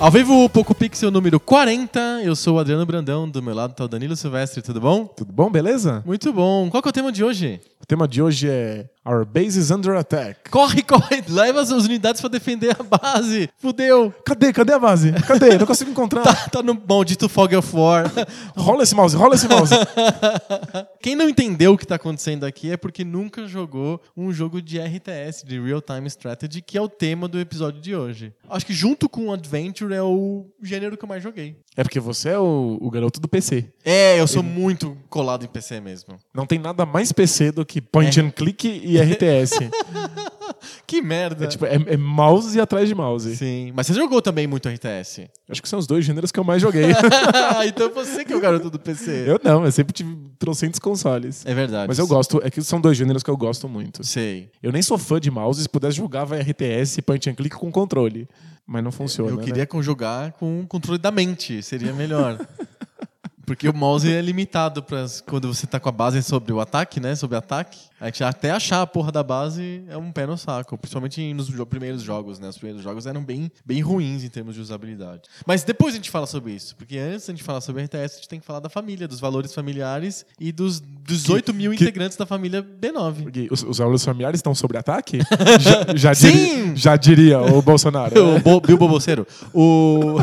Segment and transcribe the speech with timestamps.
[0.00, 1.98] Ao vivo, o Poco Pixel número 40.
[2.22, 5.04] Eu sou o Adriano Brandão, do meu lado está o Danilo Silvestre, tudo bom?
[5.06, 6.04] Tudo bom, beleza?
[6.06, 6.70] Muito bom.
[6.70, 7.60] Qual que é o tema de hoje?
[7.82, 10.50] O tema de hoje é Our base is under attack.
[10.50, 13.48] Corre, corre, leva as unidades pra defender a base.
[13.56, 14.12] Fudeu.
[14.22, 14.52] Cadê?
[14.52, 15.12] Cadê a base?
[15.26, 15.56] Cadê?
[15.56, 16.20] Não consigo encontrar.
[16.28, 18.04] tá, tá no maldito Fog of War.
[18.54, 19.72] rola esse mouse, rola esse mouse.
[21.00, 24.78] Quem não entendeu o que tá acontecendo aqui é porque nunca jogou um jogo de
[24.78, 28.34] RTS, de Real Time Strategy, que é o tema do episódio de hoje.
[28.50, 31.56] Acho que junto com o Adventure é o gênero que eu mais joguei.
[31.74, 33.64] É porque você é o, o garoto do PC.
[33.82, 36.18] É, eu sou muito colado em PC mesmo.
[36.34, 38.22] Não tem nada mais PC do que point é.
[38.22, 39.70] and click e RTS.
[40.86, 41.44] que merda.
[41.44, 43.36] É, tipo, é, é, mouse e atrás de mouse.
[43.36, 43.72] Sim.
[43.74, 45.28] Mas você jogou também muito RTS?
[45.48, 46.86] Acho que são os dois gêneros que eu mais joguei.
[47.66, 49.24] então você que é o garoto do PC.
[49.26, 51.44] Eu não, eu sempre tive trocentos consoles.
[51.46, 51.88] É verdade.
[51.88, 54.04] Mas eu gosto, é que são dois gêneros que eu gosto muito.
[54.04, 54.50] Sei.
[54.62, 58.28] Eu nem sou fã de mouse, se pudesse jogava RTS, point and click com controle.
[58.66, 59.30] Mas não funciona.
[59.30, 59.66] Eu queria né?
[59.66, 62.38] conjugar com o controle da mente, seria melhor.
[63.48, 67.00] Porque o mouse é limitado para quando você tá com a base sobre o ataque,
[67.00, 67.16] né?
[67.16, 67.87] Sobre ataque.
[68.00, 70.78] A gente até achar a porra da base é um pé no saco.
[70.78, 72.48] Principalmente nos primeiros jogos, né?
[72.48, 75.22] Os primeiros jogos eram bem, bem ruins em termos de usabilidade.
[75.44, 76.76] Mas depois a gente fala sobre isso.
[76.76, 79.08] Porque antes de a gente falar sobre RTS, a gente tem que falar da família,
[79.08, 83.22] dos valores familiares e dos 18 mil que, integrantes da família B9.
[83.24, 85.18] Porque os, os valores familiares estão sobre ataque?
[85.58, 86.30] já, já, Sim!
[86.30, 88.08] Diria, já diria o Bolsonaro.
[88.18, 88.36] Né?
[88.36, 89.26] o Bo, Bilbo Bolseiro.
[89.54, 90.18] O...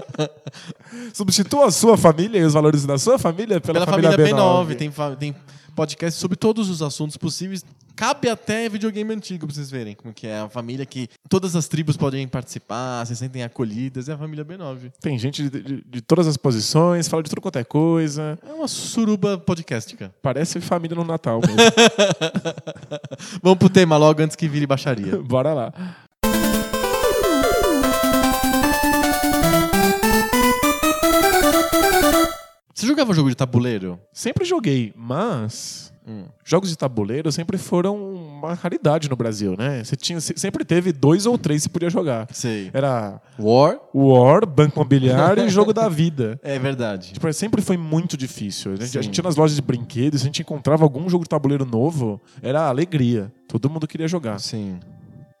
[1.12, 4.66] Substitua a sua família e os valores da sua família pela, pela família, família B9.
[4.66, 4.76] B9.
[4.76, 5.34] Tem, tem
[5.70, 7.64] podcast sobre todos os assuntos possíveis.
[7.96, 11.68] Cabe até videogame antigo pra vocês verem como que é a família que todas as
[11.68, 14.90] tribos podem participar, se sentem acolhidas, é a família B9.
[15.00, 18.38] Tem gente de, de, de todas as posições, fala de tudo quanto é coisa.
[18.48, 20.14] É uma suruba podcastica.
[20.22, 21.56] Parece família no Natal mesmo.
[23.42, 25.18] Vamos pro tema logo antes que vire baixaria.
[25.18, 25.72] Bora lá.
[32.80, 34.00] Você jogava jogo de tabuleiro?
[34.10, 36.24] Sempre joguei, mas hum.
[36.42, 39.84] jogos de tabuleiro sempre foram uma raridade no Brasil, né?
[39.84, 42.26] Você tinha, sempre teve dois ou três que você podia jogar.
[42.32, 42.70] Sei.
[42.72, 46.40] Era War, War, Banco Imobiliário e Jogo da Vida.
[46.42, 47.12] É verdade.
[47.12, 48.72] Tipo, sempre foi muito difícil.
[48.72, 51.28] A gente, a gente ia nas lojas de brinquedos, a gente encontrava algum jogo de
[51.28, 53.30] tabuleiro novo, era alegria.
[53.46, 54.40] Todo mundo queria jogar.
[54.40, 54.80] Sim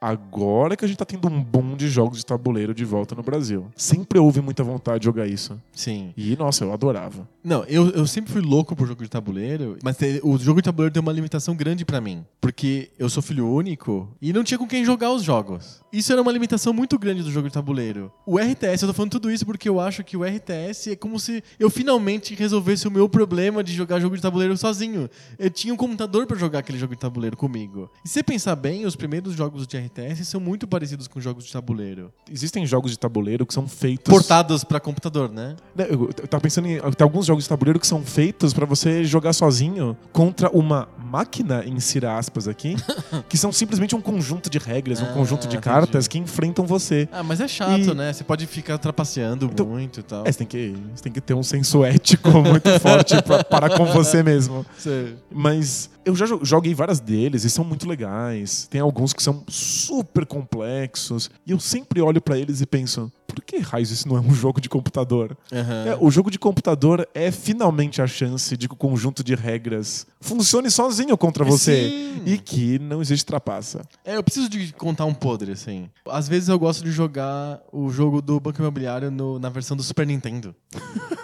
[0.00, 3.22] agora que a gente tá tendo um boom de jogos de tabuleiro de volta no
[3.22, 3.66] Brasil.
[3.76, 5.60] Sempre houve muita vontade de jogar isso.
[5.72, 6.14] Sim.
[6.16, 7.28] E, nossa, eu adorava.
[7.44, 10.92] Não, eu, eu sempre fui louco por jogo de tabuleiro, mas o jogo de tabuleiro
[10.92, 12.24] tem uma limitação grande para mim.
[12.40, 15.82] Porque eu sou filho único e não tinha com quem jogar os jogos.
[15.92, 18.10] Isso era uma limitação muito grande do jogo de tabuleiro.
[18.24, 21.20] O RTS, eu tô falando tudo isso porque eu acho que o RTS é como
[21.20, 25.10] se eu finalmente resolvesse o meu problema de jogar jogo de tabuleiro sozinho.
[25.38, 27.90] Eu tinha um computador para jogar aquele jogo de tabuleiro comigo.
[28.04, 31.20] E se você pensar bem, os primeiros jogos de RTS RTS são muito parecidos com
[31.20, 32.12] jogos de tabuleiro.
[32.30, 34.12] Existem jogos de tabuleiro que são feitos.
[34.12, 35.56] Portados para computador, né?
[35.74, 36.78] né eu, tava pensando em.
[36.78, 41.64] Tem alguns jogos de tabuleiro que são feitos para você jogar sozinho contra uma máquina,
[41.66, 42.76] insira aspas aqui,
[43.28, 47.08] que são simplesmente um conjunto de regras, um ah, conjunto de cartas que enfrentam você.
[47.10, 47.94] Ah, mas é chato, e...
[47.94, 48.12] né?
[48.12, 50.26] Você pode ficar trapaceando então, muito e tal.
[50.26, 53.76] É, você tem, que, você tem que ter um senso ético muito forte para parar
[53.76, 54.64] com você mesmo.
[54.78, 55.16] Sim.
[55.30, 58.66] Mas eu já joguei várias deles e são muito legais.
[58.70, 61.30] Tem alguns que são super complexos.
[61.46, 64.32] E eu sempre olho para eles e penso: por que raios isso não é um
[64.34, 65.36] jogo de computador?
[65.52, 65.92] Uhum.
[65.92, 70.06] É, o jogo de computador é finalmente a chance de que o conjunto de regras
[70.20, 72.22] funcione sozinho contra você Sim.
[72.26, 73.82] e que não existe trapaça.
[74.04, 75.88] É, eu preciso de contar um podre, assim.
[76.08, 79.82] Às vezes eu gosto de jogar o jogo do Banco Imobiliário no, na versão do
[79.82, 80.54] Super Nintendo.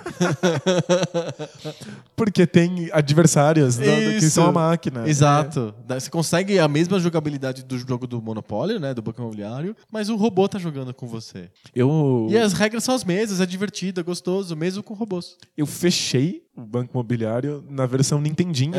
[2.17, 5.09] Porque tem adversários né, que são a máquina.
[5.09, 5.75] Exato.
[5.89, 6.01] É.
[6.01, 8.95] Você consegue a mesma jogabilidade do jogo do Monopólio, né?
[8.95, 11.51] Do Banco Imobiliário, mas o robô tá jogando com você.
[11.75, 11.89] Eu...
[12.31, 15.37] E as regras são as mesmas, é divertido, é gostoso, mesmo com robôs.
[15.57, 18.73] Eu fechei o Banco Imobiliário na versão Nintendinho.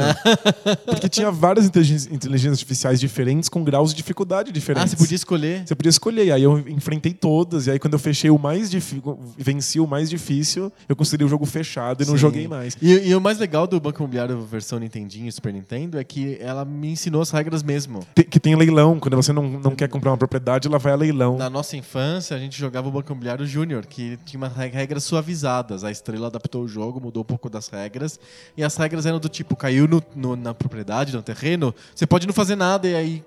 [0.86, 4.94] porque tinha várias inteligências, artificiais diferentes com graus de dificuldade diferentes.
[4.94, 5.64] Ah, você podia escolher?
[5.68, 6.26] Você podia escolher.
[6.28, 7.68] E aí eu enfrentei todas.
[7.68, 11.30] E aí quando eu fechei o mais difícil, venci o mais difícil, eu considerei o
[11.30, 12.18] jogo fechado e não Sim.
[12.20, 12.78] joguei mais.
[12.82, 16.38] E, e o mais legal do Banco Imobiliário versão Nintendinho e Super Nintendo é que
[16.40, 18.00] ela me ensinou as regras mesmo.
[18.16, 19.00] Te- Que tem leilão.
[19.00, 21.38] Quando você não, não quer comprar uma propriedade, ela vai a leilão.
[21.38, 25.04] Na nossa infância, a gente jogava o Banco Imobiliário Júnior, que tinha umas reg- regras
[25.04, 25.84] suavizadas.
[25.84, 28.20] A estrela adaptou o jogo, mudou um pouco das regras.
[28.56, 32.26] E as regras eram do tipo, caiu no- no- na propriedade, no terreno, você pode
[32.28, 33.24] não fazer nada e aí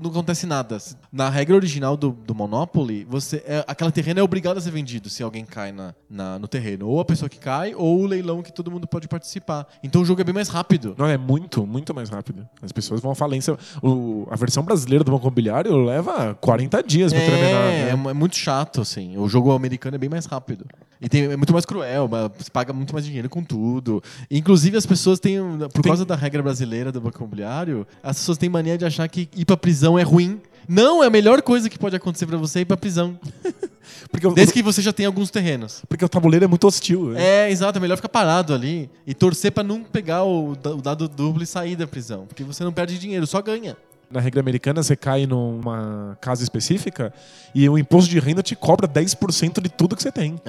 [0.00, 0.78] não acontece nada.
[1.12, 5.08] Na regra original do, do Monopoly, você é, aquele terreno é obrigado a ser vendido
[5.08, 6.86] se alguém cai na, na- no terreno.
[6.88, 9.66] Ou a pessoa que cai, ou o leilão que todo mundo pode participar.
[9.82, 10.94] Então o jogo é bem mais rápido.
[10.98, 12.46] Não, é muito, muito mais rápido.
[12.62, 13.56] As pessoas vão à falência.
[13.82, 17.48] O- a versão brasileira do Banco Imobiliário leva 40 dias pra terminar.
[17.48, 17.90] É, né?
[17.90, 19.16] é é muito chato, assim.
[19.16, 20.66] O jogo americano é bem mais rápido.
[21.04, 24.02] E tem- é muito mais cruel, você paga muito mais dinheiro com tudo.
[24.30, 25.38] Inclusive, as pessoas têm,
[25.72, 29.06] por Tem- causa da regra brasileira do banco imobiliário, as pessoas têm mania de achar
[29.08, 30.40] que ir pra prisão é ruim.
[30.66, 33.18] Não, é a melhor coisa que pode acontecer pra você é ir pra prisão.
[34.10, 35.82] Porque, Desde que você já tenha alguns terrenos.
[35.88, 37.10] porque o tabuleiro é muito hostil.
[37.10, 37.22] né?
[37.22, 37.78] É, exato.
[37.78, 41.76] É melhor ficar parado ali e torcer pra não pegar o dado duplo e sair
[41.76, 42.24] da prisão.
[42.26, 43.76] Porque você não perde dinheiro, só ganha.
[44.14, 47.12] Na regra americana, você cai numa casa específica
[47.52, 50.40] e o imposto de renda te cobra 10% de tudo que você tem.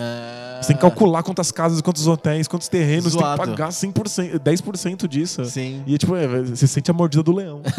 [0.61, 4.39] Você tem que calcular quantas casas, quantos hotéis, quantos terrenos, você tem que pagar 100%,
[4.39, 5.43] 10% disso.
[5.45, 5.83] Sim.
[5.87, 7.61] E é tipo, é, você sente a mordida do leão.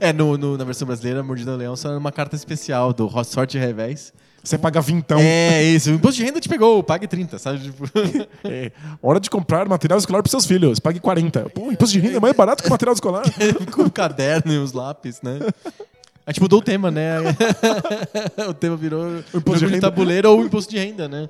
[0.00, 2.92] É, no, no- na versão brasileira, a Mordida do Leão só era uma carta especial
[2.92, 4.12] do Hot Sorte Revés.
[4.42, 5.18] Você paga vintão.
[5.20, 5.90] É, isso.
[5.92, 7.60] O imposto de renda te pegou, pague 30, sabe?
[7.60, 7.84] Tipo,
[8.44, 10.80] É, hora de comprar material escolar para seus filhos.
[10.80, 11.50] Pague 40.
[11.50, 13.22] Pô, imposto de renda é mais barato que material escolar.
[13.70, 15.38] com o caderno e os lápis, né?
[16.26, 17.16] A gente mudou o tema, né?
[18.48, 19.90] o tema virou o imposto de de renda.
[19.90, 21.28] tabuleiro ou o imposto de renda, né?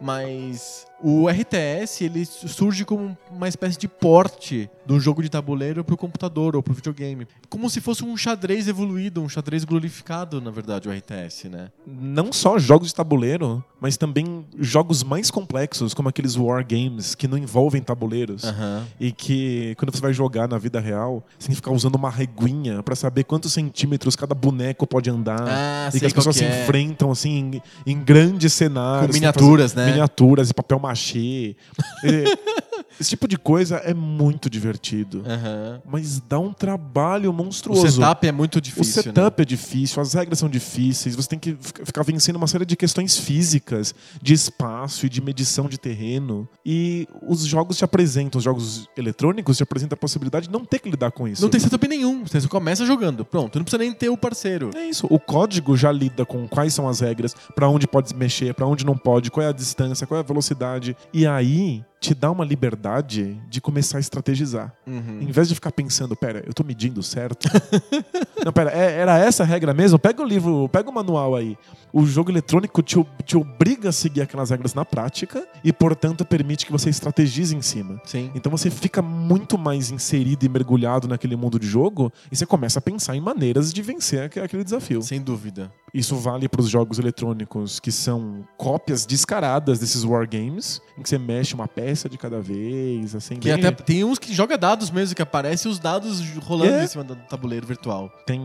[0.00, 5.96] Mas o RTS, ele surge como uma espécie de porte do jogo de tabuleiro pro
[5.96, 7.26] computador ou pro videogame.
[7.48, 11.68] Como se fosse um xadrez evoluído, um xadrez glorificado, na verdade, o RTS, né?
[11.86, 17.28] Não só jogos de tabuleiro, mas também jogos mais complexos, como aqueles war games que
[17.28, 18.44] não envolvem tabuleiros.
[18.44, 18.86] Aham.
[18.98, 22.10] E que, quando você vai jogar na vida real, você tem que ficar usando uma
[22.10, 25.42] reguinha pra saber quantos centímetros cada boneco pode andar.
[25.46, 26.62] Ah, e que as pessoas que se é.
[26.62, 29.08] enfrentam assim em, em grandes cenários.
[29.08, 29.86] Com miniaturas, né?
[29.86, 31.54] Miniaturas e papel machê.
[33.00, 35.22] Esse tipo de coisa é muito divertido.
[35.26, 35.80] Aham.
[35.86, 37.88] Mas dá um trabalho O monstruoso.
[37.92, 39.02] setup é muito O difícil, né?
[39.04, 42.64] setup é difícil, as regras são difíceis, você tem que fic- ficar vencendo uma série
[42.66, 46.48] de questões físicas, de espaço e de medição de terreno.
[46.64, 50.78] E os jogos te apresentam, os jogos eletrônicos te apresentam a possibilidade de não ter
[50.78, 51.42] que lidar com isso.
[51.42, 52.24] Não tem setup nenhum.
[52.24, 53.24] Você começa jogando.
[53.24, 53.56] Pronto.
[53.58, 54.70] Não precisa nem ter o parceiro.
[54.74, 55.06] É isso.
[55.10, 58.84] O código já lida com quais são as regras, pra onde pode mexer, pra onde
[58.84, 60.96] não pode, qual é a distância, qual é a velocidade.
[61.12, 64.72] E aí te dá uma liberdade de começar a estrategizar.
[64.86, 65.18] Uhum.
[65.20, 67.48] Em vez de ficar pensando, pera, eu tô medindo certo?
[68.44, 69.98] não, pera, é- era essa a regra mesmo?
[69.98, 71.56] Pega o livro, pega o manual aí.
[71.92, 76.66] O jogo eletrônico te, te obriga a seguir aquelas regras na prática e, portanto, permite
[76.66, 78.00] que você estrategize em cima.
[78.04, 78.30] Sim.
[78.34, 82.78] Então você fica muito mais inserido e mergulhado naquele mundo de jogo e você começa
[82.78, 85.02] a pensar em maneiras de vencer aque- aquele desafio.
[85.02, 85.72] Sem dúvida.
[85.92, 91.16] Isso vale para os jogos eletrônicos que são cópias descaradas desses wargames, em que você
[91.18, 93.36] mexe uma peça de cada vez, assim.
[93.36, 96.84] Que até tem uns que joga dados mesmo, que aparecem os dados rolando É.
[96.84, 98.10] em cima do tabuleiro virtual.
[98.26, 98.42] tem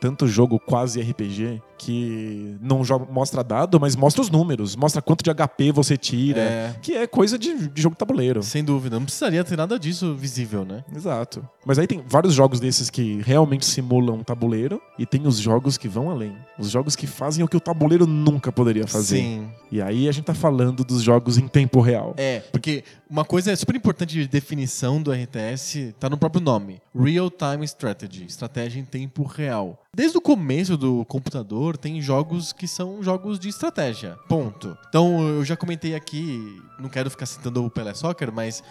[0.00, 5.22] tanto jogo quase RPG que não joga- mostra dado, mas mostra os números, mostra quanto
[5.24, 6.74] de HP você tira, É.
[6.82, 8.42] que é coisa de, de jogo de tabuleiro.
[8.42, 8.96] Sem dúvida.
[8.98, 10.84] Não precisaria ter nada disso visível, né?
[10.94, 11.46] Exato.
[11.64, 15.78] Mas aí tem vários jogos desses que realmente simulam um tabuleiro e tem os jogos
[15.78, 16.34] que vão além.
[16.58, 19.16] Os jogos que fazem o que o tabuleiro nunca poderia fazer.
[19.18, 19.48] Sim.
[19.70, 22.14] E aí a gente tá falando dos jogos em tempo real.
[22.16, 27.30] É, porque uma coisa super importante de definição do RTS tá no próprio nome: Real
[27.30, 29.78] Time Strategy estratégia em tempo real.
[29.94, 34.18] Desde o começo do computador, tem jogos que são jogos de estratégia.
[34.28, 34.76] Ponto.
[34.88, 38.62] Então, eu já comentei aqui, não quero ficar citando o Pelé Soccer, mas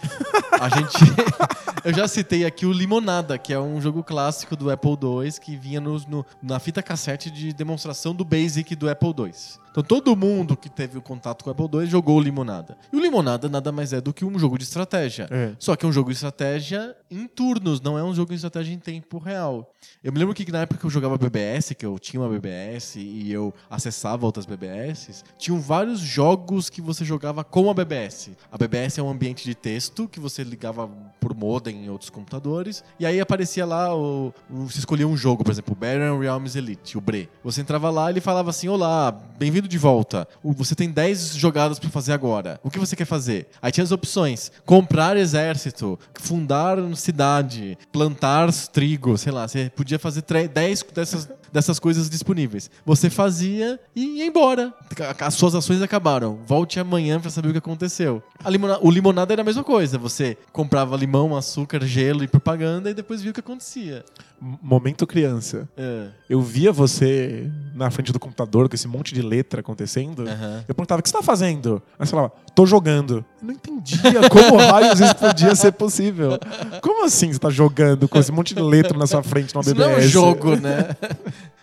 [0.60, 0.96] a gente.
[1.84, 5.56] eu já citei aqui o Limonada, que é um jogo clássico do Apple II que
[5.56, 9.32] vinha no- no- na fita cassete de demonstração do Basic do Apple II.
[9.70, 12.76] Então todo mundo que teve o contato com o Apple II jogou Limonada.
[12.92, 15.28] E o Limonada nada mais é do que um jogo de estratégia.
[15.30, 15.52] É.
[15.58, 18.72] Só que é um jogo de estratégia em turnos, não é um jogo de estratégia
[18.74, 19.72] em tempo real.
[20.02, 22.96] Eu me lembro que na época que eu jogava BBS, que eu tinha uma BBS
[22.98, 28.30] e eu acessava outras BBS, tinham vários jogos que você jogava com a BBS.
[28.50, 30.88] A BBS é um ambiente de texto que você ligava
[31.20, 35.42] por modem em outros computadores, e aí aparecia lá, o, o- você escolhia um jogo,
[35.44, 37.28] por exemplo, Baron Realms Elite, o BRE.
[37.42, 40.28] Você entrava lá e ele falava assim: Olá, bem-vindo de volta.
[40.44, 42.60] Você tem 10 jogadas pra fazer agora.
[42.62, 43.48] O que você quer fazer?
[43.60, 49.48] Aí tinha as opções: comprar exército, fundar cidade, plantar trigo, sei lá.
[49.48, 52.70] Você podia fazer tre- 10 dessas, dessas coisas disponíveis.
[52.84, 54.72] Você fazia e ia embora.
[55.20, 56.38] As suas ações acabaram.
[56.46, 58.22] Volte amanhã pra saber o que aconteceu.
[58.44, 59.96] A limona- o limonada era a mesma coisa.
[59.98, 64.04] Você comprava limão, açúcar, gelo e propaganda e depois via o que acontecia.
[64.40, 65.68] Momento criança.
[65.76, 66.08] É.
[66.28, 70.28] Eu via você na frente do computador com esse monte de letra acontecendo.
[70.28, 70.64] Aham.
[70.68, 71.82] Eu perguntava, o que você tá fazendo?
[71.98, 73.24] Aí você falava, tô jogando.
[73.40, 76.38] Eu não entendia como raios isso podia ser possível.
[76.80, 79.74] Como assim você tá jogando com esse monte de letra na sua frente no Isso
[79.74, 79.88] BBS?
[79.88, 80.88] não é um jogo, né?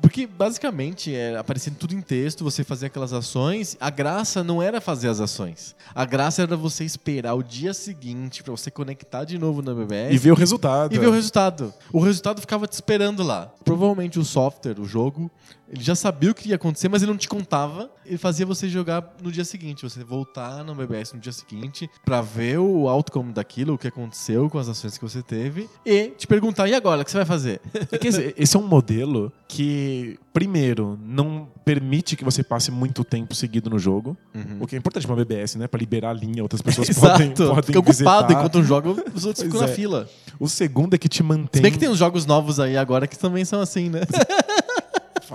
[0.00, 3.76] Porque basicamente é, aparecia tudo em texto, você fazia aquelas ações.
[3.80, 5.74] A graça não era fazer as ações.
[5.94, 10.14] A graça era você esperar o dia seguinte pra você conectar de novo na BBS
[10.14, 10.94] E ver o resultado.
[10.94, 11.72] e ver o resultado.
[11.92, 13.52] O resultado ficava te esperando lá.
[13.64, 15.30] Provavelmente o software, o jogo,
[15.72, 17.90] ele já sabia o que ia acontecer, mas ele não te contava.
[18.04, 22.20] Ele fazia você jogar no dia seguinte, você voltar no BBS no dia seguinte pra
[22.20, 26.26] ver o outcome daquilo, o que aconteceu com as ações que você teve e te
[26.26, 27.00] perguntar: e agora?
[27.00, 27.60] O que você vai fazer?
[27.90, 33.02] É que esse, esse é um modelo que, primeiro, não permite que você passe muito
[33.02, 34.16] tempo seguido no jogo.
[34.60, 35.66] O que é importante pra uma BBS, né?
[35.66, 37.48] Pra liberar a linha, outras pessoas podem, Exato.
[37.48, 39.72] podem Fica ocupado enquanto um joga, os outros ficam na é.
[39.72, 40.08] fila.
[40.38, 41.60] O segundo é que te mantém...
[41.60, 44.00] Se bem que tem uns jogos novos aí agora que também são assim, né?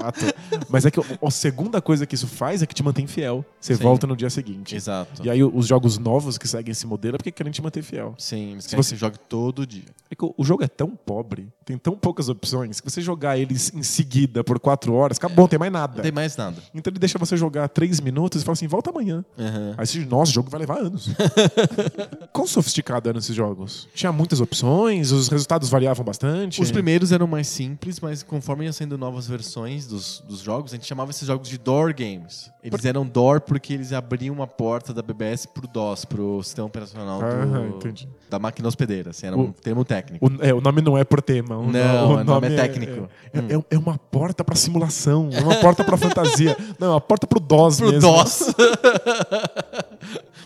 [0.01, 0.25] Fato.
[0.70, 3.46] Mas é que a- segunda coisa que isso faz é que te mantém fiel.
[3.60, 3.84] Você Sim.
[3.84, 4.75] volta no dia seguinte.
[4.75, 5.22] Exato.
[5.25, 8.16] E aí os jogos novos que seguem esse modelo é porque querem te manter fiel.
[8.18, 9.84] Sim, Se você- jogue todo dia.
[10.10, 13.72] É que o- jogo é tão pobre, tem tão poucas opções, que você jogar eles
[13.75, 15.96] em seguida por quatro horas, acabou, não tem mais nada.
[15.98, 16.56] Não tem mais nada.
[16.74, 19.24] Então ele deixa você jogar três minutos e fala assim, volta amanhã.
[19.38, 19.75] Aham.
[19.77, 21.10] Aí você diz, nossa, o jogo vai levar anos.
[22.32, 23.88] Quão sofisticado eram esses jogos?
[23.94, 26.62] Tinha muitas opções, os resultados variavam bastante.
[26.62, 30.75] Os primeiros eram mais simples, mas conforme iam saindo novas versões dos, dos jogos, a
[30.75, 32.51] gente chamava esses jogos de door games.
[32.63, 37.20] Eles eram door porque eles abriam uma porta da BBS pro DOS, pro sistema operacional
[37.20, 39.12] do- Ah, da máquina hospedeira.
[39.12, 40.25] Assim, era um O- termo técnico.
[40.25, 41.58] O, é, o nome não é por tema.
[41.58, 43.10] O, Não, no- o nome é técnico.
[43.34, 46.56] É, é- é uma porta pra simulação, é uma porta pra fantasia.
[46.77, 48.01] Não, é uma porta pro DOS Pro mesmo.
[48.12, 48.53] DOS.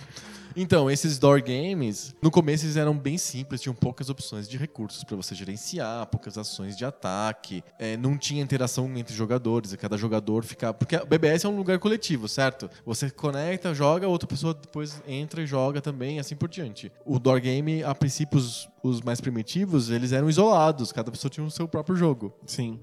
[0.55, 5.03] Então, esses door games, no começo eles eram bem simples, tinham poucas opções de recursos
[5.03, 10.43] pra você gerenciar, poucas ações de ataque, é, não tinha interação entre jogadores, cada jogador
[10.43, 10.74] ficava.
[10.74, 12.70] Porque a BBS é um lugar coletivo, certo?
[12.86, 16.91] Você conecta, joga, outra pessoa depois entra e joga também, assim por diante.
[17.05, 21.46] O door game, a princípio, os, os mais primitivos, eles eram isolados, cada pessoa tinha
[21.46, 22.34] o seu próprio jogo.
[22.46, 22.80] Sim.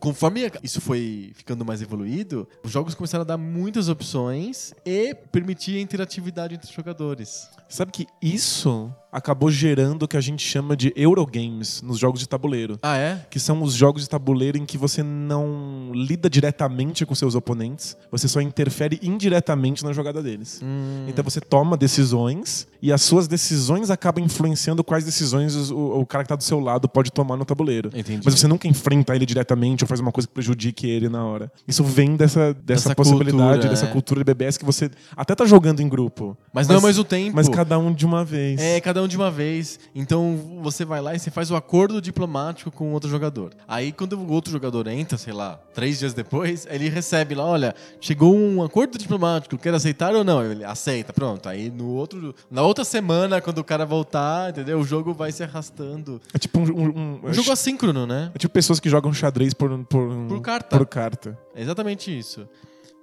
[0.00, 5.76] Conforme isso foi ficando mais evoluído, os jogos começaram a dar muitas opções e permitir
[5.76, 7.48] a interatividade entre os jogadores.
[7.72, 12.26] Sabe que isso acabou gerando o que a gente chama de Eurogames nos jogos de
[12.26, 12.78] tabuleiro.
[12.82, 13.26] Ah, é?
[13.30, 17.94] Que são os jogos de tabuleiro em que você não lida diretamente com seus oponentes,
[18.10, 20.60] você só interfere indiretamente na jogada deles.
[20.62, 21.04] Hum.
[21.06, 26.24] Então você toma decisões e as suas decisões acabam influenciando quais decisões o, o cara
[26.24, 27.90] que tá do seu lado pode tomar no tabuleiro.
[27.94, 28.22] Entendi.
[28.24, 31.52] Mas você nunca enfrenta ele diretamente ou faz uma coisa que prejudique ele na hora.
[31.68, 33.88] Isso vem dessa, dessa, Dessa possibilidade, cultura, dessa é.
[33.90, 36.36] cultura de BBS que você até tá jogando em grupo.
[36.52, 37.36] Mas não é mais o tempo.
[37.36, 38.60] Mas cada um de uma vez.
[38.60, 39.78] É, cada um de uma vez.
[39.94, 43.54] Então você vai lá e você faz o acordo diplomático com o outro jogador.
[43.68, 47.74] Aí quando o outro jogador entra, sei lá, três dias depois, ele recebe lá, olha,
[48.00, 50.44] chegou um acordo diplomático, quer aceitar ou não?
[50.44, 51.48] Ele aceita, pronto.
[51.48, 54.80] Aí no outro, na outra semana, quando o cara voltar, entendeu?
[54.80, 56.20] O jogo vai se arrastando.
[56.34, 58.30] É tipo um, um- um- Um jogo assíncrono, né?
[58.34, 60.76] É tipo pessoas que jogam xadrez por, por, Por carta.
[60.78, 61.38] por carta.
[61.54, 62.48] É exatamente isso.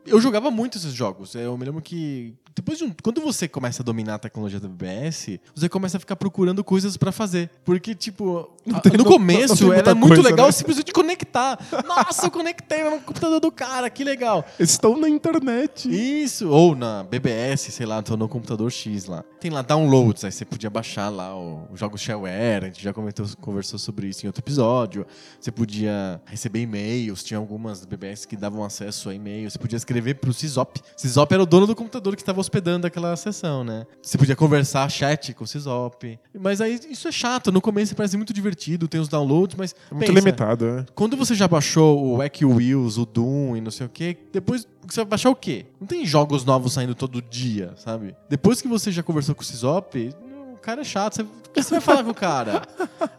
[0.05, 1.35] Eu jogava muito esses jogos.
[1.35, 4.67] Eu me lembro que depois de um, quando você começa a dominar a tecnologia da
[4.67, 7.49] BBS, você começa a ficar procurando coisas pra fazer.
[7.63, 10.51] Porque tipo, a- tem- no não- não começo tem muita era muito coisa, legal né?
[10.51, 11.57] simplesmente conectar.
[11.87, 14.45] Nossa, eu conectei no computador do cara, que legal.
[14.59, 15.89] Estão na internet.
[15.89, 19.23] Isso, ou na BBS, sei lá, tô no computador X lá.
[19.39, 22.91] Tem lá downloads, aí você podia baixar lá o- os jogos shareware, a gente já
[22.93, 25.05] comentou, conversou sobre isso em outro episódio.
[25.39, 30.15] Você podia receber e-mails, tinha algumas BBS que davam acesso a e-mail, você podia escrever
[30.15, 30.81] pro Sysop.
[30.97, 33.85] Sysop era o dono do computador que estava hospedando aquela sessão, né?
[34.01, 36.19] Você podia conversar chat com o Sysop.
[36.37, 39.93] Mas aí isso é chato, no começo parece muito divertido, tem os downloads, mas É
[39.93, 40.85] muito pensa, limitado, né?
[40.95, 44.67] quando você já baixou o Wacky Wheels, o Doom e não sei o que, depois
[44.87, 45.67] você vai baixar o quê?
[45.79, 48.15] Não tem jogos novos saindo todo dia, sabe?
[48.27, 50.09] Depois que você já conversou com o Sysop,
[50.53, 52.61] o cara é chato, você que você vai falar com o cara?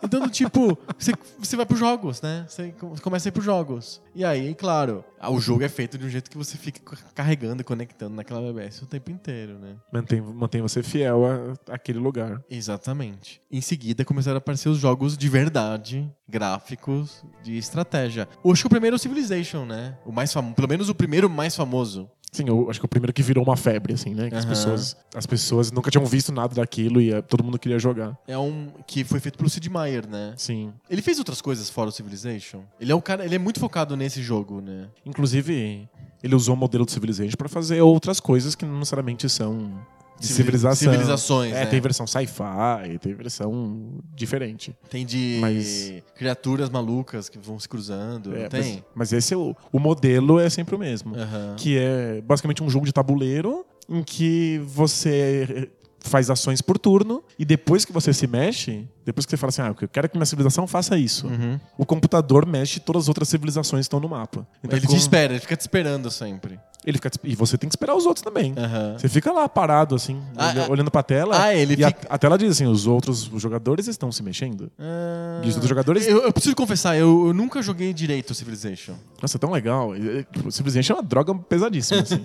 [0.02, 2.44] Então, tipo, você, você vai pros jogos, né?
[2.48, 4.00] Você começa a ir pros jogos.
[4.14, 7.64] E aí, claro, o jogo é feito de um jeito que você fica carregando e
[7.64, 9.76] conectando naquela BBS o tempo inteiro, né?
[9.92, 12.42] Mantém, mantém você fiel a- àquele lugar.
[12.50, 13.40] Exatamente.
[13.50, 18.28] Em seguida começaram a aparecer os jogos de verdade, gráficos, de estratégia.
[18.44, 19.96] Eu Acho que o primeiro é o Civilization, né?
[20.04, 22.08] O mais famoso, pelo menos o primeiro mais famoso.
[22.32, 24.28] Sim, eu acho que o primeiro que virou uma febre, assim, né?
[24.28, 24.50] Que as, Aham.
[24.54, 28.16] pessoas, as pessoas nunca tinham visto nada daquilo e eh, todo mundo queria jogar.
[28.26, 30.34] É um que foi feito pelo Sid Meier, né?
[30.36, 30.72] Sim.
[30.88, 32.62] Ele fez outras coisas fora o Civilization.
[32.80, 34.86] Ele é um cara, ele é muito focado nesse jogo, né?
[35.04, 35.88] Inclusive,
[36.22, 39.84] ele usou o modelo de Civilization pra fazer outras coisas que não necessariamente são
[40.20, 40.92] de Civili- civilização.
[40.92, 41.66] civilizações, É, né?
[41.66, 44.76] tem versão sci-fi, tem versão diferente.
[44.88, 48.74] Tem de Mas- criaturas malucas que vão se cruzando, É, tem?
[48.74, 51.16] Mas, mas esse é o, o modelo é sempre o mesmo.
[51.16, 51.54] Aham.
[51.56, 55.70] Que é basicamente um jogo de tabuleiro em que você
[56.02, 59.62] faz ações por turno e depois que você se mexe, depois que você fala assim,
[59.62, 61.60] ah, eu quero que minha civilização faça isso, Uhum.
[61.76, 64.46] o computador mexe todas as outras civilizações estão no mapa.
[64.64, 66.58] Então, ele como- te espera, ele fica te esperando sempre.
[66.82, 68.54] Ele fica, e você tem que esperar os outros também.
[68.56, 68.96] Aham.
[68.96, 70.70] Você fica lá parado, assim, Ah, ah.
[70.72, 71.38] olhando pra tela.
[71.38, 74.72] Ah, ele e a, fica- a tela diz assim: os outros jogadores estão se mexendo.
[74.78, 75.42] Ah.
[75.44, 76.06] E os outros jogadores.
[76.08, 78.94] Eu, eu preciso confessar, eu, eu nunca joguei direito Civilization.
[79.20, 79.94] Nossa, é tão legal.
[79.94, 82.24] E, e, tipo, Civilization é uma droga pesadíssima, assim.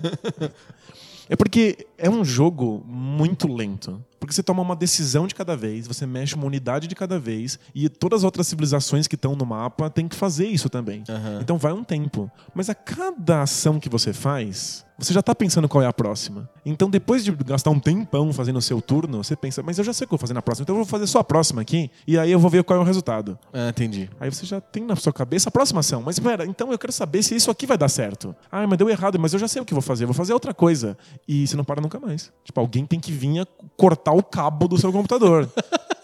[1.28, 4.02] é porque é um jogo muito lento.
[4.18, 7.58] Porque você toma uma decisão de cada vez, você mexe uma unidade de cada vez,
[7.74, 11.04] e todas as outras civilizações que estão no mapa têm que fazer isso também.
[11.08, 11.40] Aham.
[11.42, 12.30] Então vai um tempo.
[12.54, 16.48] Mas a cada ação que você faz, você já tá pensando qual é a próxima.
[16.64, 19.92] Então depois de gastar um tempão fazendo o seu turno, você pensa, mas eu já
[19.92, 21.62] sei o que eu vou fazer na próxima, então eu vou fazer só a próxima
[21.62, 23.38] aqui, e aí eu vou ver qual é o resultado.
[23.52, 24.08] Ah, entendi.
[24.18, 26.02] Aí você já tem na sua cabeça a próxima ação.
[26.02, 28.34] Mas pera, então eu quero saber se isso aqui vai dar certo.
[28.50, 30.14] Ah, mas deu errado, mas eu já sei o que eu vou fazer, eu vou
[30.14, 30.96] fazer outra coisa.
[31.26, 32.32] E você não para nunca mais.
[32.44, 35.48] Tipo, alguém tem que vir cortar o cabo do seu computador.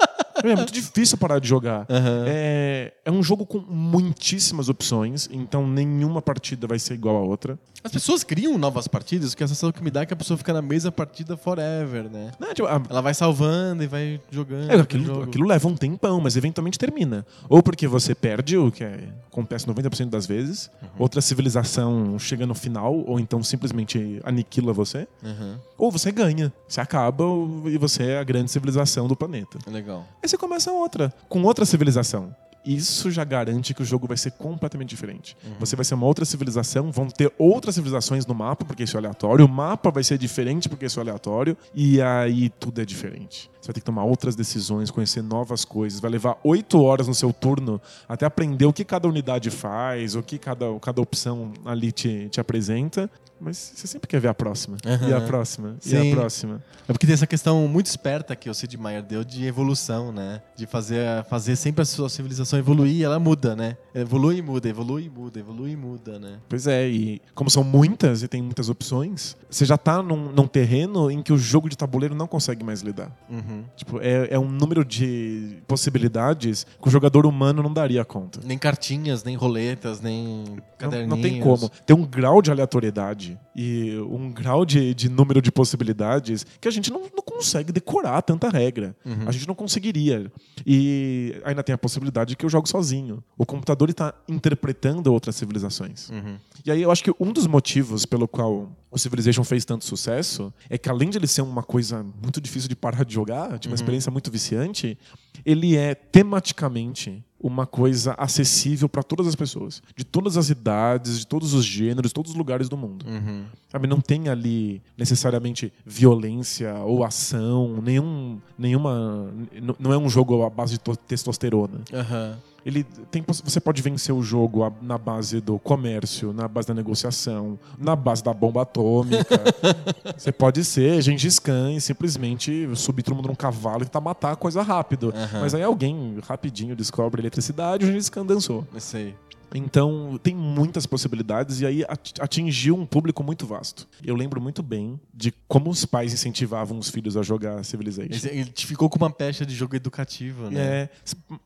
[0.43, 1.87] É muito difícil parar de jogar.
[1.89, 2.25] Aham.
[2.27, 7.59] É, é um jogo com muitíssimas opções, então nenhuma partida vai ser igual a outra.
[7.85, 10.37] As pessoas criam novas partidas, que a sensação que me dá é que a pessoa
[10.39, 12.31] fica na mesma partida forever, né?
[12.39, 14.71] Né, tipo, a- Ela vai salvando e vai jogando.
[14.71, 17.27] É, aquilo, aquilo leva um tempão, mas eventualmente termina.
[17.49, 22.55] Ou porque você perde, o que é, acontece 90% das vezes, outra civilização chega no
[22.55, 25.59] final, ou então simplesmente aniquila você, Aham.
[25.77, 26.53] ou você ganha.
[26.69, 27.25] Você acaba
[27.67, 29.59] e você é a grande civilização do planeta.
[29.69, 30.07] Legal.
[30.33, 32.35] Você começa outra, com outra civilização.
[32.64, 35.37] Isso já garante que o jogo vai ser completamente diferente.
[35.59, 39.00] Você vai ser uma outra civilização, vão ter outras civilizações no mapa, porque isso é
[39.00, 43.50] aleatório, o mapa vai ser diferente porque isso é aleatório, e aí tudo é diferente.
[43.62, 46.00] Você vai ter que tomar outras decisões, conhecer novas coisas.
[46.00, 50.23] Vai levar oito horas no seu turno até aprender o que cada unidade faz, o
[50.23, 53.09] que cada, cada opção ali te, te apresenta.
[53.40, 54.76] Mas você sempre quer ver a próxima.
[55.09, 55.76] E a próxima.
[55.85, 56.12] E Sim.
[56.12, 56.62] a próxima.
[56.88, 60.40] É porque tem essa questão muito esperta que o Sid Meier deu de evolução, né?
[60.57, 63.77] De fazer, fazer sempre a sua civilização evoluir e ela muda, né?
[63.95, 66.38] Evolui e muda, evolui e muda, evolui e muda, né?
[66.49, 70.47] Pois é, e como são muitas e tem muitas opções, você já tá num, num
[70.47, 73.11] terreno em que o jogo de tabuleiro não consegue mais lidar.
[73.29, 73.65] Uhum.
[73.77, 78.41] Tipo, é, é um número de possibilidades que o jogador humano não daria conta.
[78.45, 81.11] Nem cartinhas, nem roletas, nem Não, caderninhos.
[81.11, 81.69] não tem como.
[81.85, 86.71] Tem um grau de aleatoriedade e um grau de, de número de possibilidades que a
[86.71, 88.97] gente não, não consegue decorar tanta regra.
[89.05, 89.29] Uhum.
[89.29, 90.31] A gente não conseguiria.
[90.67, 93.23] E ainda tem a possibilidade que eu jogo sozinho.
[93.37, 96.09] O computador está interpretando outras civilizações.
[96.11, 96.37] Uhum.
[96.65, 100.52] E aí eu acho que um dos motivos pelo qual o Civilization fez tanto sucesso
[100.68, 103.66] é que além de ele ser uma coisa muito difícil de parar de jogar, de
[103.66, 104.98] uma experiência muito viciante,
[105.44, 111.26] ele é tematicamente uma coisa acessível para todas as pessoas, de todas as idades, de
[111.26, 113.05] todos os gêneros, todos os lugares do mundo.
[113.09, 113.44] Uhum.
[113.68, 119.33] Sabe, não tem ali necessariamente violência ou ação, nenhum, nenhuma,
[119.78, 121.81] não é um jogo à base de to- testosterona.
[121.92, 122.38] Aham.
[122.64, 126.75] Ele tem, você pode vencer o jogo a- na base do comércio, na base da
[126.75, 129.42] negociação, na base da bomba atômica.
[130.16, 134.33] você pode ser Gengis Khan e simplesmente subir todo mundo num cavalo e tentar matar
[134.33, 135.12] a coisa rápido.
[135.14, 135.40] Aham.
[135.40, 138.66] Mas aí alguém rapidinho descobre eletricidade e o Gengis Khan dançou.
[138.79, 139.14] Sei.
[139.55, 143.87] Então, tem muitas possibilidades e aí at- atingiu um público muito vasto.
[144.05, 148.29] Eu lembro muito bem de como os pais incentivavam os filhos a jogar Civilization.
[148.29, 150.61] Ele ficou com uma pecha de jogo educativo, né?
[150.61, 150.88] É,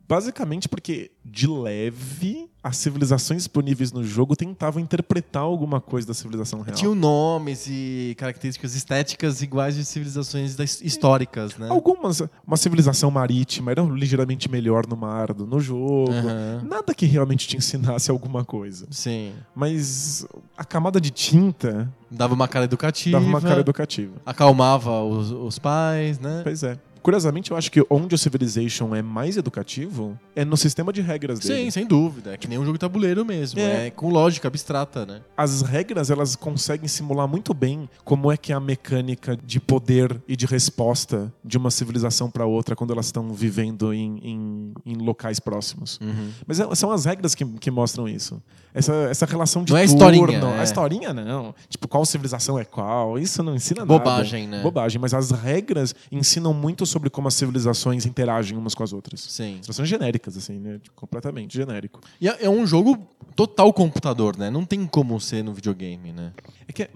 [0.08, 6.60] basicamente porque, de leve, as civilizações disponíveis no jogo tentavam interpretar alguma coisa da civilização
[6.60, 6.76] real.
[6.76, 11.68] Tinham nomes e características estéticas iguais de civilizações históricas, né?
[11.68, 16.10] Algumas, uma civilização marítima era ligeiramente melhor no mar do no jogo.
[16.12, 16.62] Aham.
[16.64, 18.86] Nada que realmente te ensinasse alguma coisa.
[18.90, 19.32] Sim.
[19.54, 23.18] Mas a camada de tinta Dava uma cara educativa.
[23.18, 24.14] dava uma cara educativa.
[24.24, 26.40] Acalmava os, os pais, né?
[26.42, 26.78] Pois é.
[27.06, 31.38] Curiosamente, eu acho que onde o Civilization é mais educativo é no sistema de regras
[31.38, 31.62] dele.
[31.66, 32.34] Sim, sem dúvida.
[32.34, 33.60] É que nem um jogo de tabuleiro mesmo.
[33.60, 33.86] É.
[33.86, 35.20] É, com lógica abstrata, né?
[35.36, 40.20] As regras, elas conseguem simular muito bem como é que é a mecânica de poder
[40.26, 44.94] e de resposta de uma civilização para outra quando elas estão vivendo em, em, em
[44.96, 46.00] locais próximos.
[46.44, 48.42] Mas é- são as regras que, que mostram isso.
[48.74, 49.96] Essa, essa relação de Não é turno.
[50.04, 50.60] historinha, é.
[50.60, 51.54] A historinha não.
[51.68, 53.16] Tipo, qual civilização é qual.
[53.16, 53.98] Isso não ensina nada.
[53.98, 54.60] Bobagem, né?
[54.60, 55.00] Bobagem.
[55.00, 59.20] Mas as regras ensinam muito sobre como as civilizações interagem umas com as outras.
[59.20, 59.56] Sim.
[59.56, 60.80] Civilizações genéricas, assim, né?
[60.94, 62.00] Completamente genérico.
[62.20, 62.98] E é é um jogo
[63.34, 64.50] total computador, né?
[64.50, 66.32] Não tem como ser no videogame, né?
[66.68, 66.90] É que é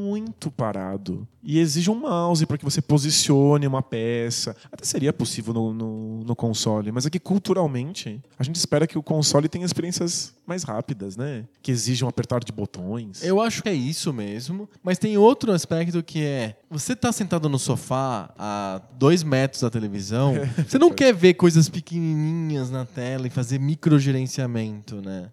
[0.00, 1.26] muito parado.
[1.42, 4.54] E exige um mouse para que você posicione uma peça.
[4.70, 8.98] Até seria possível no, no, no console, mas é que culturalmente a gente espera que
[8.98, 11.46] o console tenha experiências mais rápidas, né?
[11.62, 13.22] Que exijam apertar de botões.
[13.22, 14.68] Eu acho que é isso mesmo.
[14.82, 19.70] Mas tem outro aspecto que é: você tá sentado no sofá a dois metros da
[19.70, 20.34] televisão,
[20.66, 25.30] você não quer ver coisas pequenininhas na tela e fazer microgerenciamento, né?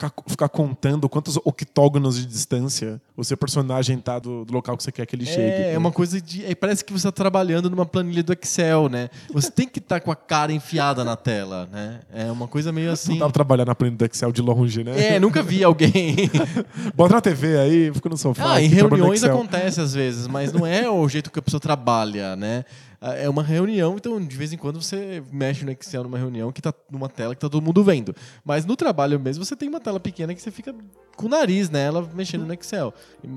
[0.00, 4.82] Ficar, ficar contando quantos octógonos de distância o seu personagem tá do, do local que
[4.82, 5.40] você quer que ele chegue.
[5.40, 6.42] É, é uma coisa de.
[6.46, 9.10] é, parece que você está trabalhando numa planilha do Excel, né?
[9.30, 12.00] Você tem que estar com a cara enfiada na tela, né?
[12.10, 13.18] É uma coisa meio Não assim.
[13.18, 15.16] dá pra trabalhar na planilha do Excel de longe, né?
[15.16, 16.16] É, nunca vi alguém.
[16.96, 18.54] Bota na TV aí, fica no sofá.
[18.54, 22.36] Ah, em reuniões acontece às vezes, mas não é o jeito que a pessoa trabalha,
[22.36, 22.64] né?
[23.00, 26.60] É uma reunião, então de vez em quando você mexe no Excel numa reunião que
[26.60, 28.14] tá numa tela que tá todo mundo vendo.
[28.44, 30.74] Mas no trabalho mesmo você tem uma tela pequena que você fica
[31.16, 32.92] com o nariz nela mexendo no Excel.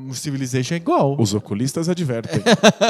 [0.10, 1.16] O Civilization é igual.
[1.18, 2.42] Os oculistas advertem.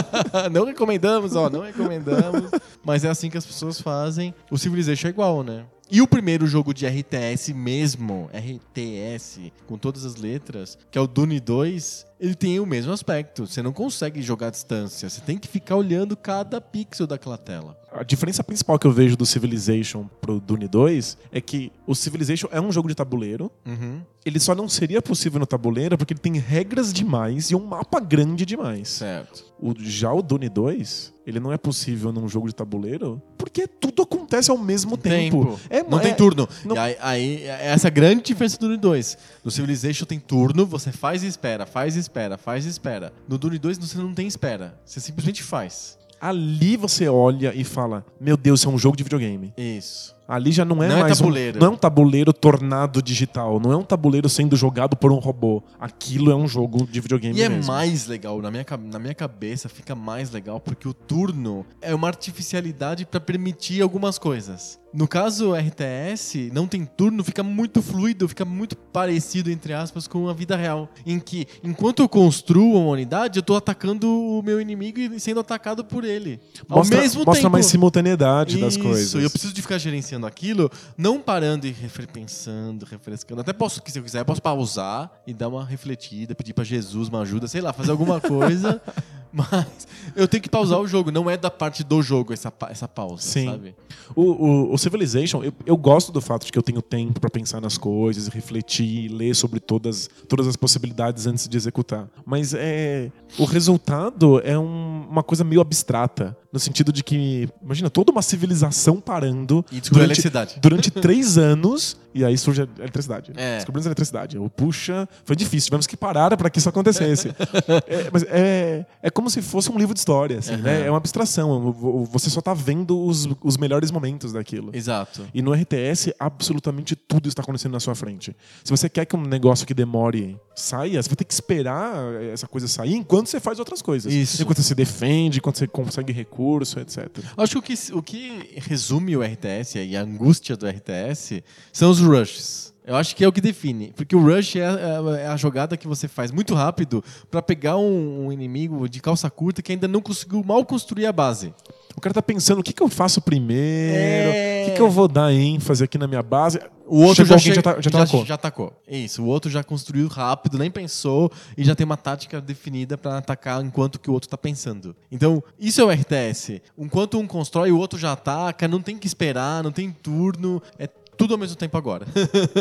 [0.51, 2.49] não recomendamos, ó, não recomendamos.
[2.83, 4.33] mas é assim que as pessoas fazem.
[4.49, 5.65] O Civilization é igual, né?
[5.93, 11.06] E o primeiro jogo de RTS mesmo, RTS, com todas as letras, que é o
[11.06, 13.45] Dune 2, ele tem o mesmo aspecto.
[13.45, 15.08] Você não consegue jogar à distância.
[15.08, 17.77] Você tem que ficar olhando cada pixel daquela tela.
[17.91, 22.47] A diferença principal que eu vejo do Civilization pro Dune 2 é que o Civilization
[22.51, 23.51] é um jogo de tabuleiro.
[23.63, 24.01] Uhum.
[24.25, 27.99] Ele só não seria possível no tabuleiro porque ele tem regras demais e um mapa
[27.99, 28.89] grande demais.
[28.89, 29.45] Certo.
[29.60, 34.01] O, já o Dune 2, ele não é possível num jogo de tabuleiro porque tudo
[34.03, 35.59] acontece ao mesmo tempo.
[35.69, 36.47] É, não é- tem turno.
[36.65, 39.17] não- E aí, aí, é essa a grande diferença do Dune 2.
[39.43, 43.12] No Civilization tem turno, você faz e espera, faz e espera, faz e espera.
[43.27, 44.79] No Dune 2 você não tem espera.
[44.86, 45.97] Você simplesmente faz.
[46.19, 49.53] Ali você olha e fala: Meu Deus, isso é um jogo de videogame.
[49.57, 50.15] Isso.
[50.27, 51.57] Ali já não é Não é mais tabuleiro.
[51.57, 53.59] Um, não é um tabuleiro tornado digital.
[53.59, 55.62] Não é um tabuleiro sendo jogado por um robô.
[55.79, 57.65] Aquilo é um jogo de videogame E é mesmo.
[57.71, 62.07] mais legal, na minha, na minha cabeça fica mais legal porque o turno é uma
[62.07, 64.79] artificialidade para permitir algumas coisas.
[64.93, 70.29] No caso RTS, não tem turno, fica muito fluido, fica muito parecido, entre aspas, com
[70.29, 70.88] a vida real.
[71.03, 75.39] Em que, enquanto eu construo uma unidade, eu tô atacando o meu inimigo e sendo
[75.39, 76.39] atacado por ele.
[76.69, 77.51] Ao Mostra, mesmo mostra tempo.
[77.53, 79.13] mais simultaneidade das Isso, coisas.
[79.15, 81.76] e eu preciso de ficar gerenciando aquilo, não parando e
[82.12, 83.41] pensando, refrescando.
[83.41, 87.21] Até posso, se eu quiser, posso pausar e dar uma refletida, pedir pra Jesus uma
[87.21, 88.82] ajuda, sei lá, fazer alguma coisa.
[89.51, 92.87] mas eu tenho que pausar o jogo, não é da parte do jogo essa, essa
[92.87, 93.45] pausa, Sim.
[93.47, 93.75] sabe?
[94.15, 97.29] O, o- o Civilization, eu, eu gosto do fato de que eu tenho tempo pra
[97.29, 102.07] pensar nas coisas, refletir, ler sobre todas, todas as possibilidades antes de executar.
[102.25, 107.89] Mas é o resultado é um- uma coisa meio abstrata, no sentido de que, imagina,
[107.89, 110.21] toda uma civilização parando E durante,
[110.61, 113.32] durante três anos, e aí surge a eletricidade.
[113.36, 113.58] É.
[113.58, 114.36] Descobrimos a eletricidade.
[114.36, 117.34] Eu, puxa, foi difícil, tivemos que parar para que isso acontecesse.
[117.88, 120.86] É, mas é, é como se fosse um livro de história, assim, né?
[120.86, 121.71] É uma abstração.
[122.12, 124.71] Você só tá vendo os, os melhores momentos daquilo.
[124.73, 125.26] Exato.
[125.34, 128.36] E no RTS, absolutamente tudo está acontecendo na sua frente.
[128.63, 131.93] Se você quer que um negócio que demore saia, você vai ter que esperar
[132.32, 134.12] essa coisa sair enquanto você faz outras coisas.
[134.12, 134.41] Isso.
[134.41, 137.08] Enquanto você se defende, enquanto você consegue recurso, etc.
[137.38, 141.89] Acho que o que, o que resume o RTS e a angústia do RTS são
[141.89, 142.63] os rushes.
[142.85, 143.93] Eu acho que é o que define.
[143.95, 147.77] Porque o rush é a, é a jogada que você faz muito rápido pra pegar
[147.77, 151.53] um, um inimigo de calça curta que ainda não conseguiu mal construir a base.
[151.95, 154.31] O cara tá pensando, o que, que eu faço primeiro?
[154.35, 154.63] É.
[154.63, 156.59] O que, que eu vou dar ênfase aqui na minha base?
[156.85, 158.25] O outro Chegou já, che- já, tá, já, já, tacou.
[158.25, 158.73] já atacou.
[158.85, 163.17] Isso, o outro já construiu rápido, nem pensou e já tem uma tática definida pra
[163.19, 164.93] atacar enquanto que o outro tá pensando.
[165.09, 166.61] Então, isso é o RTS.
[166.77, 170.87] Enquanto um constrói, o outro já ataca, não tem que esperar, não tem turno, é
[171.17, 172.06] tudo ao mesmo tempo agora.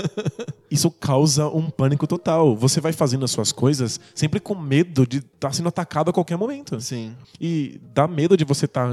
[0.71, 2.57] Isso causa um pânico total.
[2.57, 6.37] Você vai fazendo as suas coisas sempre com medo de estar sendo atacado a qualquer
[6.37, 6.81] momento.
[6.81, 7.15] Sim.
[7.41, 8.89] E dá medo de você estar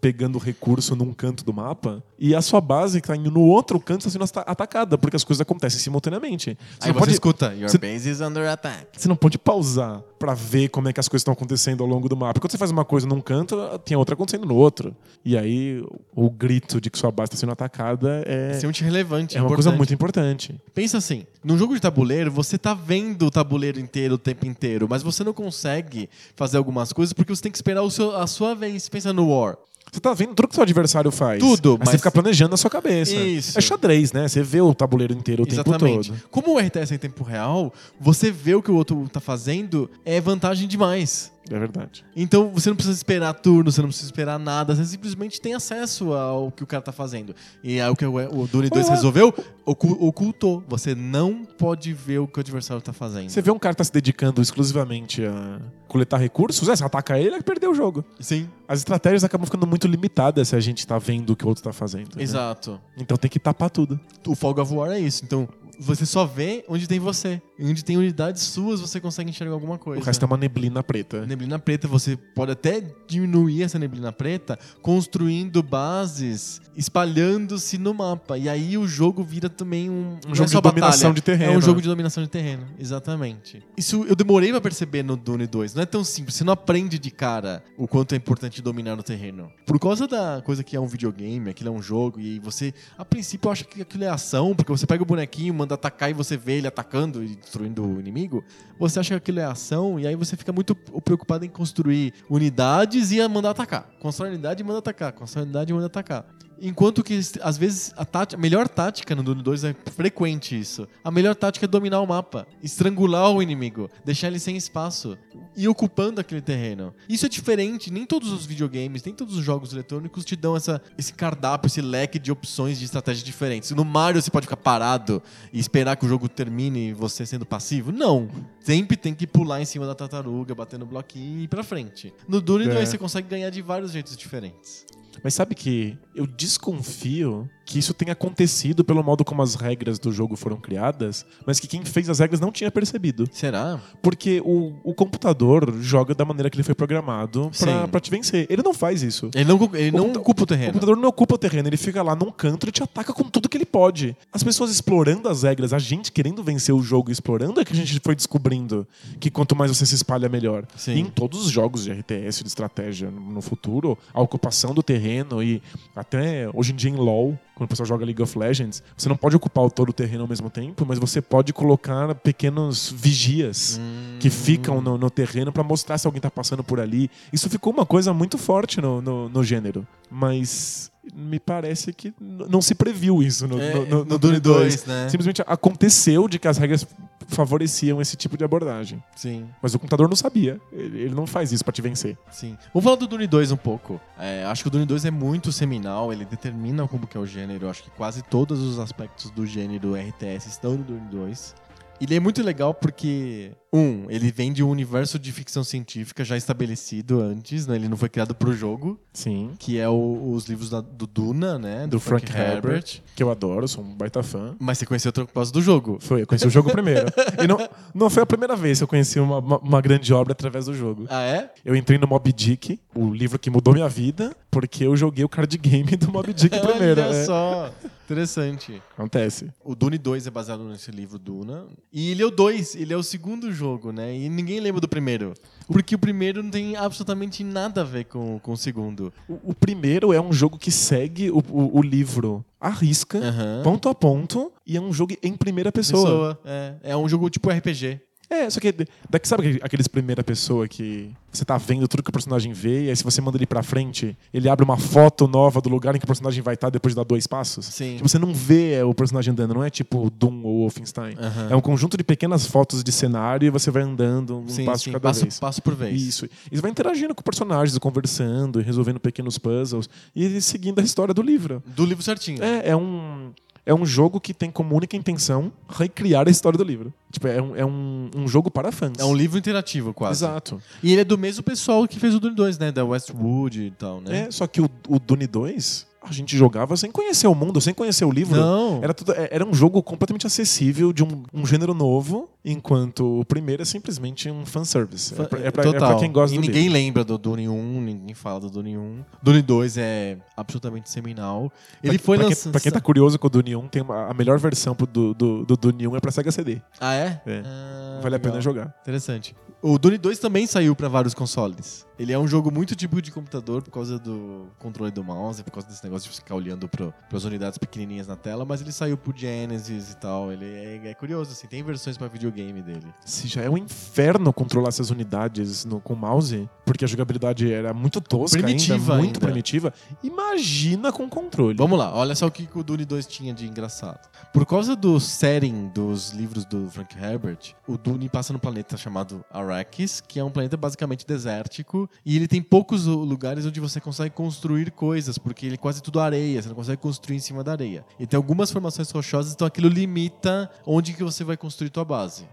[0.00, 3.78] pegando recurso num canto do mapa e a sua base que tá indo no outro
[3.80, 6.56] canto está sendo ata- atacada, porque as coisas acontecem simultaneamente.
[6.78, 8.86] Você Aí você pode, escuta, your você- base is under attack.
[8.96, 12.08] você não pode pausar pra ver como é que as coisas estão acontecendo ao longo
[12.08, 12.40] do mapa.
[12.40, 14.94] Quando você faz uma coisa num canto, tem outra acontecendo no outro.
[15.24, 15.84] E aí
[16.14, 19.36] o grito de que sua base está sendo atacada é, Extremamente relevante.
[19.36, 19.78] é uma coisa importante.
[19.78, 20.60] muito importante.
[20.74, 24.86] Pensa assim, num jogo de tabuleiro, você tá vendo o tabuleiro inteiro o tempo inteiro,
[24.88, 28.54] mas você não consegue fazer algumas coisas porque você tem que esperar seu- a sua
[28.54, 28.88] vez.
[28.88, 29.56] Pensa no War.
[29.92, 31.40] Você tá vendo tudo que seu adversário faz.
[31.40, 33.14] Tudo, Aí mas- você fica planejando na sua cabeça.
[33.14, 33.58] Isso.
[33.58, 34.28] É xadrez, né?
[34.28, 36.10] Você vê o tabuleiro inteiro o Exatamente.
[36.10, 36.30] tempo todo.
[36.30, 39.90] Como o RTS é em tempo real, você vê o que o outro tá fazendo
[40.04, 41.32] é vantagem demais.
[41.50, 42.04] É verdade.
[42.16, 46.12] Então você não precisa esperar turno, você não precisa esperar nada, você simplesmente tem acesso
[46.12, 47.34] ao que o cara tá fazendo.
[47.62, 48.94] E aí o que o, Dune 2 Ué.
[48.94, 49.32] resolveu,
[49.64, 50.62] ocu- ocultou.
[50.68, 53.30] Você não pode ver o que o adversário tá fazendo.
[53.30, 57.18] Você vê um cara que tá se dedicando exclusivamente a coletar recursos, é, você ataca
[57.18, 58.04] ele, ele perdeu o jogo.
[58.20, 61.48] Sim, As estratégias acabam ficando muito limitadas se a gente tá vendo o que o
[61.48, 62.16] outro tá fazendo.
[62.16, 62.22] né?
[62.22, 62.78] exato.
[62.96, 63.98] Então tem que tapar tudo.
[64.26, 65.24] O Fog of War é isso.
[65.24, 65.48] Então
[65.80, 67.40] você só vê onde tem você.
[67.60, 70.00] Onde tem unidades suas, você consegue enxergar alguma coisa.
[70.00, 71.26] O resto é uma neblina preta.
[71.26, 78.38] Neblina preta, você pode até diminuir essa neblina preta construindo bases, espalhando-se no mapa.
[78.38, 81.52] E aí o jogo vira também um, não é jogo de dominação batalha, de terreno.
[81.52, 83.62] É um jogo de dominação de terreno, exatamente.
[83.76, 85.74] Isso eu demorei pra perceber no Dune 2.
[85.74, 86.36] Não é tão simples.
[86.36, 89.50] Você não aprende de cara o quanto é importante dominar o terreno.
[89.66, 93.04] Por causa da coisa que é um videogame, aquilo é um jogo, e você, a
[93.04, 96.36] princípio, acha que aquilo é ação, porque você pega o bonequinho, manda atacar e você
[96.36, 98.44] vê ele atacando e destruindo o inimigo.
[98.78, 103.10] Você acha que aquilo é ação, e aí você fica muito preocupado em construir unidades
[103.10, 103.88] e mandar atacar.
[103.98, 105.12] Constrói unidade e manda atacar.
[105.12, 106.24] Constrói unidade e manda atacar.
[106.60, 110.88] Enquanto que, às vezes, a, tática, a melhor tática no Dune 2 é frequente isso.
[111.04, 115.16] A melhor tática é dominar o mapa, estrangular o inimigo, deixar ele sem espaço
[115.56, 116.94] e ocupando aquele terreno.
[117.08, 120.82] Isso é diferente, nem todos os videogames, nem todos os jogos eletrônicos te dão essa,
[120.96, 123.70] esse cardápio, esse leque de opções de estratégias diferentes.
[123.70, 127.92] No Mario você pode ficar parado e esperar que o jogo termine você sendo passivo?
[127.92, 128.28] Não.
[128.60, 132.12] Sempre tem que pular em cima da tartaruga, bater no bloquinho e ir pra frente.
[132.26, 132.74] No Dune É.
[132.74, 134.84] 2 você consegue ganhar de vários jeitos diferentes.
[135.22, 140.10] Mas sabe que eu desconfio que isso tenha acontecido pelo modo como as regras do
[140.10, 143.28] jogo foram criadas, mas que quem fez as regras não tinha percebido.
[143.30, 143.78] Será?
[144.00, 147.88] Porque o, o computador joga da maneira que ele foi programado pra, Sim.
[147.90, 148.46] pra te vencer.
[148.48, 149.30] Ele não faz isso.
[149.34, 150.72] Ele não, ele não computa- ocupa o O terreno.
[150.72, 153.50] computador não ocupa o terreno, ele fica lá num canto e te ataca com tudo
[153.50, 154.16] que ele pode.
[154.32, 157.76] As pessoas explorando as regras, a gente querendo vencer o jogo explorando, é que a
[157.76, 158.86] gente foi descobrindo
[159.20, 160.64] que quanto mais você se espalha, melhor.
[160.74, 160.92] Sim.
[160.94, 165.42] E em todos os jogos de RTS, de estratégia no futuro, a ocupação do terreno
[165.42, 165.60] e
[165.94, 169.16] até hoje em dia em LoL, quando o pessoal joga League of Legends, você não
[169.16, 174.16] pode ocupar todo o terreno ao mesmo tempo, mas você pode colocar pequenos vigias Hum.
[174.20, 177.10] que ficam no, no terreno pra mostrar se alguém tá passando por ali.
[177.32, 179.86] Isso ficou uma coisa muito forte no, no, no gênero.
[180.10, 184.40] Mas me parece que não se previu isso no, É, no, no- no Dune Dune
[184.40, 184.74] 2.
[184.74, 185.08] 2, né?
[185.08, 186.86] Simplesmente aconteceu de que as regras
[187.28, 189.02] favoreciam esse tipo de abordagem.
[189.14, 190.58] Sim, Mas o computador não sabia.
[190.72, 192.16] Ele, ele não faz isso pra te vencer.
[192.30, 192.56] sim.
[192.72, 194.00] Vamos falar do Dune 2 um pouco.
[194.18, 197.26] É, acho que o Dune 2 é muito seminal, ele determina como que é o
[197.26, 197.68] gênero.
[197.68, 201.54] Acho que quase todos os aspectos do gênero RTS estão no Dune 2.
[202.00, 206.36] Ele é muito legal porque, um, ele vem de um universo de ficção científica já
[206.36, 207.76] estabelecido antes, né?
[207.76, 209.50] Ele não foi criado pro jogo, Sim.
[209.58, 211.86] que é o- os livros da- do Duna, né?
[211.86, 213.02] Do Frank Herbert.
[213.14, 214.56] Que eu adoro, sou um baita fã.
[214.58, 215.98] Mas você conheceu outro causa do jogo.
[216.00, 217.06] Foi, eu conheci o jogo primeiro.
[217.42, 217.58] E não,
[217.94, 220.74] não foi a primeira vez que eu conheci uma, uma, uma grande obra através do
[220.74, 221.06] jogo.
[221.10, 221.52] Ah, é?
[221.64, 225.28] Eu entrei no Mob Dick, o livro que mudou minha vida, porque eu joguei o
[225.28, 227.02] card game do Mob Dick primeiro.
[227.02, 227.24] Olha é.
[227.24, 227.70] só.
[228.04, 228.80] Interessante.
[228.96, 229.50] Acontece.
[229.62, 231.66] O Dune 2 é baseado nesse livro Duna.
[231.92, 234.16] E ele é o 2, ele é o segundo jogo, né?
[234.16, 235.34] E ninguém lembra do primeiro.
[235.66, 239.12] Porque o primeiro não tem absolutamente nada a ver com, com o segundo.
[239.28, 243.62] O, o primeiro é um jogo que segue o, o, o livro à risca, Aham.
[243.62, 246.34] ponto a ponto, e é um jogo em primeira pessoa.
[246.34, 246.40] Pessoa.
[246.44, 246.74] É.
[246.92, 248.00] é um jogo tipo RPG.
[248.30, 248.74] É, só que
[249.08, 252.84] daqui sabe aquele- aqueles primeira pessoa que você tá vendo tudo que o personagem vê,
[252.84, 255.94] e aí se você manda ele pra frente, ele abre uma foto nova do lugar
[255.94, 257.64] em que o personagem vai estar depois de dar dois passos?
[257.66, 257.96] Sim.
[257.96, 261.16] Tipo, você não vê o personagem andando, não é tipo Doom ou Wolfenstein.
[261.18, 261.48] Aham.
[261.50, 264.84] É um conjunto de pequenas fotos de cenário e você vai andando um sim, passo
[264.84, 264.90] sim.
[264.90, 265.38] de cada passo, vez.
[265.40, 266.00] passo por vez.
[266.00, 266.26] Isso.
[266.50, 271.14] E você vai interagindo com personagens, conversando, e resolvendo pequenos puzzles e seguindo a história
[271.14, 271.62] do livro.
[271.66, 272.42] Do livro certinho.
[272.42, 273.32] É, é um.
[273.68, 276.90] É um jogo que tem como única intenção recriar a história do livro.
[277.12, 278.94] Tipo, é um, é um, um jogo para fãs.
[278.98, 280.24] É um livro interativo, quase.
[280.24, 280.58] Exato.
[280.82, 282.72] E ele é do mesmo pessoal que fez o Dune 2, né?
[282.72, 284.20] Da Westwood e tal, né?
[284.26, 287.74] É, só que o, o Dune 2, a gente jogava sem conhecer o mundo, sem
[287.74, 288.40] conhecer o livro.
[288.40, 288.80] Não.
[288.82, 293.24] Era, tudo, é- era um jogo completamente acessível, de um, um gênero novo, enquanto o
[293.24, 295.14] primeiro é simplesmente um fanservice.
[295.14, 295.88] É pra, é pra, Total.
[295.88, 296.72] é pra quem gosta e do ninguém livro.
[296.74, 299.04] lembra do Dune 1, ninguém fala do Dune 1.
[299.22, 301.52] Dune 2 é absolutamente seminal.
[301.82, 302.52] Ele Pra- foi pra, quem, lançado.
[302.52, 305.14] pra quem tá curioso com o Dune 1, tem uma- a melhor versão pro do,
[305.14, 306.60] do, do Dune 1 é pra Sega CD.
[306.80, 307.20] Ah, é?
[307.26, 307.42] É.
[307.44, 308.42] Ah, vale a pena legal.
[308.42, 308.74] jogar.
[308.82, 309.34] Interessante.
[309.60, 311.84] O Dune 2 também saiu pra vários consoles.
[311.98, 315.50] Ele é um jogo muito típico de computador por causa do controle do mouse, por
[315.50, 318.96] causa desse negócio de ficar olhando para as unidades pequenininhas na tela, mas ele saiu
[318.96, 320.30] pro Genesis e tal.
[320.32, 322.86] Ele é, é curioso, assim, tem versões pra videogame dele.
[323.04, 327.72] Se já é um inferno controlar essas unidades no- com mouse, porque a jogabilidade era
[327.74, 329.20] muito tosca Primitiva ainda, muito ainda.
[329.20, 329.72] primitiva,
[330.02, 331.56] imagina com controle.
[331.56, 334.08] Vamos lá, olha só o que o Dune 2 tinha de engraçado.
[334.32, 339.24] Por causa do setting dos livros do Frank Herbert, o Dune passa num planeta chamado
[339.30, 344.14] Arrakis, que é um planeta basicamente desértico, e ele tem poucos lugares onde você consegue
[344.14, 347.52] construir coisas, porque ele é quase tudo areia, você não consegue construir em cima da
[347.52, 347.84] areia.
[347.98, 352.26] E tem algumas formações rochosas, então aquilo limita onde que você vai construir tua base.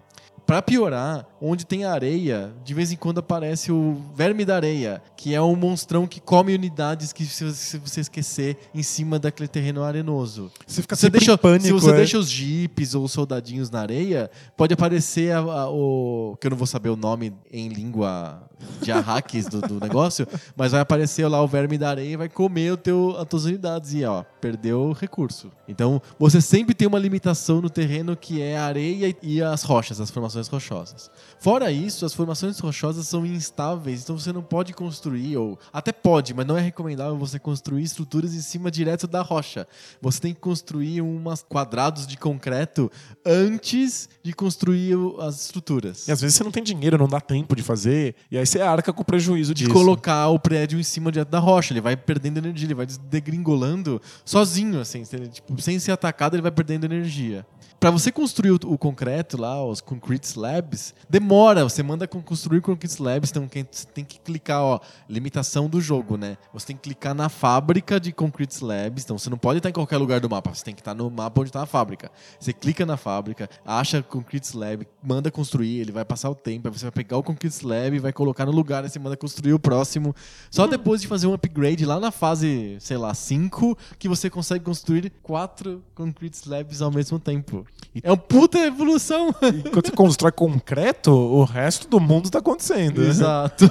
[0.45, 5.33] Pra piorar, onde tem areia, de vez em quando aparece o verme da areia, que
[5.33, 7.43] é um monstrão que come unidades que se
[7.79, 10.51] você- esquecer em cima daquele terreno arenoso.
[10.67, 11.65] Você fica Se você deixa, pânico.
[11.65, 11.95] se você é.
[11.95, 16.37] deixa os jeeps ou os soldadinhos na areia, pode aparecer a- a- o.
[16.39, 18.43] que eu não vou saber o nome em língua
[18.81, 22.29] de arraques do, do negócio, mas vai aparecer lá o verme da areia e vai
[22.29, 25.51] comer o teu, as tuas unidades e ó, perdeu o recurso.
[25.67, 29.99] Então você sempre tem uma limitação no terreno que é a areia e as rochas,
[29.99, 31.09] as formações rochosas.
[31.39, 36.33] Fora isso, as formações rochosas são instáveis, então você não pode construir, ou até pode,
[36.33, 39.67] mas não é recomendável você construir estruturas em cima direto da rocha.
[40.01, 42.91] Você tem que construir umas quadrados de concreto
[43.25, 46.07] antes de construir as estruturas.
[46.07, 48.61] E às vezes você não tem dinheiro, não dá tempo de fazer, e aí você
[48.61, 49.73] arca com o prejuízo de disso.
[49.73, 51.73] colocar o prédio em cima direto da rocha.
[51.73, 55.03] Ele vai perdendo energia, ele vai degringolando sozinho, assim.
[55.03, 57.45] Tipo, sem ser atacado, ele vai perdendo energia.
[57.85, 61.63] Pra você construir o, o concreto lá, os concrete slabs, demora.
[61.63, 66.17] Você manda con- construir concrete slabs, então você tem que clicar, ó, limitação do jogo,
[66.17, 66.35] né?
[66.51, 69.71] Você tem que clicar na fábrica de concrete slabs, então você não pode estar em
[69.71, 72.11] qualquer lugar do mapa, você tem que estar no mapa onde está a fábrica.
[72.39, 76.73] Você clica na fábrica, acha concrete slab, manda construir, ele vai passar o tempo, aí
[76.73, 79.59] você vai pegar o concrete slab vai colocar no lugar, aí você manda construir o
[79.59, 80.15] próximo.
[80.49, 84.65] Só depois de fazer um upgrade lá na fase, sei lá, 5, que você consegue
[84.65, 87.63] construir quatro concrete slabs ao mesmo tempo.
[88.03, 89.33] É uma puta evolução.
[89.65, 93.01] Enquanto você constrói concreto, o resto do mundo tá acontecendo.
[93.01, 93.65] Exato.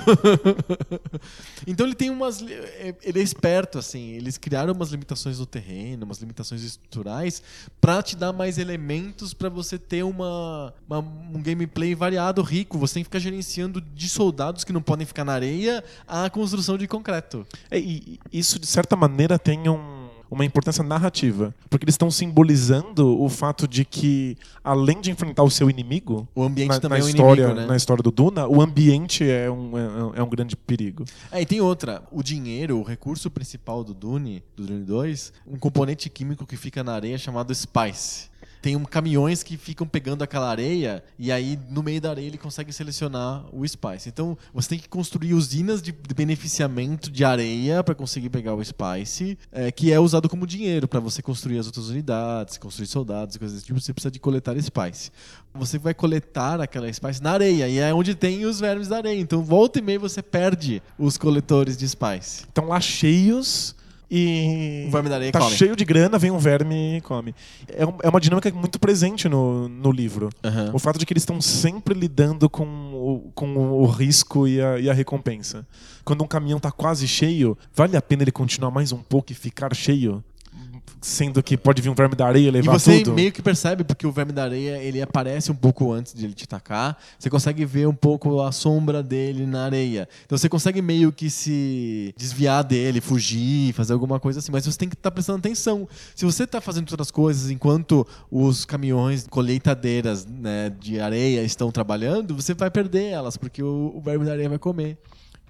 [1.67, 2.43] então ele tem umas.
[2.43, 4.11] é- Ele é esperto, assim.
[4.12, 7.43] Eles criaram umas limitações no terreno, umas limitações estruturais,
[7.81, 12.79] pra te dar mais elementos pra você ter uma, uma- um gameplay variado, rico.
[12.79, 16.79] Você tem que ficar gerenciando de soldados que não podem ficar na areia a construção
[16.79, 17.47] de concreto.
[17.71, 21.55] É, e isso, de certa maneira, tem um- uma importância narrativa.
[21.69, 26.43] Porque eles estão simbolizando o fato de que, além de enfrentar o seu inimigo, O
[26.43, 27.67] ambiente na, também na é um história, inimigo, né?
[27.67, 31.05] na história do Duna, o ambiente é um, é, é um grande perigo.
[31.31, 32.03] É, e tem outra.
[32.11, 36.83] O dinheiro, o recurso principal do Dune, do Dune 2, um componente químico que fica
[36.83, 38.34] na areia chamado Spice.
[38.64, 42.38] Tem um, caminhões que ficam pegando aquela areia e aí no meio da areia ele
[42.38, 44.09] consegue selecionar o Spice.
[44.09, 49.37] Então você tem que construir usinas de beneficiamento de areia para conseguir pegar o Spice,
[49.53, 53.38] é, que é usado como dinheiro para você construir as outras unidades, construir soldados e
[53.38, 53.79] coisas desse tipo.
[53.79, 55.11] Você precisa de coletar Spice.
[55.53, 59.20] Você vai coletar aquela Spice na areia e é onde tem os vermes da areia.
[59.20, 62.44] Então volta e meia você perde os coletores de Spice.
[62.44, 63.77] Estão lá cheios
[64.14, 64.85] e.
[64.88, 65.50] O verme da areia tá come.
[65.57, 67.35] cheio de grana, vem um verme e come.
[67.68, 70.31] É, um- é uma dinâmica muito presente no, no livro.
[70.44, 70.70] Aham.
[70.72, 74.79] O fato de que eles estão sempre lidando com o, com o risco e a,
[74.79, 75.66] e a recompensa.
[76.05, 79.35] Quando um caminhão tá quase cheio, vale a pena ele continuar mais um pouco e
[79.35, 80.22] ficar cheio?
[81.01, 83.12] Sendo que pode vir um verme da areia e E levar você tudo.
[83.14, 86.33] meio que percebe, porque o verme da areia ele aparece um pouco antes de ele
[86.33, 86.97] te atacar.
[87.18, 90.09] Você consegue ver um pouco a sombra dele na areia.
[90.25, 94.51] Então você consegue meio que se desviar dele, fugir, fazer alguma coisa assim.
[94.51, 95.87] Mas você tem que estar prestando atenção.
[96.14, 102.35] Se você está fazendo outras coisas enquanto os caminhões colheitadeiras né, de areia estão trabalhando,
[102.35, 104.97] você vai perder elas, porque o, o verme da areia vai comer.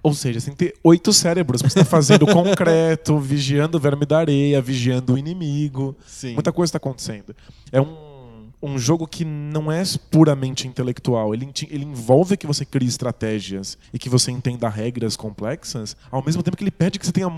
[0.05, 3.81] Ou seja, você tem que ter oito cérebros pra você estar fazendo concreto, vigiando o
[3.81, 5.97] verme da areia, vigiando o inimigo.
[6.07, 6.35] Sim.
[6.35, 7.35] Muita coisa está acontecendo.
[7.73, 11.33] É um, um jogo que não é puramente intelectual.
[11.35, 16.43] Ele, ele envolve que você crie estratégias e que você entenda regras complexas, ao mesmo
[16.43, 17.31] tempo que ele pede que você tenha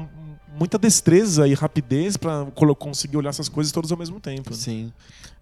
[0.59, 4.53] muita destreza e rapidez para conseguir olhar essas coisas todas ao mesmo tempo.
[4.53, 4.93] Sim.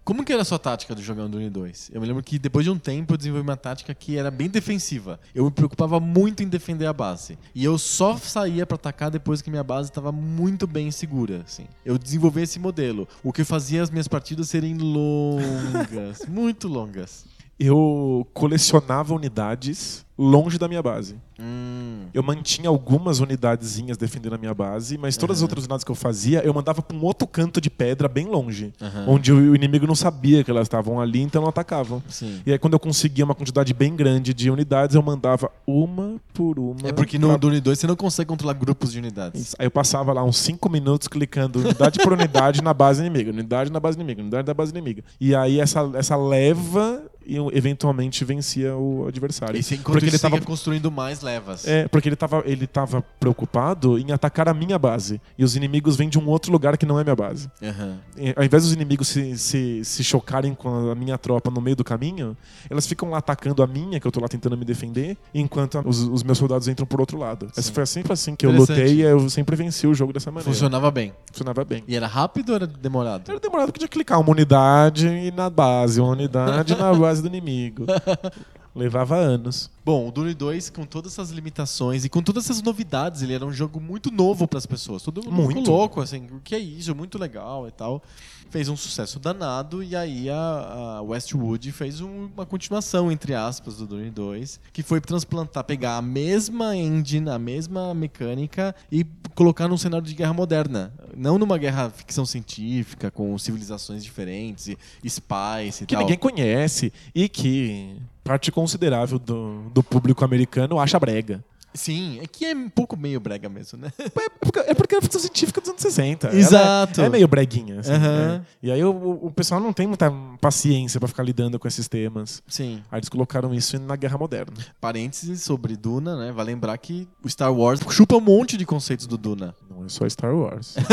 [0.05, 1.89] Como que era a sua tática do jogando Dune 2?
[1.91, 4.47] Eu me lembro que depois de um tempo eu desenvolvi uma tática que era bem
[4.47, 5.19] defensiva.
[5.33, 7.39] Eu me preocupava muito em defender a base.
[7.55, 11.65] E eu só saía pra atacar depois que minha base estava muito bem segura, assim.
[11.83, 17.25] Eu desenvolvi esse modelo, o que fazia as minhas partidas serem longas, muito longas.
[17.59, 21.15] Eu colecionava unidades longe da minha base.
[21.37, 22.05] Hum.
[22.13, 25.45] Eu mantinha algumas unidadezinhas defendendo a minha base, mas todas as Aham.
[25.45, 28.73] outras unidades que eu fazia, eu mandava pra um outro canto de pedra bem longe,
[28.81, 29.05] Aham.
[29.09, 32.01] onde o inimigo não sabia que elas estavam ali, então não atacavam.
[32.07, 32.41] Sim.
[32.45, 36.57] E aí quando eu conseguia uma quantidade bem grande de unidades, eu mandava uma por
[36.57, 36.87] uma.
[36.87, 39.41] É porque pra no Dune 2 você não consegue controlar grupos de unidades.
[39.41, 39.55] Isso.
[39.59, 43.69] Aí eu passava lá uns 5 minutos clicando unidade por unidade na base inimiga, unidade
[43.69, 45.03] na base inimiga, unidade da base inimiga.
[45.19, 49.59] E aí essa, essa leva eu, eventualmente vencia o adversário.
[49.59, 51.67] E você, enquanto porque isso, ele você tava, ia construindo mais levas.
[51.67, 55.21] é, porque ele tava, ele tava preocupado em atacar a minha base.
[55.37, 57.49] E os inimigos vêm de um outro lugar que não é minha base.
[57.61, 57.97] Aham.
[58.17, 61.75] E, ao invés dos inimigos se, se, se chocarem com a minha tropa no meio
[61.75, 62.37] do caminho,
[62.69, 66.01] elas ficam lá atacando a minha, que eu tô lá tentando me defender, enquanto os,
[66.01, 67.47] os meus soldados entram por outro lado.
[67.51, 67.73] Essa Sim.
[67.73, 70.51] foi sempre assim que eu lutei e eu sempre venci o jogo dessa maneira.
[70.51, 71.13] Funcionava bem.
[71.31, 71.83] Funcionava bem.
[71.87, 73.29] E era rápido ou era demorado?
[73.29, 77.14] Era demorado porque tinha que clicar uma unidade e na base, uma unidade na base
[77.21, 77.85] do inimigo.
[78.75, 79.69] Levava anos.
[79.85, 83.45] Bom, o Dune 2, com todas essas limitações e com todas essas novidades, ele era
[83.45, 85.01] um jogo muito novo pras pessoas.
[85.01, 85.71] Todo mundo Muito.
[85.71, 86.93] louco, assim, o que é isso?
[86.93, 88.03] Muito legal e tal.
[88.49, 93.77] Fez um sucesso danado e aí a, a Westwood fez um- uma continuação, entre aspas,
[93.77, 99.05] do Dune 2, que foi transplantar, pegar a mesma engine, a mesma mecânica e
[99.35, 100.93] colocar num cenário de guerra moderna.
[101.15, 106.01] Não numa guerra ficção científica, com civilizações diferentes e spice e Que tal.
[106.03, 111.43] ninguém conhece e que parte considerável do, do público americano acha brega.
[111.75, 113.91] Sim, é que é um pouco meio brega mesmo, né?
[113.99, 114.09] É
[114.39, 116.27] porque, é porque é ficção científica dos anos 60.
[116.27, 117.01] Ela Exato.
[117.01, 117.79] É, é meio breguinha.
[117.81, 118.27] assim, Aham.
[118.39, 118.41] né?
[118.63, 120.11] E aí o, o pessoal não tem muita
[120.41, 122.41] paciência pra ficar lidando com esses temas.
[122.47, 122.81] Sim.
[122.91, 124.53] Aí eles colocaram isso na Guerra Moderna.
[124.81, 126.31] Parênteses sobre Duna, né?
[126.31, 129.53] Vai lembrar que o Star Wars chupa um monte de conceitos do Duna.
[129.69, 130.75] Não é só Star Wars.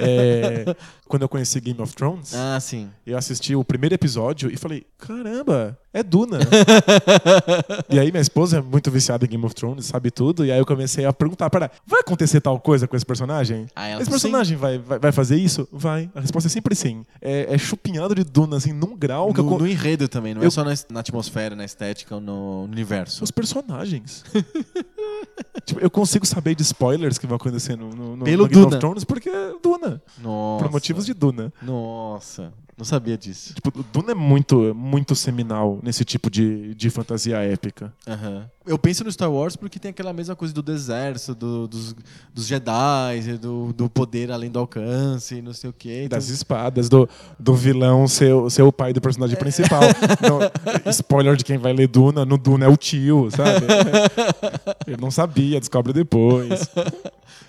[0.00, 0.76] É,
[1.06, 2.88] quando eu conheci Game of Thrones, Ah, sim.
[3.06, 6.38] eu assisti o primeiro episódio e falei: caramba, é Duna.
[7.90, 10.27] e aí minha esposa é muito viciada em Game of Thrones, sabe tudo.
[10.44, 13.66] E aí eu comecei a perguntar: pera, vai acontecer tal coisa com esse personagem?
[13.74, 15.68] Ah, Esse personagem vai, vai, vai fazer isso?
[15.72, 16.10] Vai.
[16.14, 17.04] A resposta é sempre sim.
[17.20, 19.44] É, é chupinhado de Duna, assim, num grau que eu.
[19.44, 22.64] No, no enredo também, não é Eu- só na, na atmosfera, na estética ou no
[22.64, 23.22] universo.
[23.24, 24.24] Os personagens.
[25.64, 28.62] tipo, eu consigo saber de spoilers que vão acontecer no, no, no- Pelo no Game
[28.64, 28.76] Duna.
[28.76, 30.02] of Thrones porque é Duna.
[30.22, 30.64] Nossa.
[30.64, 31.52] Por motivos de Duna.
[31.62, 32.52] Nossa.
[32.78, 33.54] Não sabia disso.
[33.54, 37.92] Tipo, o Duna é muito, muito seminal nesse tipo de, de fantasia épica.
[38.06, 38.48] Aham.
[38.64, 41.96] Eu penso no Star Wars porque tem aquela mesma coisa do deserto, do- dos,
[42.32, 46.02] dos Jedi, do, do poder além do alcance, e não sei o quê.
[46.04, 49.80] Então, Das espadas, do, do vilão ser, o- ser o pai do personagem principal.
[50.20, 50.38] Então,
[50.92, 53.64] spoiler de quem vai ler Duna, no Duna é o tio, sabe?
[54.86, 56.68] Ele não sabia, descobre depois.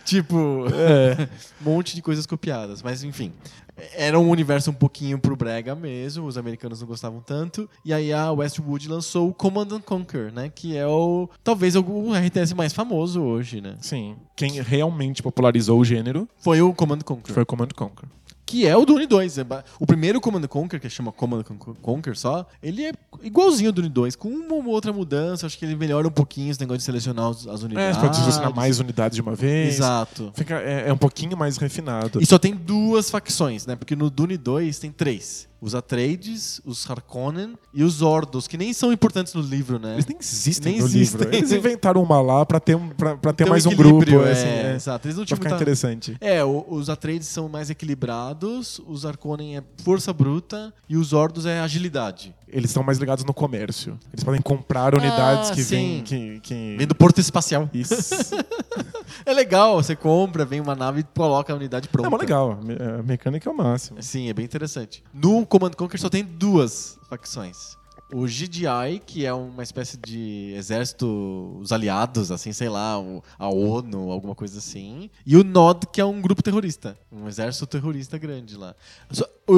[0.10, 1.28] Tipo, É.
[1.62, 2.82] um monte de coisas copiadas.
[2.82, 3.32] Mas enfim,
[3.96, 7.70] era um universo um pouquinho pro brega mesmo, os americanos não gostavam tanto.
[7.86, 10.50] E aí a Westwood lançou o Command and Conquer, né?
[10.54, 13.78] Que é o talvez o- RTS mais famoso hoje, né?
[13.82, 14.16] Sim.
[14.36, 17.34] Quem realmente popularizou o gênero Foi o Command and Conquer.
[17.34, 18.10] foi o Command Conquer.
[18.50, 19.38] Que é o Dune 2.
[19.38, 19.46] É
[19.80, 23.74] O primeiro Command and Conquer, que chama Command and Conquer só, ele é igualzinho ao
[23.74, 25.46] Dune 2, com uma outra mudança.
[25.46, 27.96] Acho que ele melhora um pouquinho esse negócio de selecionar as É, unidades.
[27.98, 29.76] você pode selecionar mais unidades de uma vez.
[29.76, 30.32] Exato.
[30.34, 32.20] Fica, é, é um pouquinho mais refinado.
[32.20, 33.76] E só tem duas facções, né?
[33.76, 35.48] Porque no Dune 2 tem três.
[35.62, 39.94] Os Atreides, os Harkonnen e os Ordos, que nem são importantes no livro, né?
[39.96, 41.20] Eles nem existem Nem no existem.
[41.22, 41.36] livro.
[41.36, 44.10] Eles inventaram uma lá pra ter, pra, pra ter mais um grupo.
[44.24, 45.08] é, assim, é, Exato.
[45.08, 45.62] Eles não tinham ficar muita...
[45.64, 46.16] interessante.
[46.22, 51.46] É, o- os Atreides são mais equilibrados, os Harkonnen é força bruta e os Ordos
[51.46, 52.34] é agilidade.
[52.52, 54.00] Eles estão mais ligados no comércio.
[54.12, 56.04] Eles podem comprar unidades Ah, que vêm.
[56.04, 56.76] Que, que...
[56.78, 57.70] Vem do porto espacial.
[57.74, 58.14] Isso.
[59.26, 62.16] É legal, você compra, vem uma nave e coloca a unidade pronta.
[62.16, 62.52] é legal.
[62.52, 64.02] A me- A mecânica é o máximo.
[64.02, 65.04] Sim, é bem interessante.
[65.14, 67.78] No Command Conquer só tem duas facções.
[68.12, 72.96] O GDI, que é uma espécie de exército, os aliados, assim, sei lá,
[73.38, 75.12] a ONU, alguma coisa assim.
[75.26, 76.98] E o NOD, que é um grupo terrorista.
[77.12, 78.74] Um exército terrorista grande lá.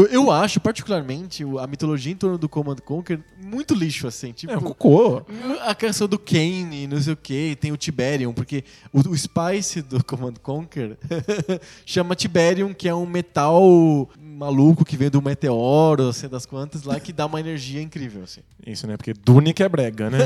[0.10, 4.32] Eu- acho, particularmente, a mitologia em torno do Command Conquer muito lixo, assim.
[4.32, 5.22] Tipo, É um cocô.
[5.66, 8.64] a canção do Kane, não sei o que, tem o Tiberium, porque
[8.94, 10.98] o, o Spice do Command Conquer
[11.86, 17.00] chama Tiberium, que é um metal maluco que vem do meteoro, sei das quantas lá,
[17.00, 18.42] que dá uma energia incrível, assim.
[18.66, 18.98] Isso, né?
[18.98, 20.18] Porque Dune que é brega, né?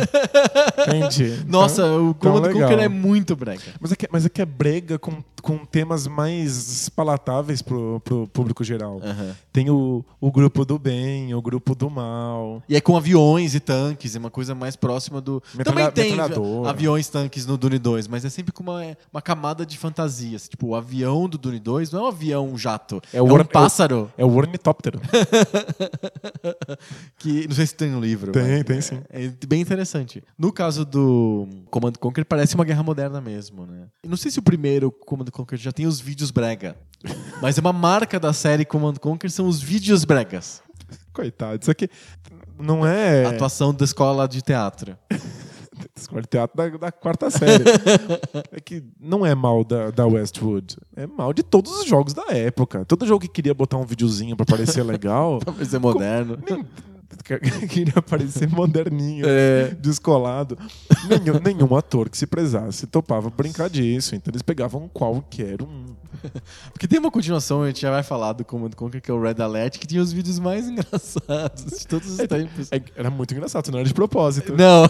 [0.87, 1.43] Entendi.
[1.47, 2.53] Nossa, Então- o então Command.
[2.53, 3.61] Conquer é muito brega.
[3.79, 8.27] Mas é que, mas é que é brega com, com temas mais palatáveis pro, pro
[8.27, 9.01] público geral.
[9.03, 9.35] Aham.
[9.55, 12.61] Tem o, o grupo do bem, o grupo do mal.
[12.67, 15.41] E é com aviões e tanques, é uma coisa mais próxima do.
[15.55, 16.19] Metralha- Também tem
[16.67, 18.81] aviões, tanques no Dune 2, mas é sempre com uma,
[19.13, 20.37] uma camada de fantasia.
[20.37, 23.31] Tipo, o avião do Dune 2 não é um avião jato, é, É o um
[23.31, 24.11] or- é o- pássaro.
[24.17, 24.99] É o ornitóptero.
[27.17, 28.31] Que não sei se tem no livro.
[28.31, 28.99] Tem, tem sim.
[29.09, 30.23] É, é bem interessante.
[30.37, 33.87] No caso do Command Conquer, parece uma guerra moderna mesmo, né?
[34.03, 36.75] E não sei se o primeiro Command Conquer já tem os vídeos brega.
[37.41, 40.61] mas é uma marca da série Command Conquer são os vídeos bregas.
[41.13, 41.89] Coitado, isso aqui
[42.59, 44.97] não é Atuação da escola de teatro.
[45.95, 47.63] escola de teatro da, da quarta série.
[48.51, 50.77] é que não é mal da, da Westwood.
[50.95, 52.85] É mal de todos os jogos da época.
[52.85, 56.37] Todo jogo que queria botar um videozinho pra parecer legal, Pra ser moderno.
[57.69, 59.69] queria parecer moderninho, É.
[59.79, 60.57] descolado.
[61.07, 64.15] Nenhum, nenhum ator que se prezasse topava brincar disso.
[64.15, 65.85] Então eles pegavam qualquer um.
[66.73, 69.21] Porque tem uma continuação, a gente já vai falar do Command Conquer, que é o
[69.21, 72.69] Red Alert, que tinha os vídeos mais engraçados de todos os tempos.
[72.71, 74.53] É- era muito engraçado, não era de propósito.
[74.55, 74.89] Não.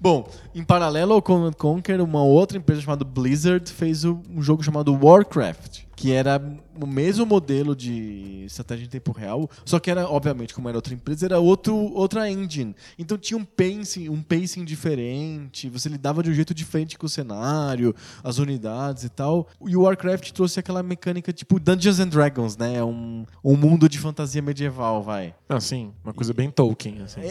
[0.00, 4.92] Bom, em paralelo ao Command Conquer, uma outra empresa chamada Blizzard fez um jogo chamado
[4.94, 6.40] Warcraft, que era
[6.80, 10.94] o mesmo modelo de estratégia em tempo real, só que era, obviamente, como era outra
[10.94, 12.72] empresa, era outro, outra engine.
[12.96, 17.08] Então tinha um pacing, um pacing diferente, você lidava de um jeito diferente com o
[17.08, 17.92] cenário,
[18.22, 19.48] as unidades e tal.
[19.66, 22.80] E o Warcraft trouxe aquela mecânica tipo Dungeons and Dragons, né?
[22.84, 25.34] Um, um mundo de fantasia medieval, vai.
[25.48, 27.02] Ah, sim, uma coisa bem Tolkien.
[27.02, 27.22] Assim.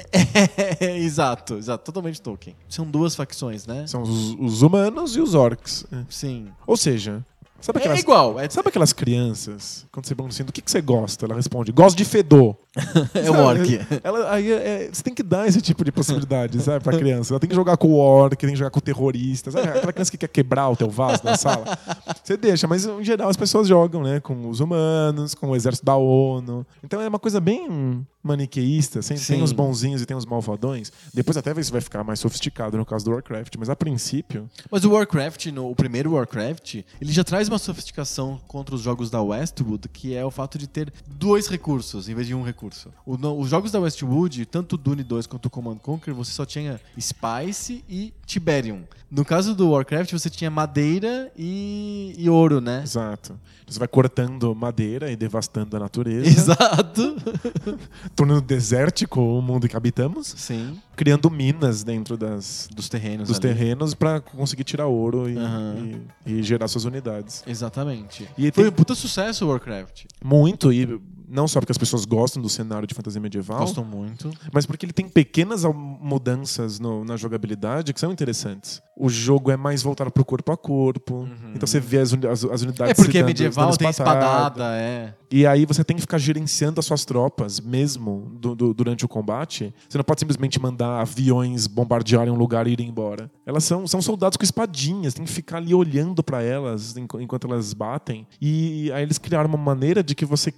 [0.82, 2.54] É, exato, exato, totalmente Tolkien.
[2.68, 3.88] São duas facções, né?
[3.88, 5.86] São os, os humanos e os orcs.
[6.10, 6.50] Sim.
[6.66, 7.24] Ou seja,
[7.62, 10.70] sabe É aquelas, igual, é, sabe aquelas crianças, quando você pergunta assim, do que, que
[10.70, 11.26] você gosta?
[11.26, 12.56] Ela responde, gosto de fedor.
[13.14, 13.80] é um orc.
[14.04, 17.34] Ela, aí é- é- você tem que dar esse tipo de possibilidade, sabe, pra criança.
[17.34, 19.68] Ela tem que jogar com o orc, tem que jogar com o terrorista, sabe?
[19.70, 21.78] Aquela criança que quer quebrar o teu vaso na sala.
[22.24, 24.20] Você deixa, mas em geral as pessoas jogam, né?
[24.20, 26.66] Com os humanos, com o exército da ONU.
[26.84, 29.36] Então é uma coisa bem maniqueísta, assim, Sim.
[29.36, 30.92] tem os bonzinhos e tem os malvadões.
[31.14, 34.84] Depois até isso vai ficar mais sofisticado no caso do Warcraft, mas a princípio, Mas
[34.84, 39.22] o Warcraft, no, o primeiro Warcraft, ele já traz uma sofisticação contra os jogos da
[39.22, 42.67] Westwood, que é o fato de ter dois recursos em vez de um recurso.
[43.06, 46.80] O- no- os jogos da Westwood, tanto Dune 2 quanto Command Conquer, você só tinha
[47.00, 48.84] Spice e Tiberium.
[49.10, 52.82] No caso do Warcraft, você tinha madeira e, e ouro, né?
[52.84, 53.40] exato.
[53.66, 57.16] Você vai cortando madeira e devastando a natureza, Exato.
[58.16, 60.80] tornando desértico o mundo que habitamos, Sim.
[60.96, 63.28] criando minas dentro das, Dos terrenos.
[63.28, 63.48] dos ali.
[63.48, 66.02] terrenos pra conseguir tirar ouro e, Aham.
[66.26, 67.44] e- e gerar suas unidades.
[67.48, 68.28] Exatamente.
[68.38, 70.06] E Foi tem um puta sucesso o Warcraft.
[70.24, 74.32] muito, e não só porque as pessoas gostam do cenário de fantasia medieval, Gostam muito.
[74.54, 75.64] mas porque ele tem pequenas
[76.02, 78.82] mudanças no- na jogabilidade que são interessantes.
[79.00, 82.62] O jogo é mais voltado pro corpo a corpo, então você vê as, as- as
[82.64, 84.64] unidades É porque é dando- medieval, tem espadada.
[84.76, 85.14] é.
[85.30, 89.08] E aí você tem que ficar gerenciando as suas tropas mesmo du- du- durante o
[89.10, 89.74] combate.
[89.88, 93.30] Você não pode simplesmente mandar aviões bombardearem um lugar e irem embora.
[93.46, 97.46] Elas são, são soldados com espadinhas, tem que ficar ali olhando pra elas enqu- enquanto
[97.46, 98.26] elas batem.
[98.42, 100.52] E aí eles criaram uma maneira de que você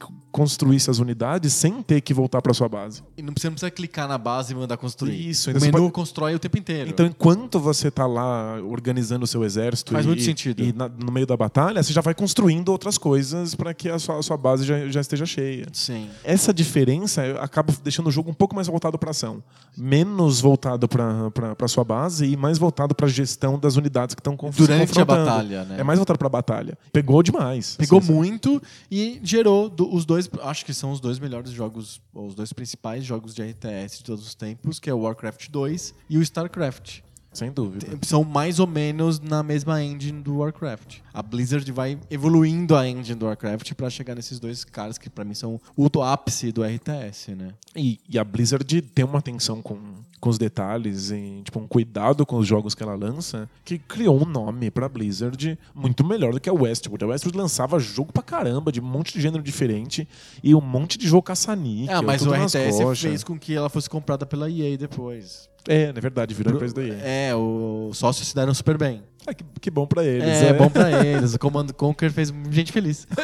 [0.60, 3.02] construísse as unidades sem ter que voltar pra sua base.
[3.18, 5.30] E não precisa, não precisa clicar na base e mandar construir.
[5.30, 6.90] Isso, o menu pode- constrói o tempo inteiro.
[6.90, 10.62] Então, enquanto você tá lá organizando o seu exército Faz e, muito sentido.
[10.62, 13.98] e na- no meio da batalha, você já vai construindo outras coisas para que a
[13.98, 15.66] sua, a sua base já, já esteja cheia.
[15.72, 16.10] Sim.
[16.24, 19.42] Essa diferença acaba deixando o jogo um pouco mais voltado para ação,
[19.78, 24.36] menos voltado para sua base e mais voltado para a gestão das unidades que estão
[24.36, 25.26] conf- se Durante a confrontando.
[25.26, 25.76] batalha, né?
[25.80, 26.78] É mais voltado para a batalha.
[26.92, 27.76] Pegou demais.
[27.78, 32.02] Pegou Assim, muito e gerou do- os dois, acho que são os dois melhores jogos,
[32.14, 35.50] ou os dois principais jogos de RTS de todos os tempos, que é o Warcraft
[35.50, 37.02] 2 e o StarCraft.
[37.32, 37.86] Sem dúvida.
[38.02, 40.98] São mais ou menos na mesma engine do Warcraft.
[41.14, 45.24] A Blizzard vai evoluindo a engine do Warcraft pra chegar nesses dois caras que pra
[45.24, 47.54] mim são o ápice do RTS, né?
[47.76, 49.78] E, e a Blizzard tem uma atenção com,
[50.20, 54.22] com os detalhes e tipo, um cuidado com os jogos que ela lança que criou
[54.22, 57.04] um nome pra Blizzard muito melhor do que a Westwood.
[57.04, 60.08] A Westwood lançava jogo pra caramba, de um monte de gênero diferente
[60.44, 61.98] e um monte de jogo caça-níquel.
[61.98, 65.50] Ah, mas o RTS fez com que ela fosse comprada pela EA depois.
[65.68, 66.98] É, na verdade, virou empresa da EA.
[67.02, 69.04] É, os sócios se deram super bem.
[69.28, 70.42] Ah, que, que bom pra eles.
[70.42, 71.34] é, bom pra eles.
[71.34, 73.08] O Command Conquer fez gente feliz.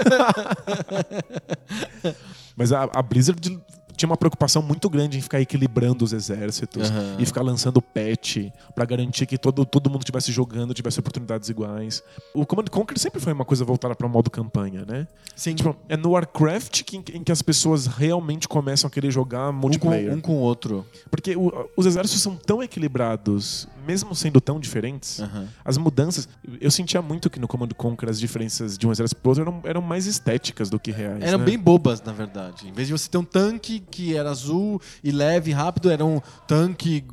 [2.56, 3.60] Mas a, a Blizzard
[3.96, 7.16] tinha uma preocupação muito grande em ficar equilibrando os exércitos Aham.
[7.20, 8.38] e ficar lançando patch
[8.74, 12.04] pra garantir que todo, todo mundo estivesse jogando, tivesse oportunidades iguais.
[12.34, 15.08] O Command Conquer sempre foi uma coisa voltada para modo campanha, né?
[15.36, 15.56] Sim.
[15.56, 19.54] Tipo, é no Warcraft que, em que as pessoas realmente começam a querer jogar um
[19.54, 20.14] com, multiplayer.
[20.14, 20.86] um com o outro.
[21.10, 25.20] Porque o- os exércitos são tão equilibrados, mesmo sendo tão diferentes.
[25.20, 25.48] Aham.
[25.64, 26.28] As mudanças.
[26.60, 29.62] Eu sentia muito que no Command Conquer as diferenças de um exército pro outro eram,
[29.64, 31.22] eram mais estéticas do que reais.
[31.24, 31.46] Eram né?
[31.46, 32.68] bem bobas, na verdade.
[32.68, 36.04] Em vez de você ter um tanque que era azul e leve e rápido, era
[36.06, 37.04] um tanque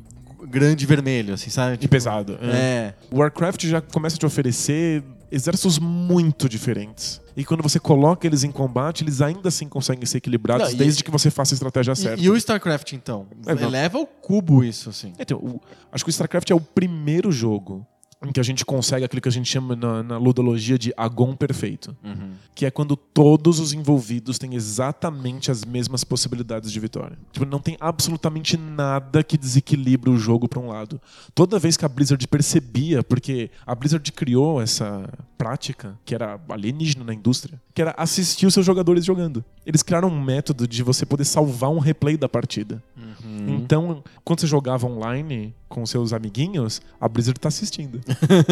[0.49, 1.77] grande e vermelho, assim, sabe?
[1.81, 2.37] E pesado.
[2.41, 2.47] é.
[2.55, 2.93] É.
[3.11, 7.19] O Warcraft já começa a te oferecer exércitos muito diferentes.
[7.35, 10.77] E quando você coloca eles em combate, eles ainda assim conseguem ser equilibrados Não, e-
[10.77, 12.21] desde que você faça a estratégia certa.
[12.21, 13.25] E, e o StarCraft, então?
[13.47, 13.63] É, não.
[13.69, 15.13] Eleva ao cubo isso, assim.
[15.17, 15.59] Então, o-
[15.91, 17.83] acho que o StarCraft é o primeiro jogo
[18.23, 21.35] em que a gente consegue aquilo que a gente chama na, na ludologia de agon
[21.35, 21.95] perfeito.
[22.55, 27.17] Que é quando todos os envolvidos têm exatamente as mesmas possibilidades de vitória.
[27.31, 31.01] Tipo, não tem absolutamente nada que desequilibre o jogo para um lado.
[31.35, 37.03] Toda vez que a Blizzard percebia, porque a Blizzard criou essa prática, que era alienígena
[37.03, 39.43] na indústria, que era assistir os seus jogadores jogando.
[39.65, 42.81] Eles criaram um método de você poder salvar um replay da partida.
[43.47, 48.01] Então, quando você jogava online com seus amiguinhos, a Blizzard tá assistindo.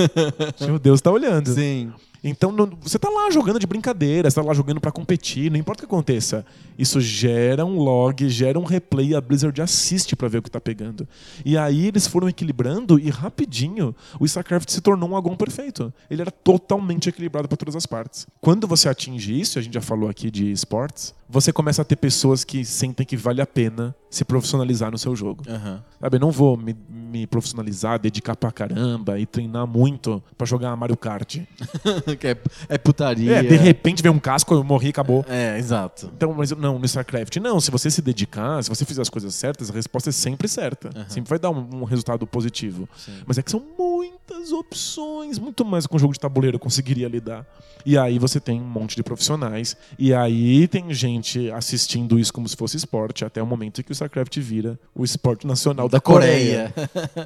[0.61, 1.53] Meu Deus, tá olhando.
[1.53, 1.91] Sim.
[2.23, 5.57] Então não- você tá lá jogando de brincadeira, você tá lá jogando pra competir, não
[5.57, 6.45] importa o que aconteça.
[6.77, 10.61] Isso gera um log, gera um replay, a Blizzard assiste pra ver o que tá
[10.61, 11.07] pegando.
[11.43, 15.91] E aí eles foram equilibrando e rapidinho o StarCraft se tornou um agon perfeito.
[16.09, 18.27] Ele era totalmente equilibrado pra todas as partes.
[18.39, 21.95] Quando você atinge isso, a gente já falou aqui de esportes, você começa a ter
[21.95, 25.43] pessoas que sentem que vale a pena se profissionalizar no seu jogo.
[25.47, 25.81] Aham.
[25.99, 30.75] Sabe, eu não vou me, me profissionalizar, dedicar pra caramba e treinar muito pra jogar
[30.75, 31.37] Mario Kart.
[32.15, 32.37] que é,
[32.69, 33.37] é putaria.
[33.37, 35.25] É, de repente vem um casco, eu morri, acabou.
[35.27, 36.11] É, exato.
[36.15, 37.59] Então, mas não, no StarCraft, não.
[37.59, 40.89] Se você se dedicar, se você fizer as coisas certas, a resposta é sempre certa.
[41.07, 42.87] Sempre vai dar um, um resultado positivo.
[42.97, 43.19] Sim.
[43.25, 47.07] Mas é que são muitas opções, muito mais que um jogo de tabuleiro eu conseguiria
[47.07, 47.45] lidar.
[47.85, 52.47] E aí você tem um monte de profissionais, e aí tem gente assistindo isso como
[52.47, 55.99] se fosse esporte, até o momento em que o StarCraft vira o esporte nacional da,
[55.99, 56.73] Coreia.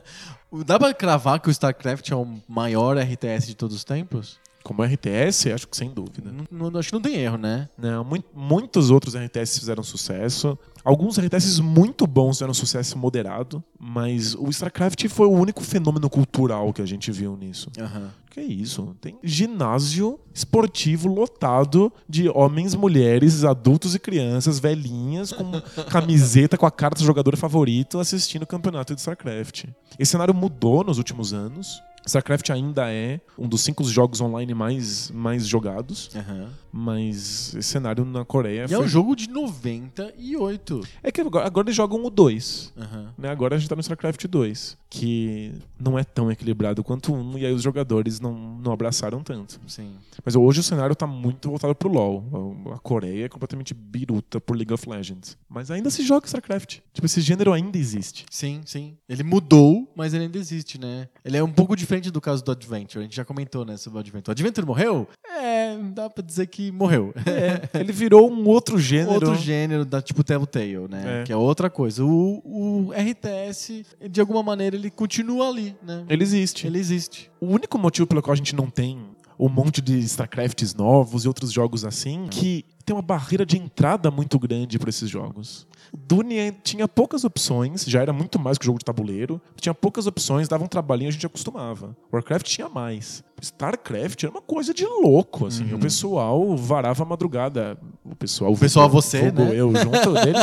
[0.65, 4.39] Dá pra cravar que o StarCraft é o maior RTS de todos os tempos?
[4.65, 6.31] Como RTS, acho que sem dúvida.
[6.49, 7.69] Não, não- acho que não tem erro, né?
[7.77, 10.57] Não, mui- muitos outros RTS fizeram sucesso.
[10.83, 16.73] Alguns RTS muito bons fizeram sucesso moderado, mas o StarCraft foi o único fenômeno cultural
[16.73, 17.69] que a gente viu nisso.
[17.79, 18.09] Aham.
[18.31, 18.95] Que é isso?
[18.99, 25.51] Tem ginásio esportivo lotado de homens, mulheres, adultos e crianças, velhinhas, com
[25.89, 29.65] camiseta com a cara do jogador favorito assistindo o campeonato de StarCraft.
[29.99, 31.81] Esse cenário mudou nos últimos anos.
[32.05, 36.49] StarCraft ainda é um dos cinco jogos online mais, mais jogados, Aham.
[36.71, 38.85] mas esse cenário na Coreia E é foi...
[38.85, 40.81] um jogo de 98.
[41.03, 42.73] É que agora, agora eles jogam o 2.
[42.77, 43.13] Aham.
[43.17, 43.29] Né?
[43.29, 47.45] Agora a gente tá no StarCraft 2, que não é tão equilibrado quanto 1, e
[47.45, 49.59] aí os jogadores não, não abraçaram tanto.
[49.67, 49.91] Sim.
[50.23, 52.23] Mas hoje o cenário tá muito voltado pro LoL.
[52.71, 55.37] A a Coreia é completamente biruta por League of Legends.
[55.49, 56.79] Mas ainda se joga StarCraft.
[56.93, 58.25] Tipo, esse gênero ainda existe.
[58.29, 58.97] Sim, sim.
[59.07, 61.09] Ele mudou, mas ele ainda existe, né?
[61.23, 62.99] Ele é um pouco diferente do caso do Adventure.
[62.99, 64.29] A gente já comentou, né, sobre o Adventure.
[64.29, 65.07] O Adventure morreu?
[65.27, 67.13] É, dá pra dizer que morreu.
[67.25, 69.13] É, ele virou um outro gênero.
[69.13, 71.21] Outro gênero, da, tipo Telltale, né?
[71.21, 71.23] É.
[71.23, 72.03] Que é outra coisa.
[72.03, 76.05] O, o RTS, de alguma maneira, ele continua ali, né?
[76.09, 76.67] Ele existe.
[76.67, 77.31] Ele existe.
[77.39, 78.99] O único motivo pelo qual a gente não tem
[79.37, 84.09] um monte de StarCrafts novos e outros jogos assim, que tem uma barreira de entrada
[84.09, 85.67] muito grande para esses jogos.
[85.95, 89.41] O Dune é- tinha poucas opções, já era muito mais que jogo de tabuleiro.
[89.55, 91.95] Tinha poucas opções, dava um trabalhinho, a gente acostumava.
[92.11, 93.23] Warcraft tinha mais.
[93.41, 95.73] StarCraft era uma coisa de louco, assim.
[95.73, 97.77] O pessoal varava a madrugada.
[98.03, 99.55] O pessoal, o pessoal, você, vulgo né?
[99.55, 100.41] eu junto deles,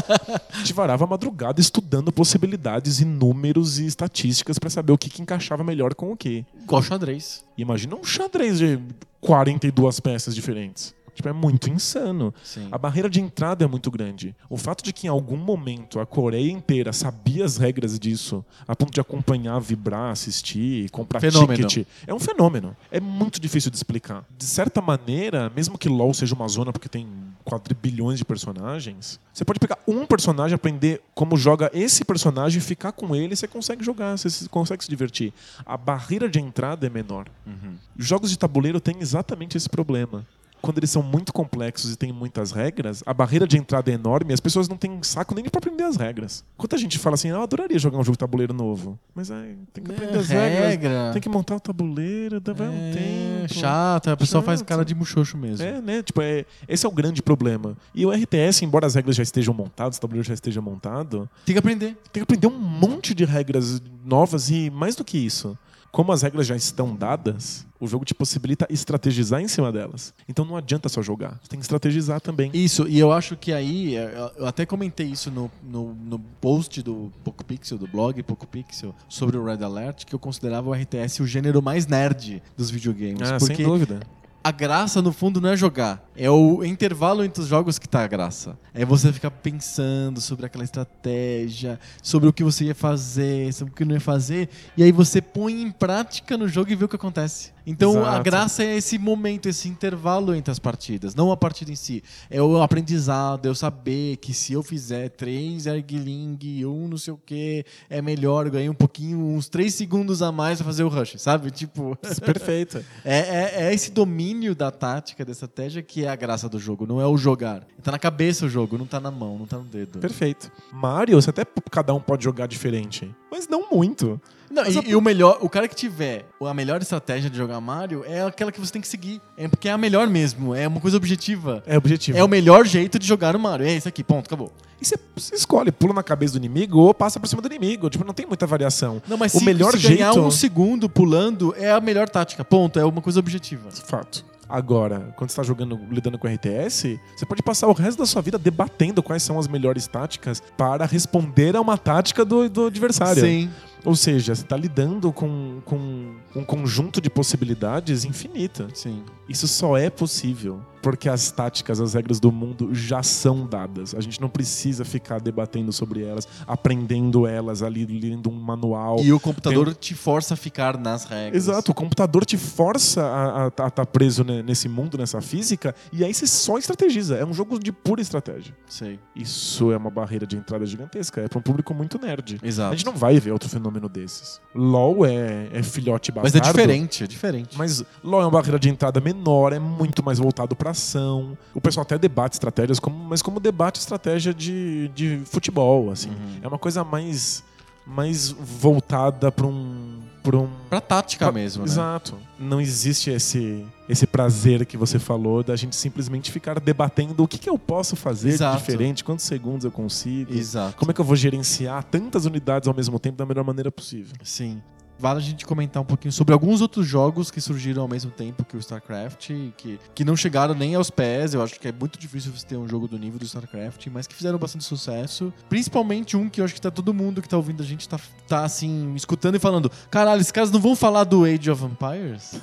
[0.51, 5.11] a gente varava a madrugada estudando possibilidades e números e estatísticas para saber o que,
[5.11, 6.47] que encaixava melhor com o que.
[6.63, 7.45] Igual xadrez.
[7.59, 8.81] Imagina um xadrez de
[9.21, 10.95] 42 peças diferentes.
[11.15, 12.33] Tipo, é muito insano.
[12.43, 12.69] Sim.
[12.73, 14.35] A barreira de entrada é muito grande.
[14.49, 18.75] O fato de que em algum momento a Coreia inteira sabia as regras disso, a
[18.75, 21.67] ponto de acompanhar, vibrar, assistir, comprar Fenômeno.
[21.69, 22.75] ticket, é um fenômeno.
[22.91, 24.25] É muito difícil de explicar.
[24.37, 27.07] De certa maneira, mesmo que LoL seja uma zona porque tem
[27.45, 33.15] quadrilhões de personagens, você pode pegar um personagem, aprender como joga esse personagem, ficar com
[33.15, 35.33] ele, e você consegue jogar, você se- consegue se divertir.
[35.67, 37.27] A barreira de entrada é menor.
[37.47, 37.75] Uhum.
[37.99, 40.25] Jogos de tabuleiro têm exatamente esse problema.
[40.63, 44.31] Quando eles são muito complexos e têm muitas regras, a barreira de entrada é enorme
[44.31, 46.45] e as pessoas não têm saco nem pra aprender as regras.
[46.57, 48.99] Quanta gente fala assim, ah, eu adoraria jogar um jogo de tabuleiro novo.
[49.15, 50.69] Mas ai, tem que aprender É, as regras.
[50.71, 51.11] regra.
[51.13, 53.55] Tem que montar o tabuleiro, dá vai um É, tempo.
[53.55, 54.69] chato, a pessoa faz Chato.
[54.69, 55.67] cara de muxoxo mesmo.
[55.67, 56.03] É, né?
[56.03, 57.77] Tipo, é, esse é o grande problema.
[57.95, 61.55] E o RTS, embora as regras já estejam montadas, o tabuleiro já esteja montado, Tem
[61.55, 61.97] que aprender.
[62.13, 65.59] tem que aprender um monte de regras novas e mais do que isso.
[65.93, 70.15] Como as regras já estão dadas, o jogo te possibilita estrategizar em cima delas.
[70.27, 72.51] Então não adianta só jogar, você tem que estrategizar também.
[72.55, 76.81] Isso, e eu acho que aí, eu eu até comentei isso no, no, no post
[76.83, 80.73] do Poco Pixel, do blog Poco Pixel, sobre o Red Alert, que eu considerava o
[80.73, 83.31] RTS o gênero mais nerd dos videogames.
[83.31, 84.01] Ah, sem dúvida.
[84.45, 86.03] A graça, no fundo, não é jogar.
[86.17, 88.59] É o intervalo entre os jogos que tá a graça.
[88.75, 93.77] É você ficar pensando sobre aquela estratégia, sobre o que você ia fazer, sobre o
[93.77, 96.89] que não ia fazer, e aí você põe em prática no jogo e vê o
[96.89, 97.53] que acontece.
[97.65, 98.23] Então a Exato.
[98.25, 102.03] graça é esse momento, esse intervalo entre as partidas, não a partida em si.
[102.29, 106.99] É o aprendizado, é eu saber que se eu fizer três Ergling e um não
[106.99, 110.67] sei o que, é melhor, eu ganhei um pouquinho, uns três segundos a mais pra
[110.67, 111.51] fazer o rush, sabe?
[111.51, 111.97] Tipo.
[112.25, 112.83] Perfeito.
[113.05, 116.87] É, é- é esse domínio da tática, da estratégia, que é a graça do jogo,
[116.87, 117.67] não é o jogar.
[117.83, 119.99] Tá na cabeça o jogo, não tá na mão, não tá no dedo.
[119.99, 120.51] Perfeito.
[120.73, 124.21] Mario, você até cada um pode jogar diferente, mas não muito.
[124.53, 127.61] Não, e, a- e o melhor, o cara que tiver a melhor estratégia de jogar
[127.61, 129.21] Mario é aquela que você tem que seguir.
[129.37, 131.63] É porque é a melhor mesmo, é uma coisa objetiva.
[131.67, 132.19] É objetivo.
[132.19, 133.67] É o melhor jeito de jogar no Mario.
[133.67, 134.53] É esse aqui, ponto, acabou.
[134.81, 137.89] E você, você escolhe, pula na cabeça do inimigo ou passa por cima do inimigo.
[137.89, 139.01] Tipo, não tem muita variação.
[139.09, 139.99] Não, mas o se, melhor se jeito.
[139.99, 142.45] ganhar um segundo pulando, é a melhor tática.
[142.45, 143.71] Ponto, é uma coisa objetiva.
[143.71, 144.25] Fato.
[144.49, 148.21] Agora, quando você está jogando, lidando com RTS, você pode passar o resto da sua
[148.21, 153.23] vida debatendo quais são as melhores táticas para responder a uma tática do, do adversário.
[153.23, 153.49] Sim.
[153.85, 158.69] Ou seja, você está lidando com, com um conjunto de possibilidades infinita.
[158.75, 159.03] Sim.
[159.29, 163.95] Isso só é possível porque as táticas, as regras do mundo já são dadas.
[163.95, 168.99] A gente não precisa ficar debatendo sobre elas, aprendendo elas ali, lendo um manual.
[169.01, 171.45] E o computador te força a ficar nas regras.
[171.45, 176.05] Exato, o computador te força a estar tá preso ne- nesse mundo, nessa física, e
[176.05, 177.15] aí você só estrategiza.
[177.17, 178.55] É um jogo de pura estratégia.
[178.67, 178.99] Sei.
[179.15, 181.21] Isso é uma barreira de entrada gigantesca.
[181.21, 182.41] É para um público muito nerd.
[182.43, 182.73] Exato.
[182.73, 184.41] A gente não vai ver outro fenômeno desses.
[184.55, 186.49] LOL é, é filhote Mas bastardo.
[186.49, 187.57] é diferente, é diferente.
[187.59, 191.37] Mas LoL é uma barreira de entrada menor, é muito mais voltado pra ação.
[191.55, 196.11] O pessoal até debate estratégias, como, mas como debate estratégia de, de futebol, assim.
[196.11, 196.39] Uhum.
[196.43, 197.43] É uma coisa mais,
[197.87, 200.01] mais voltada pra um...
[200.23, 201.69] Pra um Pra tática Pra- mesmo, né?
[201.69, 202.17] Exato.
[202.39, 207.39] Não existe esse, esse prazer que você falou da gente simplesmente ficar debatendo o que,
[207.39, 208.57] que eu posso fazer Exato.
[208.57, 210.77] de diferente, quantos segundos eu consigo, Exato.
[210.77, 214.15] como é que eu vou gerenciar tantas unidades ao mesmo tempo da melhor maneira possível.
[214.25, 214.63] Sim.
[215.03, 218.45] Vale a gente comentar um pouquinho sobre alguns outros jogos que surgiram ao mesmo tempo
[218.45, 221.35] que o StarCraft, que, que não chegaram nem aos pés.
[221.35, 224.07] Eu acho que é muito difícil você ter um jogo do nível do StarCraft, mas
[224.07, 225.35] que fizeram bastante sucesso.
[225.49, 227.99] Principalmente um que eu acho que tá todo mundo que tá ouvindo a gente tá,
[228.29, 232.41] tá assim, escutando e falando: caralho, esses caras não vão falar do Age of Empires?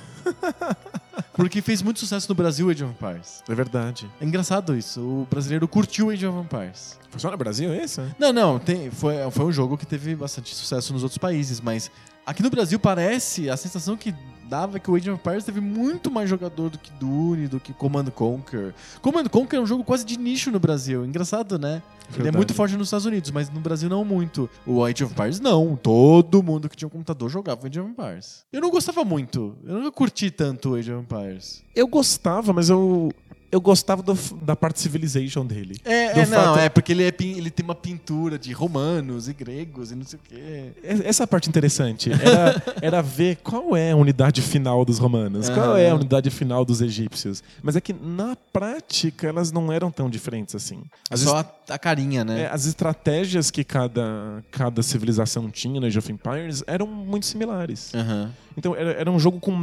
[1.32, 3.42] Porque fez muito sucesso no Brasil, Age of Empires.
[3.48, 4.06] É verdade.
[4.20, 5.00] É engraçado isso.
[5.00, 6.98] O brasileiro curtiu Age of Empires.
[7.08, 8.02] Foi só no Brasil esse?
[8.18, 11.90] Não, não, tem, foi, foi um jogo que teve bastante sucesso nos outros países, mas
[12.30, 14.14] aqui no Brasil parece, a sensação que
[14.48, 17.60] dava é que o Age of Empires teve muito mais jogador do que Dune, do
[17.60, 18.74] que Command Conquer.
[19.00, 21.82] Command Conquer é um jogo quase de nicho no Brasil, engraçado, né?
[22.08, 22.36] Ele é Verdade.
[22.36, 24.50] muito forte nos Estados Unidos, mas no Brasil não muito.
[24.66, 28.44] O Age of Empires não, todo mundo que tinha um computador jogava Age of Empires.
[28.52, 31.62] Eu não gostava muito, eu nunca curti tanto o Age of Empires.
[31.74, 33.12] Eu gostava, mas eu,
[33.52, 35.76] eu gostava do- da parte Civilization dele.
[35.84, 39.32] É, é, não, fato- é porque ele, é, ele tem uma pintura de romanos e
[39.34, 40.72] gregos e não sei o quê.
[40.82, 42.10] E- Essa é parte interessante.
[42.12, 46.64] Era, era ver qual é a unidade final dos romanos, qual é a unidade final
[46.64, 47.42] dos egípcios.
[47.62, 50.82] Mas é que, na prática, elas não eram tão diferentes assim.
[51.10, 52.42] As, Só a, a carinha, né?
[52.42, 57.92] é, as estratégias que cada, cada civilização tinha no Age of Empires eram muito similares.
[57.94, 58.32] Aham.
[58.56, 59.56] Então era, era um jogo com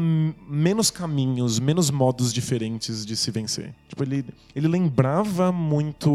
[0.50, 3.74] menos caminhos, menos modos diferentes de se vencer.
[3.88, 4.25] Tipo, ele,
[4.55, 6.09] ele lembrava muito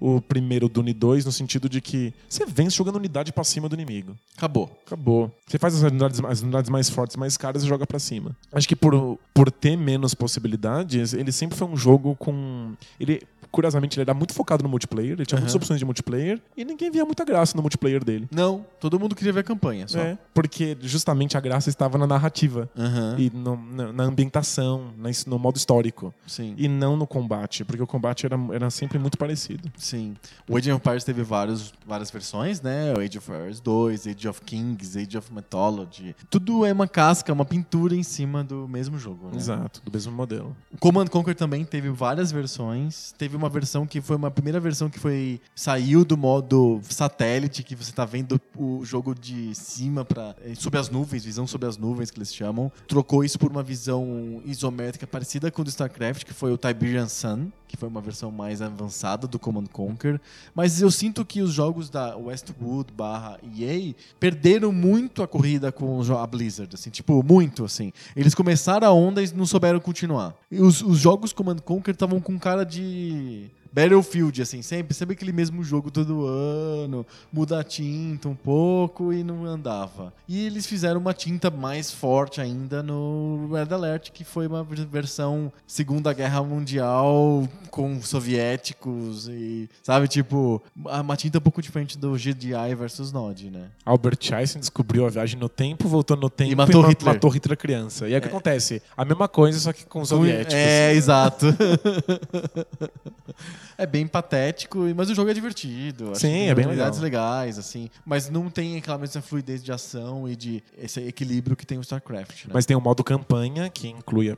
[0.00, 3.74] o primeiro Dune 2 no sentido de que você vence jogando unidade pra cima do
[3.74, 4.16] inimigo.
[4.36, 4.70] Acabou.
[4.86, 5.30] Acabou.
[5.46, 8.34] Você faz as unidades, as unidades mais fortes, mais caras e joga pra cima.
[8.52, 12.72] Acho que por, por ter menos possibilidades, ele sempre foi um jogo com.
[12.98, 15.58] Ele, curiosamente, ele era muito focado no multiplayer, ele tinha muitas Aham.
[15.62, 18.28] opções de multiplayer e ninguém via muita graça no multiplayer dele.
[18.30, 19.98] Não, todo mundo queria ver a campanha só.
[19.98, 23.16] É, porque justamente a graça estava na narrativa Aham.
[23.18, 26.14] e no- na, na ambientação, na no modo histórico.
[26.26, 26.54] Sim.
[26.56, 29.72] E e não no combate, porque o combate era, era sempre muito parecido.
[29.76, 30.14] Sim.
[30.46, 32.92] O Age of Empires teve vários, várias versões, né?
[32.94, 36.14] O Age of Empires 2, Age of Kings, Age of Mythology.
[36.28, 39.36] Tudo é uma casca, uma pintura em cima do mesmo jogo, né?
[39.36, 40.54] Exato, do mesmo modelo.
[40.70, 43.14] O Command Conquer também teve várias versões.
[43.16, 47.74] Teve uma versão que foi uma primeira versão que foi saiu do modo satélite, que
[47.74, 52.10] você tá vendo o jogo de cima para sob as nuvens, visão sob as nuvens
[52.10, 52.70] que eles chamam.
[52.86, 57.08] Trocou isso por uma visão isométrica parecida com o do StarCraft, que foi o Tiberian
[57.08, 60.20] Sun, que foi uma versão mais avançada do Command Conquer.
[60.54, 66.00] Mas eu sinto que os jogos da Westwood barra EA perderam muito a corrida com
[66.16, 67.92] a Blizzard, assim, tipo, muito, assim.
[68.16, 70.34] Eles começaram a onda e não souberam continuar.
[70.50, 75.30] E os, os jogos Command Conquer estavam com cara de Battlefield, assim, sempre, sempre aquele
[75.30, 80.12] mesmo jogo todo ano, muda a tinta um pouco e não andava.
[80.26, 85.52] E eles fizeram uma tinta mais forte ainda no Red Alert, que foi uma versão
[85.64, 92.74] Segunda Guerra Mundial com soviéticos e, sabe, tipo, uma tinta um pouco diferente do GDI
[92.76, 93.68] versus Nod, né?
[93.84, 97.14] Albert Einstein descobriu a viagem no tempo, voltou no tempo E matou Hitler.
[97.14, 98.08] matou Hitler criança.
[98.08, 98.82] E aí o que acontece?
[98.96, 100.54] A mesma coisa, só que com os soviéticos.
[100.54, 101.46] É, exato.
[103.76, 106.12] é bem patético, mas o jogo é divertido.
[106.14, 106.90] Sim, é bem legal.
[106.98, 107.90] legais, assim.
[108.04, 111.80] Mas não tem aquela mesma fluidez de ação e de esse equilíbrio que tem o
[111.82, 112.50] StarCraft, né?
[112.54, 114.36] Mas tem o modo campanha, que inclui a,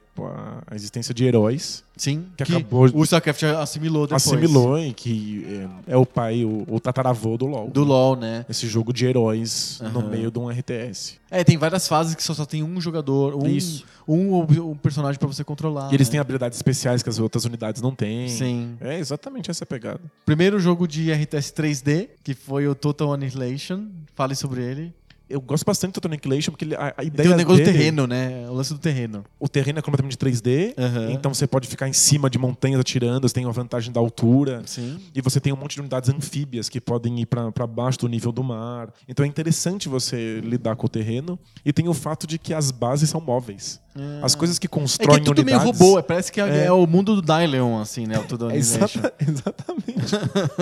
[0.66, 1.84] a existência de heróis.
[1.96, 4.26] Sim, que que, acabou- o StarCraft assimilou depois.
[4.26, 5.44] Assimilou e que
[5.86, 7.68] é, é o pai, o, o tataravô do LoL.
[7.68, 8.46] Do LoL, né?
[8.48, 10.08] Esse jogo de heróis no Aham.
[10.08, 11.18] meio de um RTS.
[11.30, 13.84] É, tem várias fases que só, só tem um jogador, um, Isso.
[14.14, 15.90] Um, um personagem pra você controlar.
[15.90, 16.12] e eles né?
[16.12, 18.28] têm habilidades especiais que as outras unidades não têm.
[18.28, 18.76] Sim.
[18.80, 20.00] É exatamente essa pegada.
[20.24, 23.86] Primeiro jogo de RTS 3D, que foi o Total Annihilation.
[24.14, 24.94] Fale sobre ele.
[25.30, 27.78] Eu gosto bastante do Total Annihilation porque a, a ideia tem o negócio dele, do
[27.78, 28.46] terreno, né?
[28.48, 29.24] O lance do terreno.
[29.38, 31.12] O terreno é completamente 3D, Aham.
[31.12, 34.62] então você pode ficar em cima de montanhas atirando, você tem a vantagem da altura.
[34.66, 34.98] Sim.
[35.14, 38.32] E você tem um monte de unidades anfíbias que podem ir pra baixo do nível
[38.32, 38.92] do mar.
[39.08, 41.38] Então é interessante você lidar com o terreno.
[41.64, 43.80] E tem o fato de que as bases são móveis.
[44.22, 45.80] As coisas que É que constroem é tudo meio unidades...
[45.80, 46.64] robô, é- parece que é, É.
[46.66, 48.18] é o mundo do Dylion, assim, né?
[48.18, 50.14] O É exata- exatamente.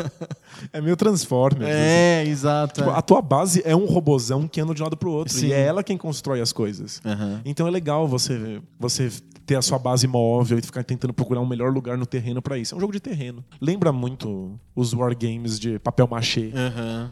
[0.72, 1.64] é meio Transformers.
[1.70, 1.72] assim.
[1.80, 2.80] É, exato.
[2.80, 2.98] Tipo, é.
[2.98, 5.32] a tua base é um robozão que anda de um lado pro outro.
[5.34, 5.48] Sim.
[5.48, 7.00] E é ela quem constrói as coisas.
[7.04, 7.40] Aham.
[7.44, 9.10] Então é legal você, você
[9.46, 12.58] ter a sua base móvel e ficar tentando procurar um melhor lugar no terreno pra
[12.58, 12.74] isso.
[12.74, 13.42] É um jogo de terreno.
[13.60, 16.52] Lembra muito os wargames de papel machê.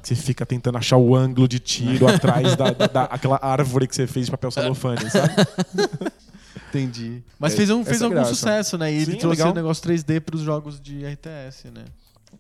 [0.03, 3.87] Que você fica tentando achar o ângulo de tiro atrás da, da- da- aquela árvore
[3.87, 5.33] que você fez de papel celofane, sabe?
[6.69, 7.23] Entendi.
[7.39, 8.35] Mas É, fez, um, fez é algum graça.
[8.35, 8.93] sucesso, né?
[8.93, 11.85] E ele Sim, é trouxe o negócio 3D pros jogos de RTS, né?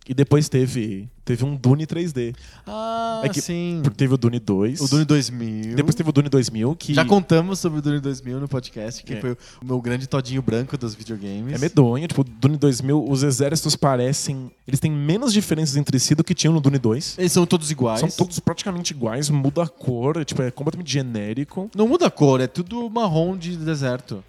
[0.08, 2.32] E depois teve, teve um Dune 3D.
[2.64, 3.82] Ah, É que- sim.
[3.96, 4.80] Teve o Dune 2.
[4.80, 5.74] O Dune 2000.
[5.74, 9.14] Depois teve o Dune 2000, que Já contamos sobre o Dune 2000 no podcast, que
[9.14, 9.20] É.
[9.20, 11.54] foi o meu grande todinho branco dos videogames.
[11.54, 12.06] é medonho.
[12.06, 14.50] Tipo, o Dune 2000, os exércitos parecem...
[14.66, 17.16] Eles têm menos diferenças entre si do que tinham no Dune 2.
[17.18, 17.98] Eles são todos iguais.
[18.00, 21.68] São todos praticamente iguais, muda a cor, tipo, é completamente genérico.
[21.74, 24.22] Não muda a cor, é tudo marrom de deserto.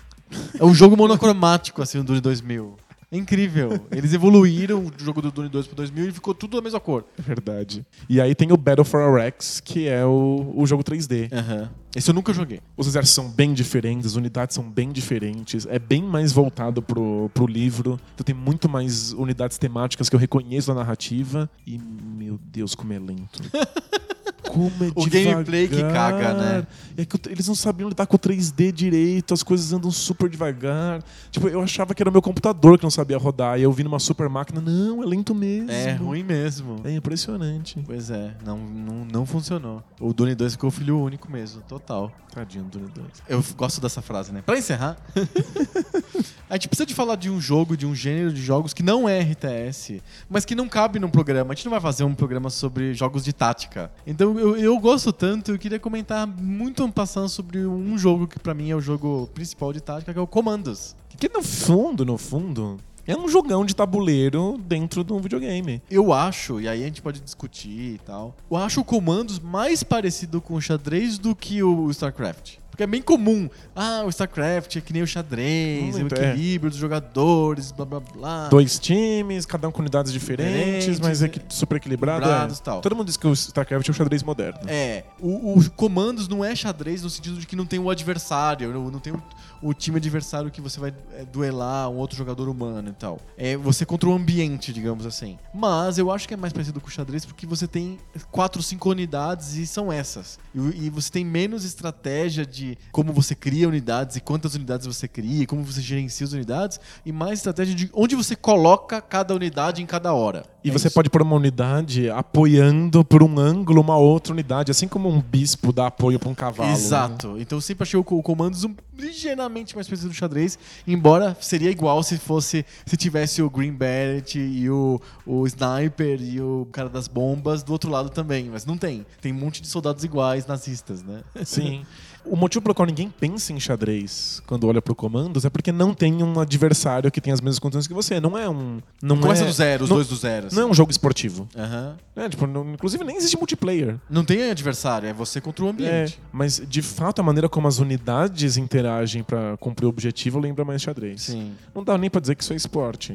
[0.60, 2.76] É um jogo monocromático, assim, o Dune 2000.
[3.10, 3.70] É incrível.
[3.90, 7.06] Eles evoluíram o jogo do Dune 2 pro 2000 e ficou tudo a mesma cor.
[7.18, 7.86] É verdade.
[8.10, 11.32] E aí tem o Battle for Arax, que é o, o jogo 3D.
[11.32, 11.70] Aham.
[11.96, 12.60] Esse eu nunca joguei.
[12.76, 17.32] Os exércitos são bem diferentes, as unidades são bem diferentes, é bem mais voltado pro,
[17.34, 18.00] pro livro.
[18.14, 21.50] Então tem muito mais unidades temáticas que eu reconheço na narrativa.
[21.66, 23.42] E, meu Deus, como é lento.
[24.48, 25.34] Como é O devagar.
[25.34, 26.68] gameplay que caga, né?
[26.98, 31.04] É que eles não sabiam lidar com o 3D direito, as coisas andam super devagar.
[31.32, 33.60] Tipo, eu achava que era meu computador que não sabia rodar.
[33.60, 35.72] E eu vi numa super máquina, não, é lento mesmo.
[35.72, 36.82] É ruim mesmo.
[36.84, 37.82] É impressionante.
[37.86, 39.84] Pois é, não, não, não funcionou.
[40.00, 42.12] O Dune 2 ficou filho único mesmo, total.
[42.34, 43.08] Tadinho do Dune 2.
[43.30, 44.44] Eu gosto dessa frase, né?
[44.46, 44.98] Pra encerrar,
[46.50, 49.08] a gente precisa de falar de um jogo, de um gênero de jogos que não
[49.08, 51.52] é RTS, mas que não cabe num programa.
[51.54, 53.92] A gente não vai fazer um programa sobre jogos de tática.
[54.06, 58.54] Então eu, eu gosto tanto, eu queria comentar muito passando sobre um jogo que pra
[58.54, 60.96] mim é o jogo principal de tática, que é o Commandos.
[61.18, 65.82] Que no fundo, no fundo, é um jogão de tabuleiro dentro de um videogame.
[65.90, 69.82] Eu acho, e aí a gente pode discutir e tal, eu acho o Commandos mais
[69.82, 72.58] parecido com o xadrez do que o StarCraft.
[72.78, 73.50] Porque é bem comum.
[73.76, 76.30] Ah, o StarCraft é que nem o xadrez, Muito, o é.
[76.30, 78.50] equilíbrio dos jogadores, blá blá blá.
[78.50, 82.30] Dois times, cada um com unidades diferentes, Diferentes, mas é que super equilibrado.
[82.30, 82.56] é.
[82.64, 82.82] tal.
[82.82, 84.60] Todo mundo diz que o StarCraft é o xadrez moderno.
[84.68, 88.72] É, o, o comandos não é xadrez no sentido de que não tem o adversário,
[88.72, 89.24] não, não tem o,
[89.60, 93.20] o time adversário que você vai é, duelar, um outro jogador humano e tal.
[93.36, 95.40] É você contra o ambiente, digamos assim.
[95.52, 97.98] Mas eu acho que é mais parecido com o xadrez porque você tem
[98.32, 100.38] quatro, cinco unidades e são essas.
[100.54, 105.08] E, e você tem menos estratégia de como você cria unidades e quantas unidades você
[105.08, 109.36] cria, e como você gerencia as unidades, e mais estratégia de onde você coloca cada
[109.36, 110.44] unidade em cada hora.
[110.64, 110.94] E É você isso.
[110.96, 115.72] pode pôr uma unidade apoiando por um ângulo uma outra unidade, assim como um bispo
[115.72, 116.70] dá apoio para um cavalo.
[116.70, 116.76] né?
[116.76, 117.36] Exato.
[117.40, 121.38] Então eu sempre achei o, co- o comandos um, ligeiramente mais parecido do xadrez, embora
[121.40, 126.68] seria igual se fosse se tivesse o Green Beret e o, o Sniper e o
[126.72, 129.06] cara das bombas do outro lado também, mas não tem.
[129.22, 131.22] Tem um monte de soldados iguais nazistas, né?
[131.46, 131.86] Sim.
[132.30, 135.94] O motivo pelo qual ninguém pensa em xadrez quando olha pro comandos é porque não
[135.94, 138.20] tem um adversário que tem as mesmas condições que você.
[138.20, 138.80] Não é um.
[139.02, 140.48] Não Começa é, do zero, os não, dois do zero.
[140.52, 140.72] Não é assim.
[140.72, 141.48] um jogo esportivo.
[141.56, 141.98] Aham.
[142.16, 143.98] É, tipo, não- inclusive nem existe multiplayer.
[144.10, 146.20] Não tem adversário, é você contra o É, ambiente.
[146.32, 150.82] mas de fato a maneira como as unidades interagem pra cumprir o objetivo lembra mais
[150.82, 151.22] xadrez.
[151.24, 151.54] Sim.
[151.76, 153.14] Não dá nem pra dizer que isso é esporte.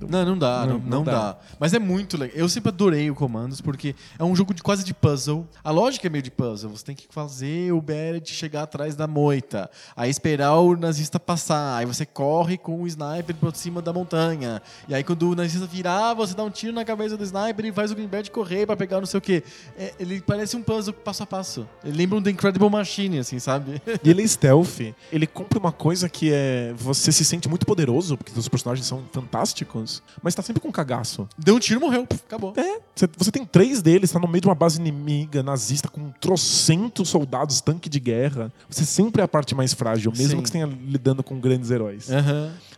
[0.00, 1.12] Não, não dá, Não- não, dá.
[1.12, 1.38] dá.
[1.60, 2.36] Mas é muito legal.
[2.36, 5.46] Eu sempre adorei o Comandos porque é um jogo de quase de puzzle.
[5.62, 6.70] A lógica é meio de puzzle.
[6.70, 11.76] Você tem que fazer o Beret chegar atrás da moita, aí esperar o nazista passar,
[11.76, 14.62] aí você corre com o sniper por cima da montanha.
[14.88, 17.72] E aí quando o nazista virar, você dá um tiro na cabeça do sniper e
[17.72, 19.42] faz o Green Beret correr pra pegar não sei o quê.
[19.76, 21.68] É, ele parece um puzzle passo a passo.
[21.84, 23.82] Ele lembra um The Incredible Machine, assim, sabe?
[24.02, 24.80] E ele é stealth.
[25.12, 26.72] Ele cumpre uma coisa que é.
[26.76, 31.28] Você se sente muito poderoso, porque os personagens são fantásticos, mas tá sempre com cagaço.
[31.36, 32.06] Deu um tiro, morreu.
[32.06, 32.52] Puf, Acabou.
[32.56, 36.10] É, você, você tem três deles, tá no meio de uma base inimiga, nazista, com
[36.20, 38.37] trocentos soldados, tanque de guerra.
[38.68, 40.42] Você sempre é a parte mais frágil, mesmo Sim.
[40.42, 42.08] que você tenha lidando com grandes heróis.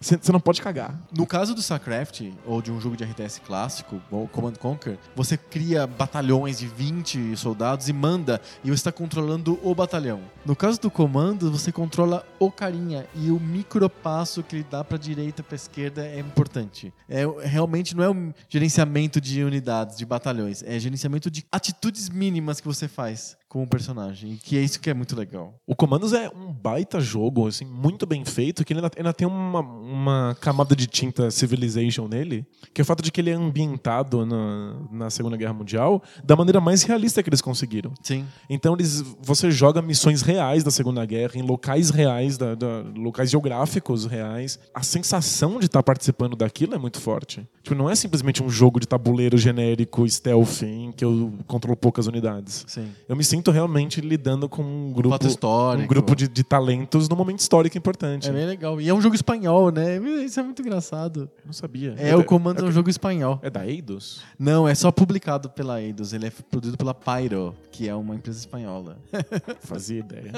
[0.00, 0.98] Você, você não pode cagar.
[1.14, 5.36] No caso do StarCraft, ou de um jogo de RTS clássico, ou Command Conquer, você
[5.36, 10.20] cria batalhões de 20 soldados e manda, e você está controlando o batalhão.
[10.44, 14.96] No caso do comando, você controla o carinha, e o micropasso que ele dá pra
[14.96, 16.92] direita, pra esquerda é importante.
[17.08, 22.60] É, realmente não é um gerenciamento de unidades, de batalhões, é gerenciamento de atitudes mínimas
[22.60, 25.56] que você faz com o personagem, que é isso que é muito legal.
[25.66, 29.26] O Commandos é um baita jogo, assim, muito bem feito, que ele ainda, ainda tem
[29.26, 33.34] uma, uma camada de tinta Civilization nele, que é o fato de que ele é
[33.34, 37.92] ambientado na, na Segunda Guerra Mundial da maneira mais realista que eles conseguiram.
[38.04, 38.24] Sim.
[38.48, 43.30] Então eles, você joga missões reais da Segunda Guerra, em locais reais, da, da- locais
[43.30, 44.60] geográficos reais.
[44.72, 47.44] A sensação de estar participando daquilo é muito forte.
[47.64, 52.06] Tipo, não é simplesmente um jogo de tabuleiro genérico, stealth, em que eu controlo poucas
[52.06, 52.64] unidades.
[52.68, 52.88] Sim.
[53.08, 55.84] Eu me sinto realmente lidando com um grupo, Fato histórico.
[55.84, 58.28] um grupo de, de talentos num momento histórico importante.
[58.28, 58.80] É bem legal.
[58.80, 59.96] E é um jogo espanhol, né?
[60.24, 61.30] Isso é muito engraçado.
[61.44, 61.94] Não sabia.
[61.96, 63.38] É, o comando é um jogo espanhol.
[63.42, 64.20] É da Eidos?
[64.38, 66.12] Não, é só publicado pela Eidos.
[66.12, 68.98] Ele é produzido pela Pyro, que é uma empresa espanhola.
[69.60, 70.32] Fazia ideia.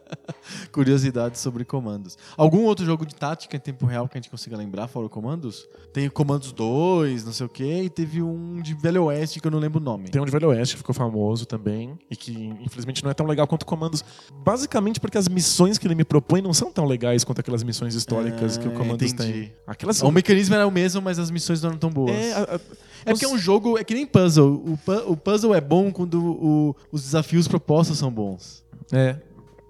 [0.72, 2.16] Curiosidades sobre comandos.
[2.36, 5.10] Algum outro jogo de tática em tempo real que a gente consiga lembrar, fora o
[5.10, 5.68] comandos?
[5.92, 9.46] Tem o Comandos 2, não sei o quê, e teve um de Velho Oeste que
[9.46, 10.08] eu não lembro o nome.
[10.08, 12.29] Tem um de Velho Oeste que ficou famoso também e que
[12.60, 14.04] infelizmente não é tão legal quanto Comandos.
[14.44, 17.94] Basicamente porque as missões que ele me propõe não são tão legais quanto aquelas missões
[17.94, 19.32] históricas que o Ah, Comandos entendi.
[19.32, 19.52] tem.
[19.66, 22.10] Aquelas O mecanismo era o mesmo, mas as missões não eram tão boas.
[22.14, 22.60] É, a- a-
[23.06, 24.62] É porque é um jogo, é que nem puzzle.
[24.66, 28.62] O, pu- o puzzle é bom quando o- os desafios propostos são bons.
[28.92, 29.16] é.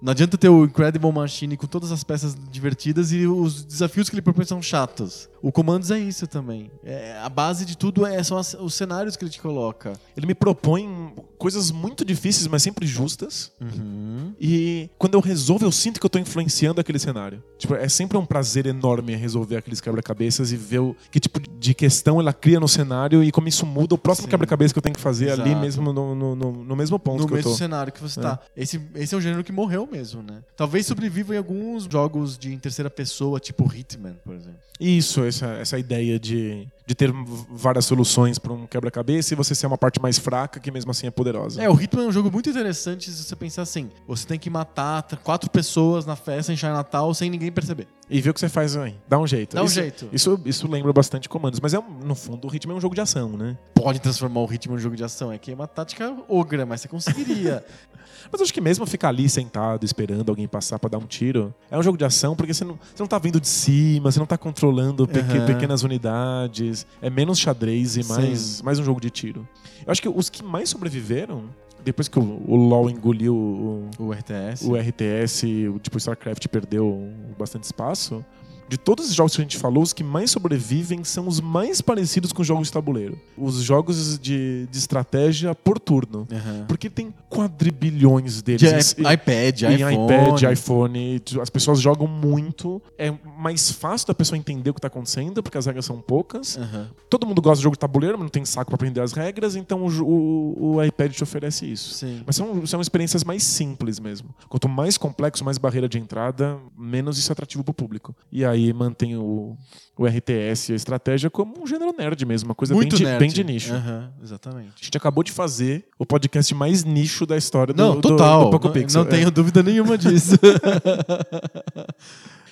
[0.01, 4.15] Não adianta ter o Incredible Machine com todas as peças divertidas e os desafios que
[4.15, 5.29] ele propõe são chatos.
[5.41, 6.69] O Commandos é isso também.
[6.83, 9.93] É, a base de tudo é, são as- os cenários que ele te coloca.
[10.15, 13.51] Ele me propõe coisas muito difíceis, mas sempre justas.
[13.59, 14.33] Uhum.
[14.39, 17.43] E quando eu resolvo, eu sinto que eu tô influenciando aquele cenário.
[17.57, 21.73] Tipo, é sempre um prazer enorme resolver aqueles quebra-cabeças e ver o, que tipo de
[21.73, 24.95] questão ela cria no cenário e como isso muda o próximo quebra-cabeça que eu tenho
[24.95, 25.61] que fazer ali Exato.
[25.61, 27.57] mesmo no, no, no- no mesmo ponto No que eu mesmo tô.
[27.57, 28.23] cenário que você É.
[28.23, 28.39] tá.
[28.55, 30.43] Esse, esse é um gênero que morreu mesmo, né?
[30.55, 34.59] Talvez sobreviva em alguns jogos de terceira pessoa, tipo Hitman, por exemplo.
[34.79, 37.11] Isso, essa, essa ideia de, de ter
[37.49, 41.07] várias soluções para um quebra-cabeça e você ser uma parte mais fraca que mesmo assim
[41.07, 41.61] é poderosa.
[41.61, 44.49] É, o Hitman é um jogo muito interessante se você pensar assim: você tem que
[44.49, 47.87] matar quatro pessoas na festa em Natal sem ninguém perceber.
[48.09, 48.95] E ver o que você faz aí.
[49.07, 49.55] Dá um jeito.
[49.55, 50.09] Dá um isso, jeito.
[50.11, 53.01] Isso, isso lembra bastante comandos, mas é no fundo o ritmo é um jogo de
[53.01, 53.57] ação, né?
[53.73, 55.31] Pode transformar o Hitman em um jogo de ação.
[55.31, 57.65] É que é uma tática ogra, mas você conseguiria.
[58.31, 61.53] Mas eu acho que mesmo ficar ali sentado esperando alguém passar pra dar um tiro,
[61.69, 64.19] é um jogo de ação porque você não, você não tá vindo de cima, você
[64.19, 65.45] não tá controlando Aham.
[65.45, 68.63] pequenas unidades, é menos xadrez e mais, Sim.
[68.63, 69.47] mais um jogo de tiro.
[69.85, 71.43] Eu acho que os que mais sobreviveram,
[71.83, 74.65] depois que o, o LoL engoliu o, o RTS.
[74.67, 75.43] o RTS,
[75.73, 78.23] o tipo StarCraft perdeu bastante espaço,
[78.71, 81.81] de todos os jogos que a gente falou, os que mais sobrevivem são os mais
[81.81, 83.19] parecidos com jogos de tabuleiro.
[83.37, 86.25] Os jogos de, de estratégia por turno.
[86.31, 86.63] Aham.
[86.69, 88.95] Porque tem quadrilhões deles.
[88.95, 89.93] De iPad, em iPhone.
[90.05, 92.81] iPad, iPhone, as pessoas jogam muito.
[92.97, 96.57] É mais fácil da pessoa entender o que tá acontecendo, porque as regras são poucas.
[96.57, 96.89] Aham.
[97.09, 99.55] Todo mundo gosta de jogo de tabuleiro, mas não tem saco pra aprender as regras,
[99.55, 101.93] então o, o- o iPad te oferece isso.
[101.93, 102.23] Sim.
[102.25, 104.29] Mas são, são experiências mais simples mesmo.
[104.47, 108.15] Quanto mais complexo, mais barreira de entrada, menos isso é atrativo pro público.
[108.31, 109.55] E aí mantém o,
[109.97, 113.05] o RTS e a estratégia como um gênero nerd mesmo, uma coisa Muito bem, de,
[113.05, 113.19] nerd.
[113.19, 113.73] bem de nicho.
[113.73, 114.73] A exatamente.
[114.83, 118.45] gente acabou de fazer o podcast mais nicho da história do, Não, do- total.
[118.45, 119.03] do Poco não Pixel.
[119.03, 119.15] não É.
[119.15, 120.35] tenho dúvida nenhuma disso.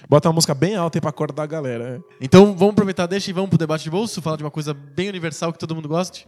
[0.10, 2.02] Bota uma música bem alta aí pra acordar a galera.
[2.20, 2.26] é.
[2.26, 5.08] então vamos aproveitar, deixa e vamos pro debate de bolso, falar de uma coisa bem
[5.10, 6.28] universal que todo mundo goste?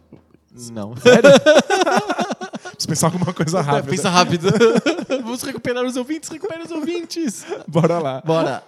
[0.72, 0.94] Não.
[1.02, 3.90] Preciso pensar alguma coisa rápida.
[3.90, 4.50] Pensa rápido.
[5.24, 7.46] vamos recuperar os ouvintes, recupera os ouvintes.
[7.68, 8.22] Bora lá.
[8.26, 8.62] Bora.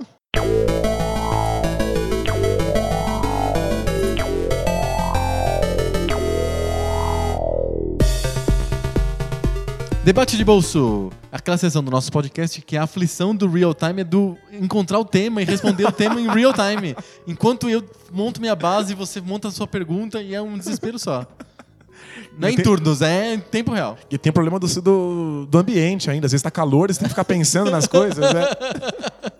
[10.03, 11.09] Debate de bolso.
[11.31, 14.99] Aquela sessão do nosso podcast que é a aflição do real time é do encontrar
[14.99, 16.93] o tema e responder o tema em real time.
[17.25, 17.81] Enquanto eu
[18.11, 21.25] monto minha base, você monta a sua pergunta e é um desespero só.
[22.37, 23.97] Não é em Tem- turnos, é em tempo real.
[24.11, 26.25] E tem problema do, do, do ambiente ainda.
[26.25, 28.33] Às vezes tá calor, você tem que ficar pensando nas coisas.
[28.33, 28.43] né?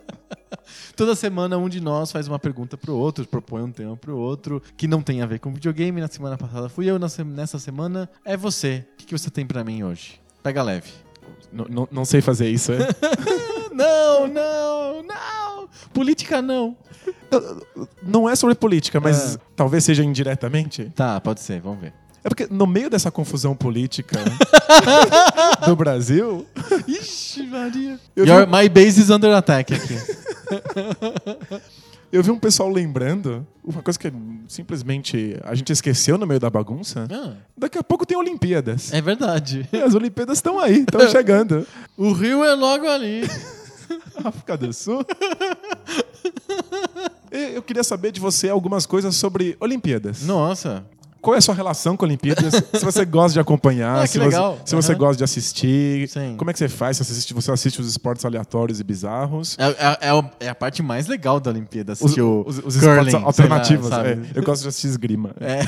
[0.96, 4.62] Toda semana um de nós faz uma pergunta pro outro, propõe um tema pro outro,
[4.76, 6.00] que não tem a ver com videogame.
[6.00, 8.86] Na semana passada fui eu, nessa semana é você.
[8.94, 10.23] O que, você tem pra mim hoje?
[10.44, 10.90] Pega leve.
[11.90, 12.70] Não- sei fazer isso.
[12.72, 12.78] É.
[13.74, 15.68] Não, não, não!
[15.92, 16.76] Política não.
[18.04, 19.38] Não é sobre política, mas É.
[19.56, 20.92] talvez seja indiretamente.
[20.94, 21.92] Tá, pode ser, vamos ver.
[22.22, 24.16] É porque no meio dessa confusão política
[25.66, 26.46] do Brasil,
[26.86, 27.98] Ixi, Maria.
[28.16, 29.98] Your, vi- My base is under attack aqui.
[32.16, 34.12] eu vi um pessoal lembrando uma coisa que
[34.48, 37.06] simplesmente a gente esqueceu no meio da bagunça.
[37.10, 38.92] Ah, Daqui a pouco tem Olimpíadas.
[38.92, 39.68] é verdade.
[39.72, 41.66] E as Olimpíadas estão aí, estão chegando.
[41.96, 43.22] O Rio é logo ali.
[44.24, 45.04] África do Sul.
[47.30, 50.22] Eu queria saber de você algumas coisas sobre Olimpíadas.
[50.22, 50.86] Nossa.
[51.24, 52.52] Qual é a sua relação com Olimpíadas?
[52.54, 54.18] se você gosta de acompanhar, Ah, se.
[54.18, 56.34] Você, se você gosta de assistir, Sim.
[56.36, 56.98] como é que você faz?
[56.98, 59.56] Se você assiste, você assiste os esportes aleatórios e bizarros?
[59.58, 62.76] É, é- é é a parte mais legal da Olimpíada, Os, assistir o os- os
[62.76, 63.88] curling, esportes lá, alternativos.
[63.88, 64.08] sabe?
[64.10, 64.18] é.
[64.34, 65.30] eu gosto de assistir esgrima.
[65.40, 65.60] É.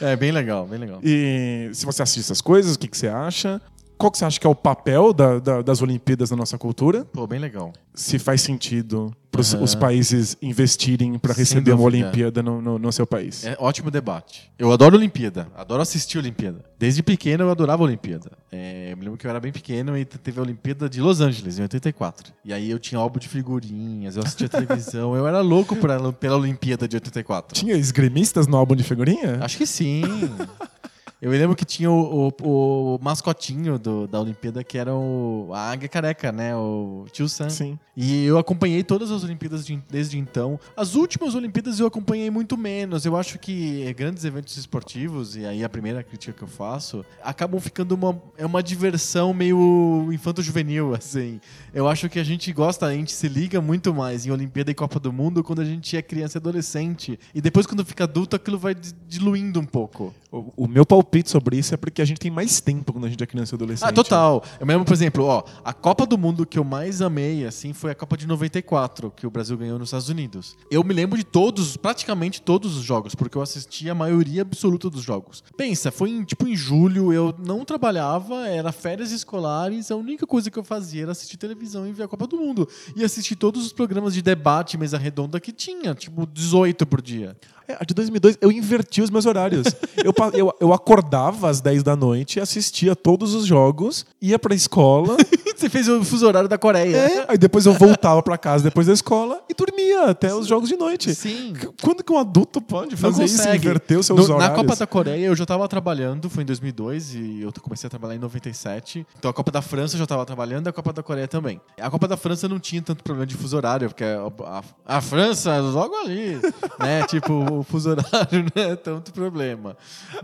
[0.12, 1.00] é bem legal, bem legal.
[1.02, 3.60] E se você assiste essas coisas, o que, que você acha?
[3.98, 7.04] Qual que você acha que é o papel da- da- das Olimpíadas na nossa cultura?
[7.06, 7.72] Pô, bem legal.
[7.92, 9.62] Se faz sentido para Aham.
[9.64, 11.82] os países investirem para receber uma.
[11.82, 13.44] Olimpíada no, no- no seu país?
[13.44, 14.50] É ótimo debate.
[14.56, 16.64] Eu adoro Olimpíada, adoro assistir Olimpíada.
[16.78, 18.30] Desde pequeno eu adorava Olimpíada.
[18.52, 21.20] É, eu me lembro que eu era bem pequeno e teve a Olimpíada de Los
[21.20, 22.32] Angeles, em 84.
[22.44, 26.36] E aí eu tinha álbum de figurinhas, eu assistia televisão, eu era louco pela, pela
[26.36, 27.54] Olimpíada de 84.
[27.58, 29.38] Tinha esgrimistas no álbum de figurinha?
[29.42, 30.02] Acho que sim.
[31.20, 35.50] Eu me lembro que tinha o, o- o mascotinho do- da Olimpíada, que era o,
[35.52, 36.54] a águia careca, né?
[36.54, 37.50] O tio Sam.
[37.50, 37.78] Sim.
[37.96, 40.60] E eu acompanhei todas as Olimpíadas de- desde então.
[40.76, 43.04] As últimas Olimpíadas eu acompanhei muito menos.
[43.04, 47.58] Eu acho que grandes eventos esportivos, e aí a primeira crítica que eu faço, acabam
[47.58, 51.40] ficando uma, é uma diversão meio infanto-juvenil, assim.
[51.74, 54.74] Eu acho que a gente gosta, a gente se liga muito mais em Olimpíada e
[54.74, 57.18] Copa do Mundo quando a gente é criança e adolescente.
[57.34, 60.14] E depois, quando fica adulto, aquilo vai di- diluindo um pouco.
[60.30, 63.08] O, o meu palpite sobre isso é porque a gente tem mais tempo quando a
[63.08, 63.88] gente é criança e adolescente.
[63.88, 64.42] Ah, total.
[64.60, 67.72] Eu me lembro, por exemplo, ó, a Copa do Mundo que eu mais amei, assim,
[67.72, 70.56] foi a Copa de 94, que o Brasil ganhou nos Estados Unidos.
[70.70, 74.90] Eu me lembro de todos, praticamente todos os jogos, porque eu assisti a maioria absoluta
[74.90, 75.42] dos jogos.
[75.56, 80.50] Pensa, foi em, tipo em julho, eu não trabalhava, era férias escolares, a única coisa
[80.50, 82.68] que eu fazia era assistir televisão e ver a Copa do Mundo.
[82.94, 87.36] E assistir todos os programas de debate, mesa redonda que tinha, tipo 18 por dia.
[87.68, 89.66] É, a de 2002, eu inverti os meus horários.
[90.02, 95.18] eu, eu, eu acordava às 10 da noite, assistia todos os jogos, ia pra escola,
[95.58, 96.96] Você fez o fuso horário da Coreia.
[96.96, 100.68] é, aí depois eu voltava pra casa depois da escola e dormia até os jogos
[100.68, 101.12] de noite.
[101.14, 101.52] Sim.
[101.82, 104.50] Quando que um adulto pode fazer isso, inverter os seus No- horários?
[104.50, 107.90] Na Copa da Coreia eu já tava trabalhando, foi em 2002 e eu comecei a
[107.90, 109.04] trabalhar em 97.
[109.18, 111.60] Então a Copa da França eu já tava trabalhando e a Copa da Coreia também.
[111.80, 115.00] A Copa da França não tinha tanto problema de fuso horário, porque a, a- a
[115.00, 116.40] França logo ali,
[116.78, 117.02] né?
[117.08, 119.76] Tipo, o fuso horário não é tanto problema.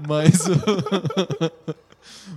[0.07, 0.53] Mas o...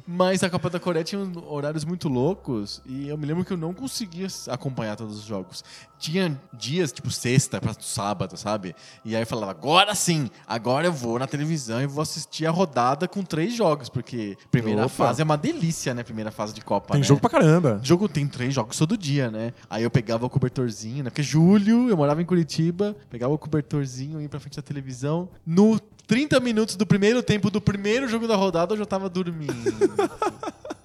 [0.06, 3.58] Mas a Copa da Coreia tinha horários muito loucos e eu me lembro que eu
[3.58, 5.64] não conseguia acompanhar todos os jogos.
[6.00, 8.76] Tinha dias, tipo sexta para sábado, sabe?
[9.04, 12.52] E aí eu falava, agora sim, agora eu vou na televisão e vou assistir a
[12.52, 14.90] rodada com três jogos, porque primeira Opa.
[14.90, 16.04] fase é uma delícia, né?
[16.04, 17.08] Primeira fase de Copa, Tem né?
[17.08, 17.80] jogo pra caramba.
[17.84, 19.54] Jogo tem três jogos todo dia, né?
[19.70, 21.10] Aí eu pegava o cobertorzinho, né?
[21.10, 25.30] Porque julho, eu morava em Curitiba, pegava o cobertorzinho, ia pra frente da televisão.
[25.46, 29.54] No 30 minutos do primeiro tempo do primeiro jogo da rodada, eu já tava dormindo.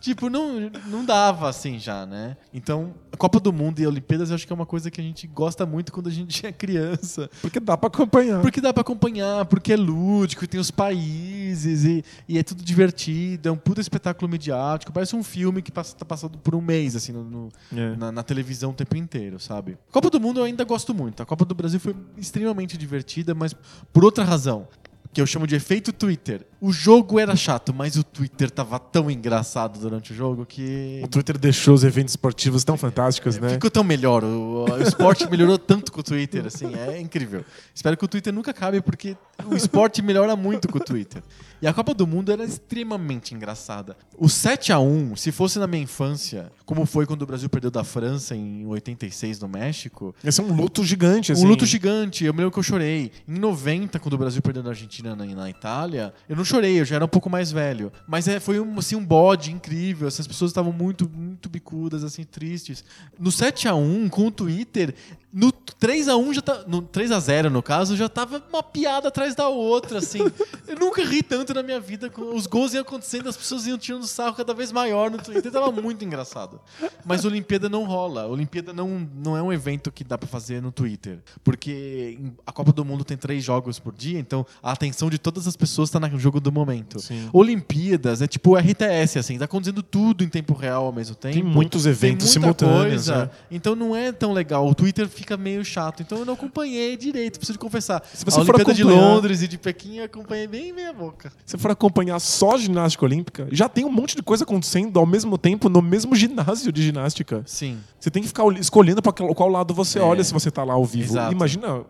[0.00, 2.36] tipo, não, não dava assim já, né?
[2.52, 5.04] Então, a Copa do Mundo e Olimpíadas eu acho que é uma coisa que a
[5.04, 7.28] gente gosta muito quando a gente é criança.
[7.40, 8.40] Porque dá pra acompanhar.
[8.40, 12.62] Porque dá pra acompanhar, porque é lúdico, e tem os países, e, e é tudo
[12.62, 16.60] divertido, é um puta espetáculo midiático, parece um filme que passa, tá passando por um
[16.60, 17.96] mês, assim, no- no- É.
[17.96, 19.76] na, na televisão o tempo inteiro, sabe?
[19.90, 21.22] Copa do Mundo eu ainda gosto muito.
[21.22, 23.54] A Copa do Brasil foi extremamente divertida, mas
[23.92, 24.68] por outra razão.
[25.12, 26.46] Que eu chamo de efeito Twitter.
[26.60, 31.00] O jogo era chato, mas o Twitter tava tão engraçado durante o jogo que.
[31.04, 33.50] O Twitter deixou os eventos esportivos tão fantásticos, né?
[33.50, 34.22] Ficou tão melhor.
[34.22, 37.44] O, o esporte melhorou tanto com o Twitter, assim, é incrível.
[37.74, 41.22] Espero que o Twitter nunca acabe, porque o esporte melhora muito com o Twitter.
[41.60, 43.96] E a Copa do Mundo era extremamente engraçada.
[44.16, 47.70] O 7 a 1 se fosse na minha infância, como foi quando o Brasil perdeu
[47.70, 51.44] da França em 86 no México, Esse é um luto gigante, assim.
[51.44, 52.24] um luto gigante.
[52.24, 53.10] Eu me lembro que eu chorei.
[53.26, 56.84] Em 90, quando o Brasil perdeu da Argentina na, na Itália, eu não chorei, eu
[56.84, 57.92] já era um pouco mais velho.
[58.06, 60.06] Mas é, foi um, assim, um bode incrível.
[60.06, 62.84] Essas pessoas estavam muito, muito bicudas, assim, tristes.
[63.18, 64.94] No 7x1, com o Twitter,
[65.32, 66.64] no 3x1 já tá.
[66.66, 70.20] No 3x0, no caso, já tava uma piada atrás da outra, assim.
[70.66, 72.08] eu nunca ri tanto na minha vida.
[72.10, 75.52] com- Os gols iam acontecendo, as pessoas iam tirando sarro cada vez maior no Twitter.
[75.52, 76.60] Tava muito engraçado.
[77.04, 78.26] Mas Olimpíada não rola.
[78.26, 81.18] Olimpíada não, não é um evento que dá pra fazer no Twitter.
[81.44, 85.46] Porque a Copa do Mundo tem três jogos por dia, então a atenção de todas
[85.46, 86.98] as pessoas tá no jogo do momento.
[87.00, 87.28] Sim.
[87.32, 91.34] Olimpíadas é tipo RTS, assim, tá acontecendo tudo em tempo real ao mesmo tempo.
[91.34, 93.06] Tem muitos eventos Tem muita simultâneos.
[93.08, 93.30] coisa, né?
[93.50, 94.66] então não é tão legal.
[94.68, 96.02] O Twitter fica meio chato.
[96.02, 98.02] Então eu não acompanhei direito, preciso confessar.
[98.14, 100.92] Se você a for Olimpíada de acompanhar- Londres e de Pequim eu acompanhei bem meia
[100.92, 101.32] boca.
[101.44, 105.36] Se for acompanhar só ginástica olímpica, já tem um monte de coisa acontecendo ao mesmo
[105.36, 107.42] tempo no mesmo ginásio de ginástica.
[107.46, 107.78] Sim.
[108.00, 110.02] Você tem que ficar ol- escolhendo para qual, lado você É.
[110.02, 111.12] olha se você tá lá ao vivo.
[111.12, 111.32] Exato.
[111.32, 111.82] Imagina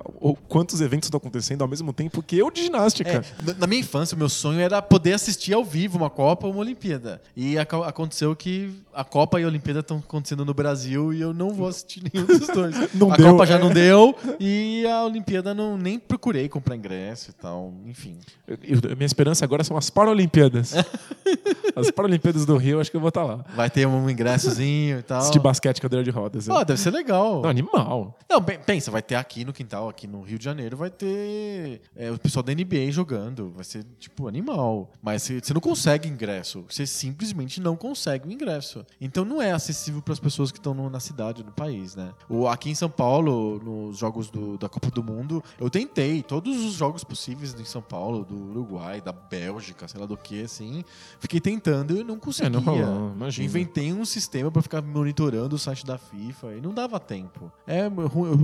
[0.49, 3.11] quantos eventos estão acontecendo ao mesmo tempo que eu de ginástica.
[3.47, 6.53] É, na- minha infância, o meu sonho era poder assistir ao vivo uma Copa ou
[6.53, 7.21] uma Olimpíada.
[7.37, 11.51] E aconteceu que a Copa e a Olimpíada estão acontecendo no Brasil e eu não
[11.51, 12.75] vou assistir nenhum dos dois.
[12.95, 17.31] Não a deu, Copa já não deu e a Olimpíada não nem procurei comprar ingresso
[17.31, 17.73] e tal.
[17.87, 18.19] Enfim.
[18.47, 20.73] Eu- eu- minha esperança agora são as Paralimpíadas.
[21.77, 23.45] as Paralimpíadas do Rio, acho que eu vou estar lá.
[23.55, 25.19] Vai ter um ingressozinho e tal.
[25.19, 26.49] Assistir basquete cadeira de rodas.
[26.49, 26.53] é.
[26.53, 27.43] Ó, deve ser legal.
[27.43, 28.19] Não, animal.
[28.29, 32.11] Não, pensa, vai ter aqui no quintal, aqui no Rio de Janeiro, vai ter é,
[32.11, 33.53] o pessoal da NBA jogando.
[33.55, 34.91] Vai ser, tipo, animal.
[35.03, 36.65] Mas você você não consegue ingresso.
[36.69, 38.85] Você simplesmente não consegue o ingresso.
[39.01, 42.11] Então não é acessível para as pessoas que estão na cidade, no país, né?
[42.29, 46.57] O, aqui em São Paulo, nos jogos do- da Copa do Mundo, eu tentei todos
[46.65, 50.85] os jogos possíveis em São Paulo, do Uruguai, da Bélgica, sei lá do que, assim.
[51.19, 52.49] Fiquei tentando e não conseguia.
[52.49, 53.47] É, não rolou, imagina.
[53.47, 57.51] Inventei um sistema para ficar monitorando o site da FIFA e não dava tempo.
[57.67, 57.89] É,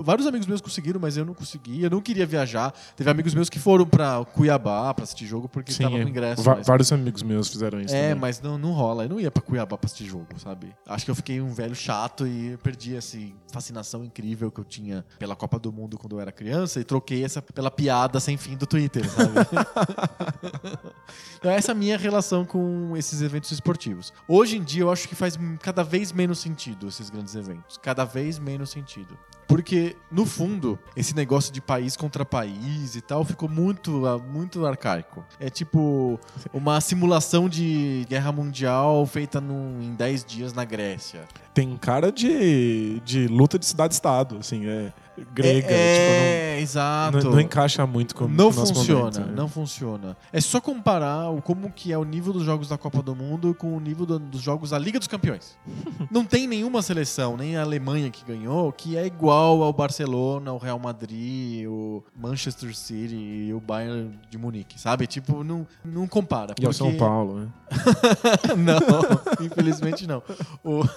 [0.02, 1.86] vários amigos meus conseguiram, mas eu não conseguia.
[1.86, 2.72] Eu não queria viajar.
[2.96, 6.02] Teve amigos meus que foram para Cuiabá para assistir jogo porque Sim, tava é.
[6.02, 6.42] com ingresso.
[6.42, 7.94] Va- mas- Vários amigos meus fizeram isso.
[7.94, 8.20] É, também.
[8.20, 9.04] mas não, não rola.
[9.04, 10.74] Eu não ia pra Cuiabá pra assistir jogo, sabe?
[10.86, 13.18] Acho que eu fiquei um velho chato e perdi essa
[13.52, 17.24] fascinação incrível que eu tinha pela Copa do Mundo quando eu era criança e troquei
[17.24, 19.32] essa pela piada sem fim do Twitter, sabe?
[21.36, 24.12] então, essa é a minha relação com esses eventos esportivos.
[24.28, 27.78] Hoje em dia, eu acho que faz cada vez menos sentido esses grandes eventos.
[27.78, 29.18] Cada vez menos sentido.
[29.46, 35.24] Porque, no fundo, esse negócio de país contra país e tal ficou muito, muito arcaico.
[35.38, 36.18] É tipo
[36.52, 41.22] uma simulação de guerra mundial feita num, em 10 dias na Grécia.
[41.52, 44.92] Tem cara de, de luta de cidade-estado, assim, é
[45.32, 45.68] grega.
[45.70, 47.16] É, tipo, exato.
[47.18, 49.32] não, não, não encaixa muito com Não com funciona, momento, né?
[49.36, 50.16] não funciona.
[50.32, 53.54] É só comparar o, como que é o nível dos jogos da Copa do Mundo
[53.54, 55.56] com o nível do- dos jogos da Liga dos Campeões.
[56.10, 60.58] não tem nenhuma seleção, nem a Alemanha que ganhou, que é igual ao Barcelona, ao
[60.58, 65.06] Real Madrid, o Manchester City e o Bayern de Munique, sabe?
[65.06, 66.54] Tipo, não, não compara.
[66.60, 67.48] E ao porque- São Paulo, né?
[68.56, 70.22] não, infelizmente não.
[70.62, 70.82] O-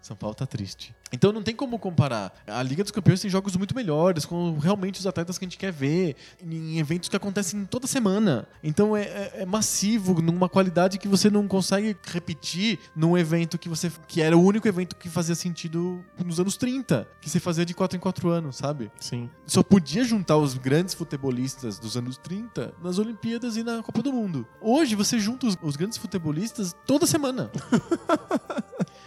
[0.00, 0.94] São Paulo tá triste.
[1.12, 2.32] Então não tem como comparar.
[2.46, 5.58] A Liga dos Campeões tem jogos muito melhores, com realmente os atletas que a gente
[5.58, 8.48] quer ver, em eventos que acontecem toda semana.
[8.62, 13.68] Então é, é, é massivo, numa qualidade que você não consegue repetir num evento que
[13.68, 13.90] você.
[14.08, 17.74] que era o único evento que fazia sentido nos anos 30, que você fazia de
[17.74, 18.90] 4 em 4 anos, sabe?
[18.98, 19.28] Sim.
[19.46, 24.12] Só podia juntar os grandes futebolistas dos anos 30 nas Olimpíadas e na Copa do
[24.12, 24.46] Mundo.
[24.60, 27.50] Hoje você junta os, os grandes futebolistas toda semana.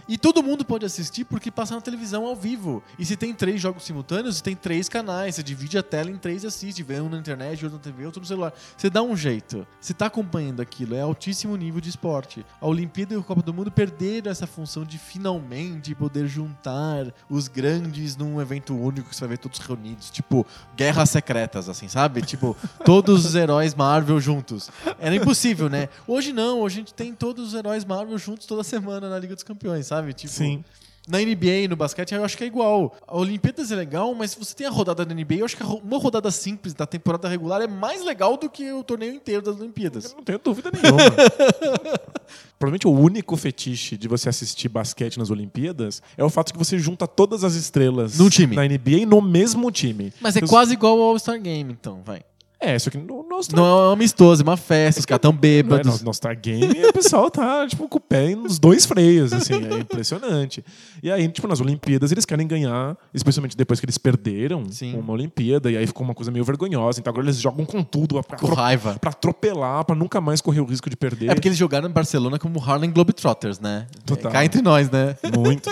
[0.07, 1.94] E todo mundo pode assistir porque passa na televisão
[2.25, 2.83] ao vivo.
[2.97, 5.35] E se tem três jogos simultâneos, tem três canais.
[5.35, 6.83] Você divide a tela em três e assiste.
[6.83, 8.53] Vê um na internet, outro na TV, outro no celular.
[8.77, 9.65] Você dá um jeito.
[9.79, 10.95] Você tá acompanhando aquilo.
[10.95, 12.45] É altíssimo nível de esporte.
[12.59, 17.47] A Olimpíada e a Copa do Mundo perderam essa função de finalmente poder juntar os
[17.47, 20.09] grandes num evento único que você vai ver todos reunidos.
[20.09, 20.45] Tipo,
[20.75, 22.21] guerras secretas, assim, sabe?
[22.21, 24.69] Tipo, todos os heróis Marvel juntos.
[24.99, 25.89] Era impossível, né?
[26.07, 26.59] Hoje não.
[26.61, 29.87] Hoje a gente tem todos os heróis Marvel juntos toda semana na Liga dos Campeões,
[29.87, 30.13] sabe?
[30.13, 30.63] Tipo, Sim.
[31.07, 32.95] Na NBA e no basquete, eu acho que é igual.
[33.07, 35.63] A Olimpíadas é legal, mas se você tem a rodada da NBA, eu acho que
[35.63, 39.59] uma rodada simples da temporada regular é mais legal do que o torneio inteiro das
[39.59, 40.05] Olimpíadas.
[40.11, 40.99] Eu não tenho dúvida nenhuma.
[42.57, 46.79] Provavelmente o único fetiche de você assistir basquete nas Olimpíadas é o fato que você
[46.79, 48.55] junta todas as estrelas Num time.
[48.55, 50.13] na NBA no mesmo time.
[50.21, 52.21] Mas é Os- quase igual ao All-Star Game, então, vai.
[52.65, 55.37] É, no, no All-Star Não é um amistoso, é uma festa, os caras tão Não,
[55.37, 55.99] é, bêbados.
[56.01, 59.53] no, no Star Game o pessoal tá, tipo, com o pé nos dois freios, assim,
[59.53, 60.63] é impressionante.
[61.03, 64.95] E aí, tipo, nas Olimpíadas eles querem ganhar, especialmente depois que eles perderam Sim.
[64.97, 66.99] uma Olimpíada, e aí ficou uma coisa meio vergonhosa.
[66.99, 68.97] Então agora eles jogam com tudo pra, Com raiva.
[68.99, 71.29] pra atropelar, pra nunca mais correr o risco de perder.
[71.29, 73.87] É porque eles jogaram em Barcelona como Harlem Globetrotters, né?
[74.05, 74.31] Total.
[74.31, 75.15] É, Cá entre nós, né?
[75.35, 75.69] Muito.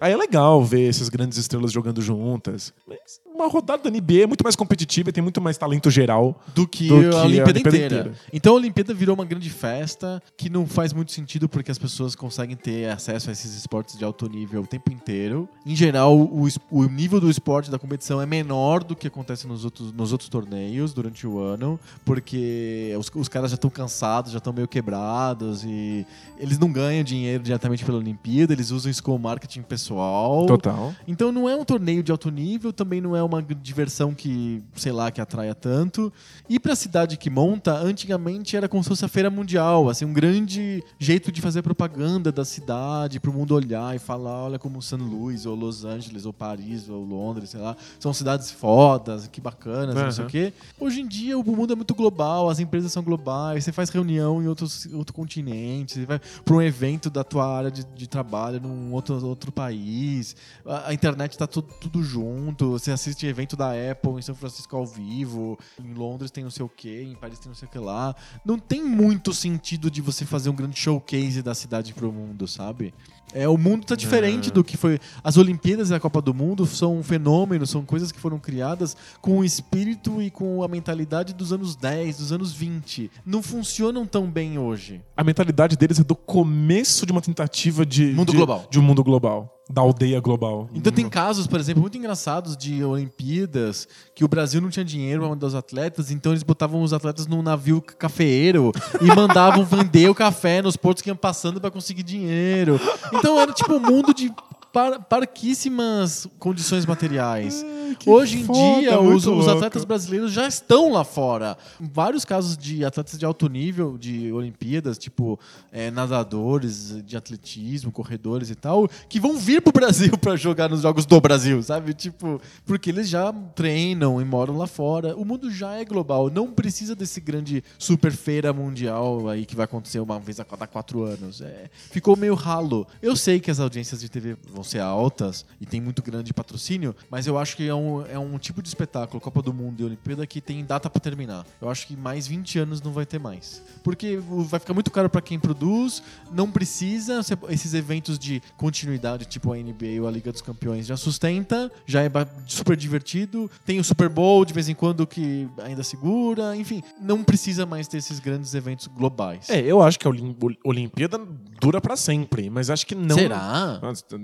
[0.00, 2.72] Aí é legal ver essas grandes estrelas jogando juntas.
[2.86, 6.40] Mas uma rodada da NBA é muito mais competitiva e tem muito mais talento geral.
[6.54, 7.86] do que, Do que a a Olimpíada Olimpíada inteira.
[8.00, 8.12] inteira.
[8.32, 12.14] Então a Olimpíada virou uma grande festa que não faz muito sentido porque as pessoas
[12.14, 15.48] conseguem ter acesso a esses esportes de alto nível o tempo inteiro.
[15.64, 19.64] Em geral, o, o nível do esporte da competição é menor do que acontece nos
[19.64, 24.38] outros, nos outros torneios durante o ano, porque os, os caras já estão cansados, já
[24.38, 26.06] estão meio quebrados e
[26.38, 30.46] eles não ganham dinheiro diretamente pela Olimpíada, eles usam isso como marketing pessoal.
[30.46, 30.94] Total.
[31.06, 34.92] Então não é um torneio de alto nível, também não é uma diversão que, sei
[34.92, 36.12] lá, que atraia tanto.
[36.48, 40.12] E pra cidade que monta, antigamente era como se fosse a feira mundial, assim, um
[40.12, 44.98] grande jeito de fazer propaganda da cidade, pro mundo olhar e falar, olha como San
[44.98, 49.94] Luís, ou Los Angeles, ou Paris, ou Londres, sei lá, são cidades fodas, que bacanas,
[49.94, 50.52] não sei o quê.
[50.78, 54.42] Hoje em dia o mundo é muito global, as empresas são globais, você faz reunião
[54.42, 58.60] em outros, outro continente, você vai para um evento da tua área de, de trabalho
[58.60, 63.70] num outro, outro país, a, a internet tá tudo, tudo junto, você assiste evento da
[63.70, 67.38] Apple em São Francisco ao vivo, em Londres tem não sei o que, em Paris
[67.38, 68.14] tem não sei o que lá.
[68.44, 72.92] Não tem muito sentido de você fazer um grande showcase da cidade pro mundo, sabe?
[73.32, 74.52] É, o mundo tá diferente É.
[74.52, 75.00] do que foi.
[75.22, 78.96] As Olimpíadas e a Copa do Mundo são um fenômenos, são coisas que foram criadas
[79.20, 83.10] com o espírito e com a mentalidade dos anos 10, dos anos 20.
[83.24, 85.02] Não funcionam tão bem hoje.
[85.16, 88.06] A mentalidade deles é do começo de uma tentativa de.
[88.12, 88.66] Mundo de- global.
[88.70, 89.55] De um mundo global.
[89.68, 90.68] Da aldeia global.
[90.72, 95.22] Então tem casos, por exemplo, muito engraçados de Olimpíadas que o Brasil não tinha dinheiro
[95.22, 98.70] para mandar os atletas, então eles botavam os atletas num navio cafeeiro
[99.00, 102.80] e mandavam vender o café nos portos que iam passando para conseguir dinheiro.
[103.12, 104.32] Então era tipo um mundo de
[104.76, 107.64] par parquíssimas condições materiais.
[107.98, 111.56] que Hoje em foda, dia, os, os atletas brasileiros já estão lá fora.
[111.80, 115.40] Vários casos de atletas de alto nível de Olimpíadas, tipo
[115.72, 120.82] é, nadadores de atletismo, corredores e tal, que vão vir pro Brasil para jogar nos
[120.82, 121.94] Jogos do Brasil, sabe?
[121.94, 125.16] Tipo, porque eles já treinam e moram lá fora.
[125.16, 126.28] O mundo já é global.
[126.28, 130.66] Não precisa desse grande super feira mundial aí que vai acontecer uma vez a cada
[130.66, 131.40] quatro anos.
[131.40, 132.86] É, ficou meio ralo.
[133.00, 136.94] Eu sei que as audiências de TV vão ser altas e tem muito grande patrocínio,
[137.10, 139.84] mas eu acho que é um, é um tipo de espetáculo, Copa do Mundo e
[139.84, 141.46] Olimpíada, que tem data pra terminar.
[141.60, 143.62] Eu acho que mais 20 anos não vai ter mais.
[143.82, 144.16] Porque
[144.48, 146.02] vai ficar muito caro pra quem produz,
[146.32, 150.86] não precisa, se- esses eventos de continuidade, tipo a NBA ou a Liga dos Campeões,
[150.86, 152.10] já sustenta, já é
[152.46, 157.22] super divertido, tem o Super Bowl de vez em quando que ainda segura, enfim, não
[157.22, 159.48] precisa mais ter esses grandes eventos globais.
[159.50, 161.18] É, eu acho que a Olim- Olimpíada
[161.60, 163.16] dura pra sempre, mas acho que não.
[163.16, 163.78] Será?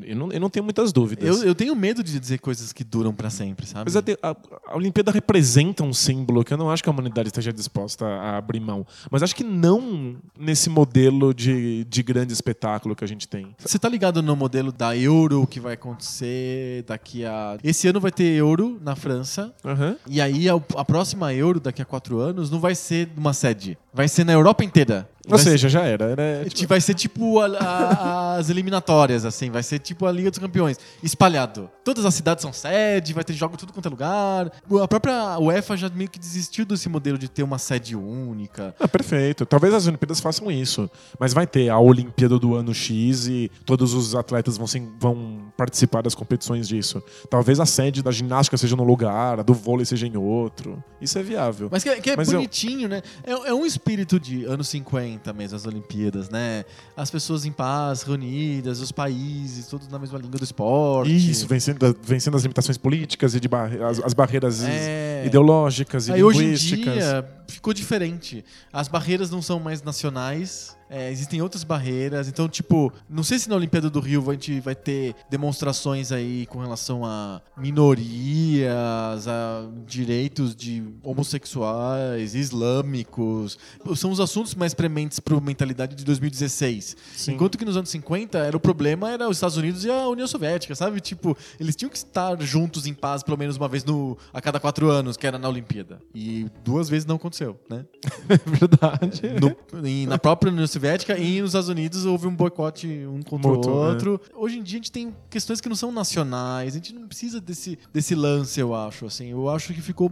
[0.04, 1.26] Eu não, eu não tenho muitas dúvidas.
[1.42, 3.90] Eu, eu tenho medo de dizer coisas que duram pra sempre, sabe?
[3.92, 4.36] Mas a, a,
[4.72, 8.36] a Olimpíada representa um símbolo que eu não acho que a humanidade esteja disposta a
[8.38, 8.86] abrir mão.
[9.10, 13.54] Mas acho que não nesse modelo de, de grande espetáculo que a gente tem.
[13.58, 17.56] Você tá ligado no modelo da Euro que vai acontecer daqui a.
[17.62, 19.52] Esse ano vai ter Euro na França.
[19.64, 19.96] Aham.
[20.08, 23.76] E aí a, a próxima Euro, daqui a quatro anos, não vai ser uma sede.
[23.92, 25.08] Vai ser na Europa inteira.
[25.26, 26.06] Ou Vai seja, já era.
[26.06, 29.50] era ser- tipo, Vai ser tipo a- a- as eliminatórias, assim.
[29.50, 30.78] Vai ser tipo a Liga dos Campeões.
[31.02, 31.68] Espalhado.
[31.84, 34.52] Todas as cidades são sede, vai ter jogo em tudo quanto é lugar.
[34.82, 38.74] A própria UEFA já meio que desistiu desse modelo de ter uma sede única.
[38.78, 39.44] Ah, perfeito.
[39.44, 40.88] Talvez as Olimpíadas façam isso.
[41.18, 45.52] Mas vai ter a Olimpíada do ano X e todos os atletas vão, se- vão
[45.56, 47.02] participar das competições disso.
[47.28, 50.82] Talvez a sede da ginástica seja num lugar, a do vôlei seja em outro.
[51.00, 51.68] Isso é viável.
[51.70, 53.02] Mas que, é- que é Mas eu- bonitinho, né?
[53.24, 56.64] É, é um espírito de anos 50 mesmo, as Olimpíadas, né?
[56.96, 61.10] As pessoas em paz, reunidas, os países, todos na mesma língua do esporte.
[61.30, 65.22] Isso, vencendo, vencendo as limitações políticas e de barre- as, as barreiras É.
[65.26, 66.94] ideológicas e Aí hoje em linguísticas.
[66.94, 68.44] dia ficou diferente.
[68.72, 70.76] As barreiras não são mais nacionais.
[70.92, 72.28] É, existem outras barreiras.
[72.28, 76.44] Então, tipo, não sei se na Olimpíada do Rio a gente vai ter demonstrações aí
[76.46, 83.58] com relação a minorias, a direitos de homossexuais, islâmicos.
[83.96, 86.96] São os assuntos mais prementes para a mentalidade de 2016.
[87.16, 87.32] Sim.
[87.32, 90.26] Enquanto que nos anos 50 era o problema era os Estados Unidos e a União
[90.26, 91.00] Soviética, sabe?
[91.00, 94.60] Tipo, eles tinham que estar juntos em paz pelo menos uma vez no, a cada
[94.60, 96.00] quatro anos, que era na Olimpíada.
[96.14, 97.86] E duas vezes não aconteceu, né?
[98.28, 99.22] É verdade.
[99.40, 100.81] No- e na própria União Soviética
[101.18, 104.20] e nos Estados Unidos houve um boicote um contra Mútuo, o outro.
[104.34, 107.40] Hoje em dia a gente tem questões que não são nacionais, a gente não precisa
[107.40, 109.06] desse, desse lance, eu acho.
[109.06, 110.10] Assim, eu acho que ficou.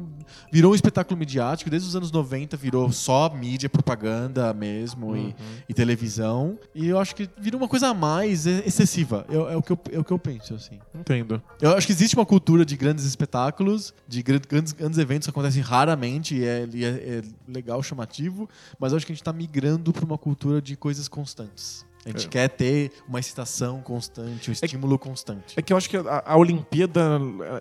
[0.52, 5.34] Virou um espetáculo midiático, desde os anos 90 virou só mídia, propaganda mesmo e,
[5.68, 6.58] e televisão.
[6.74, 9.26] E eu acho que virou uma coisa a mais é, excessiva.
[9.28, 10.78] É, é o que eu, é o que eu penso, assim.
[10.94, 11.42] Entendo.
[11.60, 15.30] Eu acho que existe uma cultura de grandes espetáculos, de gran- grandes, grandes eventos que
[15.30, 16.86] acontecem raramente e é, é-
[17.18, 18.48] é legal, chamativo,
[18.78, 21.84] mas eu acho que a gente está migrando para uma cultura de coisas constantes.
[22.04, 22.28] A gente É.
[22.30, 25.54] quer ter uma excitação constante, um estímulo constante.
[25.54, 27.20] É que eu acho que a, a Olimpíada,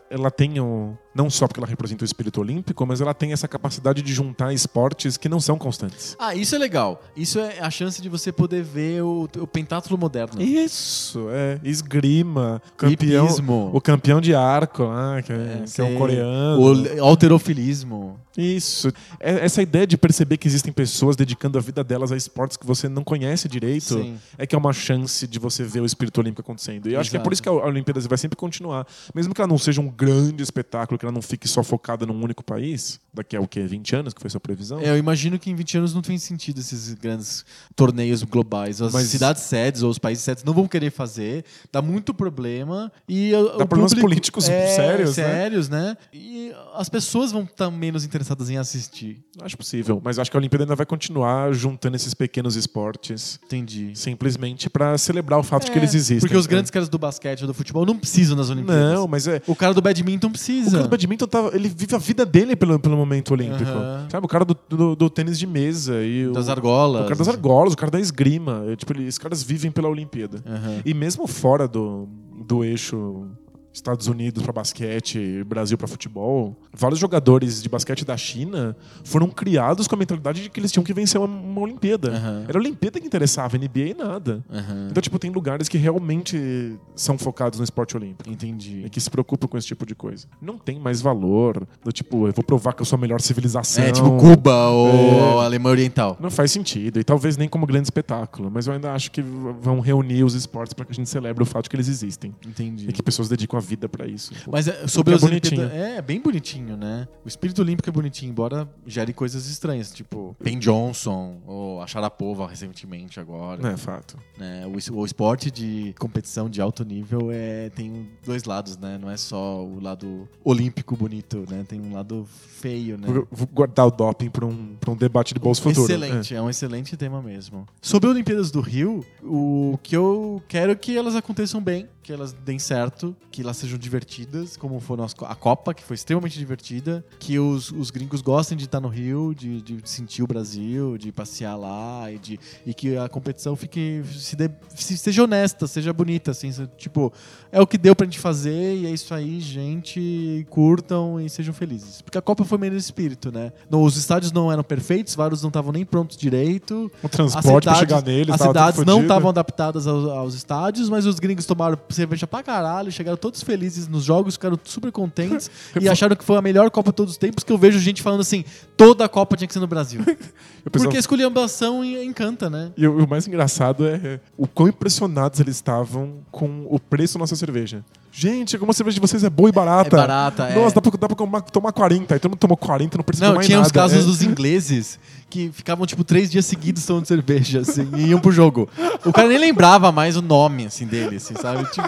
[0.10, 0.98] ela tem o.
[1.14, 4.54] Não só porque ela representa o espírito olímpico, mas ela tem essa capacidade de juntar
[4.54, 6.16] esportes que não são constantes.
[6.20, 7.02] Ah, isso é legal.
[7.16, 10.42] Isso é a chance de você poder ver o, o pentátulo moderno.
[10.42, 11.60] Isso, é.
[11.64, 13.26] Esgrima, campeão.
[13.26, 13.72] Hipismo.
[13.74, 16.60] O campeão de arco lá, que é, que é um coreano.
[16.62, 18.20] O alterofilismo.
[18.38, 18.92] Isso.
[19.20, 22.66] É- essa ideia de perceber que existem pessoas dedicando a vida delas a esportes que
[22.66, 24.18] você não conhece direito Sim.
[24.38, 26.88] é que é uma chance de você ver o espírito olímpico acontecendo.
[26.88, 28.88] E eu acho que é por isso que a Olimpíada vai sempre continuar.
[29.14, 32.22] Mesmo que ela não seja um grande espetáculo, que ela não fique só focada num
[32.22, 33.62] único país, daqui a o quê?
[33.66, 34.80] 20 anos, que foi sua previsão?
[34.80, 37.46] É, eu imagino que em 20 anos não tem sentido esses grandes
[37.76, 38.82] torneios globais.
[38.82, 42.92] As Mas- cidades sedes ou os países sedes não vão querer fazer, dá muito problema.
[43.08, 45.24] E o- Dá o problemas público- políticos é, sérios, né?
[45.24, 45.98] sérios, né?
[46.14, 49.24] E as pessoas vão estar menos interessadas em assistir.
[49.42, 50.02] Acho possível.
[50.04, 53.92] Mas acho que a Olimpíada ainda vai continuar juntando esses pequenos esportes Entendi.
[53.96, 56.20] simplesmente para celebrar o fato de que É, eles existem.
[56.20, 56.50] Porque os É.
[56.50, 58.94] grandes caras do basquete ou do futebol não precisam nas Olimpíadas.
[58.94, 59.42] Não, mas é.
[59.48, 60.72] O cara do badminton O precisa.
[60.78, 63.70] cara do badminton tá, ele vive a vida dele pelo, pelo momento olímpico.
[63.70, 64.08] Aham.
[64.10, 64.26] Sabe?
[64.26, 67.02] O cara do, do, do tênis de mesa e o, Das argolas.
[67.02, 68.64] o cara das argolas, o cara da esgrima.
[68.78, 70.44] Tipo, eles- esses caras vivem pela Olimpíada.
[70.46, 70.82] Aham.
[70.86, 72.08] E mesmo fora do,
[72.48, 73.28] do eixo
[73.72, 79.88] Estados Unidos para basquete, Brasil para futebol, vários jogadores de basquete da China foram criados
[79.88, 82.12] com a mentalidade de que eles tinham que vencer uma, uma Olimpíada.
[82.12, 82.46] Aham.
[82.48, 84.44] Era a Olimpíada que interessava, NBA e nada.
[84.52, 84.88] Aham.
[84.90, 88.30] Então, tipo, tem lugares que realmente são focados no esporte olímpico.
[88.30, 88.84] Entendi.
[88.86, 90.28] E que se preocupam com esse tipo de coisa.
[90.42, 93.84] Não tem mais valor do tipo, eu vou provar que eu sou a melhor civilização.
[93.84, 95.46] É, tipo Cuba ou É.
[95.46, 96.18] Alemanha Oriental.
[96.20, 97.00] Não faz sentido.
[97.00, 98.50] E talvez nem como grande espetáculo.
[98.52, 101.46] Mas eu ainda acho que vão reunir os esportes para que a gente celebre o
[101.46, 102.34] fato de que eles existem.
[102.48, 102.88] Entendi.
[102.90, 104.34] E que pessoas dedicam a vida para isso.
[104.52, 105.62] Mas é, sobre é as bonitinho.
[105.62, 105.98] Olimpíadas.
[105.98, 107.08] É, bem bonitinho, né?
[107.24, 112.48] O espírito olímpico é bonitinho, embora gere coisas estranhas, tipo Ben Johnson ou a Sharapova
[112.48, 113.62] recentemente agora.
[113.62, 114.18] Não é fato.
[114.38, 114.66] né?
[114.66, 118.98] O, o esporte de competição de alto nível é, tem dois lados, né?
[118.98, 121.64] Não é só o lado olímpico bonito, né?
[121.68, 122.28] Tem um lado
[122.60, 123.08] feio, né?
[123.32, 125.86] Vou, guardar o doping para um, pra um debate de bolso futuro.
[125.86, 126.42] Excelente, é.
[126.42, 127.66] um excelente tema mesmo.
[127.82, 132.12] Sobre as Olimpíadas do Rio, o que eu quero é que elas aconteçam bem, que
[132.12, 135.96] elas deem certo, que elas sejam divertidas, como foram as co- a Copa, que foi
[135.96, 140.28] extremamente divertida, que os, os gringos gostem de estar no Rio, de, de sentir o
[140.28, 145.24] Brasil, de passear lá e, de, e que a competição fique se, dê- se- seja
[145.24, 147.12] honesta, seja bonita, assim, se- tipo,
[147.52, 151.54] é o que deu pra gente fazer e é isso aí, gente, curtam e sejam
[151.54, 152.02] felizes.
[152.02, 153.52] Porque a Copa foi meio nesse espírito, né?
[153.70, 156.92] No- os estádios não eram perfeitos, vários não estavam nem prontos direito.
[157.02, 158.34] O transporte para chegar neles.
[158.36, 162.92] As cidades não estavam adaptadas aos, aos estádios, mas os gringos tomaram cerveja pra caralho,
[162.92, 165.50] chegaram todos todos felizes nos jogos, ficaram super contentes
[165.80, 168.02] e acharam que foi a melhor Copa de todos os tempos, que eu vejo gente
[168.02, 168.44] falando assim,
[168.78, 170.02] toda a Copa tinha que ser no Brasil.
[170.06, 172.72] Pensava- Porque a esculhambação encanta, né?
[172.78, 177.20] E o, o mais engraçado é o quão impressionados eles estavam com o preço da
[177.20, 177.84] nossa cerveja.
[178.12, 179.96] Gente, como a cerveja de vocês é boa e barata.
[179.96, 180.56] É barata, é.
[180.56, 182.14] Nossa, dá pra, dá pra tomar, tomar 40.
[182.14, 183.68] Aí todo mundo tomou 40 não precisa Não, mais tinha nada.
[183.68, 184.02] os casos É.
[184.04, 185.00] dos ingleses
[185.30, 188.68] que ficavam, tipo, três dias seguidos tomando cerveja, assim, e iam pro jogo.
[189.06, 191.64] O cara nem lembrava mais o nome, assim, dele, assim, sabe?
[191.72, 191.88] Tipo...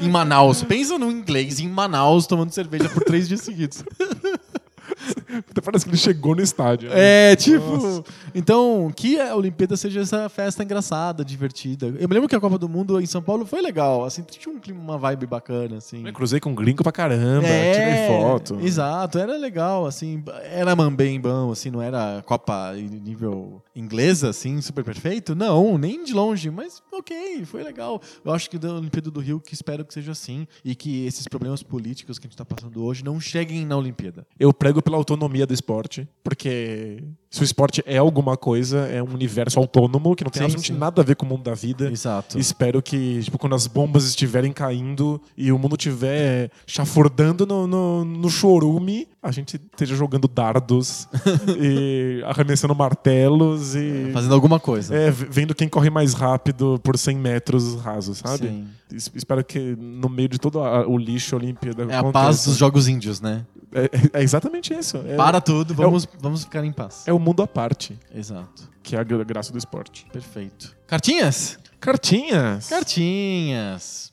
[0.00, 0.62] em Manaus.
[0.62, 3.84] Pensa no inglês em Manaus tomando cerveja por três dias seguidos.
[5.64, 6.90] Parece que ele chegou no estádio.
[6.90, 7.32] né?
[7.32, 7.64] É, tipo...
[7.64, 8.04] Nossa.
[8.34, 11.86] Então, que a Olimpíada seja essa festa engraçada, divertida.
[11.98, 14.54] Eu me lembro que a Copa do Mundo em São Paulo foi legal, assim, tinha
[14.54, 16.06] um clima, uma vibe bacana, assim.
[16.06, 18.58] Eu cruzei com um gringo pra caramba, É, tirei foto.
[18.60, 24.84] Exato, era legal, assim, era bem bom, assim, não era Copa nível inglesa, assim, super
[24.84, 25.34] perfeito.
[25.34, 28.00] Não, nem de longe, mas ok, foi legal.
[28.24, 31.26] Eu acho que da Olimpíada do Rio que espero que seja assim e que esses
[31.28, 34.26] problemas políticos que a gente tá passando hoje não cheguem na Olimpíada.
[34.38, 39.12] Eu prego pela autonomia do esporte, porque se o esporte é alguma coisa, é um
[39.14, 40.78] universo autônomo que não tem Sim, absolutamente sim.
[40.78, 41.90] nada a ver com o mundo da vida.
[41.90, 42.38] Exato.
[42.38, 48.04] Espero que, tipo, quando as bombas estiverem caindo e o mundo estiver chafurdando no, no,
[48.04, 51.08] no chorume, a gente esteja jogando dardos
[51.58, 54.94] e arremessando martelos e Fazendo alguma coisa.
[54.94, 58.48] é, vendo quem corre mais rápido por 100 metros rasos, sabe?
[58.48, 58.66] Sim.
[58.92, 62.56] Es- Espero que no meio de todo a- o lixo Olimpíada É a paz dos
[62.58, 63.44] Jogos Índios, né?
[63.72, 64.98] É, é- é exatamente isso.
[65.06, 67.04] É, Para tudo, vamos, vamos ficar em paz.
[67.06, 68.68] é o mundo à parte, Exato.
[68.82, 70.06] que é a gra- graça do esporte.
[70.12, 70.76] Perfeito.
[70.86, 71.58] Cartinhas?
[71.80, 72.68] Cartinhas!
[72.68, 74.12] Cartinhas.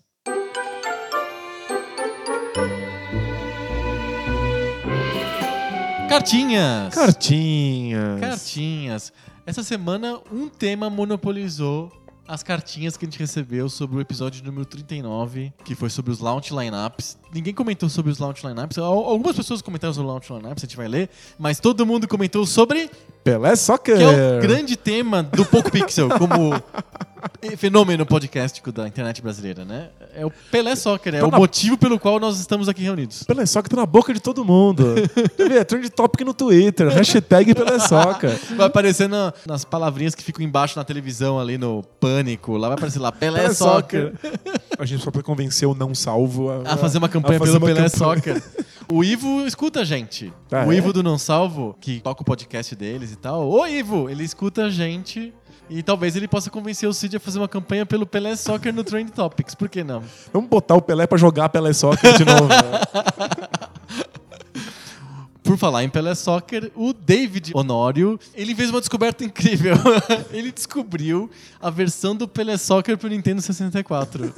[6.09, 6.93] Cartinhas.
[6.93, 8.19] Cartinhas!
[8.19, 9.13] Cartinhas.
[9.45, 11.91] Essa semana, um tema monopolizou
[12.29, 16.19] as cartinhas que a gente recebeu sobre o episódio número 39, que foi sobre os
[16.19, 17.17] launch lineups.
[17.33, 18.77] Ninguém comentou sobre os launch lineups.
[18.77, 22.07] Al- Algumas pessoas comentaram sobre os launch lineups, a gente vai ler, mas todo mundo
[22.07, 22.87] comentou sobre
[23.23, 23.97] Pelé Soccer!
[23.97, 26.53] que é o grande tema do Poco Pixel, como
[27.57, 29.89] fenômeno podcástico da internet brasileira, né?
[30.15, 33.23] É o Pelé Soccer, é Tá o na- motivo pelo qual nós estamos aqui reunidos.
[33.23, 34.95] Pelé Soccer tá na boca de todo mundo.
[35.37, 36.87] É trend topic no Twitter.
[36.89, 38.37] Hashtag Pelé Soccer.
[38.55, 42.77] Vai aparecer na- nas palavrinhas que ficam embaixo na televisão ali no Pânico, lá vai
[42.77, 44.13] aparecer lá Pelé, Pelé Soccer.
[44.77, 47.63] A gente só pra convencer o não salvo a, A fazer uma campanha fazer pelo
[47.65, 48.15] uma Pelé campanha.
[48.15, 48.43] Soccer.
[48.91, 50.33] O Ivo escuta a gente.
[50.51, 50.77] Ah, o é?
[50.77, 53.47] Ivo do Não Salvo, que toca o podcast deles e tal.
[53.47, 55.31] Ô, Ivo, ele escuta a gente.
[55.69, 58.83] E talvez ele possa convencer o Cid a fazer uma campanha pelo Pelé Soccer no
[58.83, 59.53] Trend Topics.
[59.53, 60.01] Por que não?
[60.33, 62.47] Vamos botar o Pelé pra jogar Pelé Soccer de novo.
[62.47, 62.55] né?
[65.49, 69.73] Por falar em Pelé Soccer, o David Honório, ele fez uma descoberta incrível.
[70.31, 71.27] ele descobriu
[71.59, 74.31] a versão do Pelé Soccer pro Nintendo 64.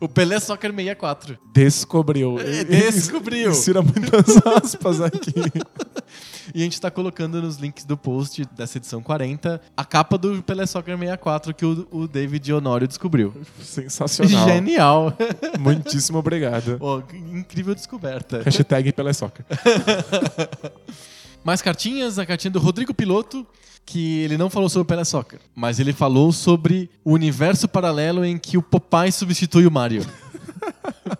[0.00, 1.38] o Pelé Soccer 64.
[1.52, 2.38] Descobriu.
[2.40, 3.50] É, descobriu.
[3.50, 5.34] Insira muitas aspas aqui.
[6.54, 10.42] E a gente tá colocando nos links do post dessa edição 40 a capa do
[10.42, 13.34] Pelé Soccer 64 que o, o David Honório descobriu.
[13.62, 14.48] Sensacional.
[14.48, 15.16] Genial.
[15.58, 16.78] Muitíssimo obrigado.
[16.80, 18.42] Ó, incrível descoberta.
[18.42, 19.44] Hashtag Pelé Soccer.
[21.44, 23.46] Mais cartinhas, a cartinha do Rodrigo Piloto,
[23.86, 28.24] que ele não falou sobre o Pelé Soccer, mas ele falou sobre o universo paralelo
[28.24, 30.04] em que o Popeye substitui o Mario.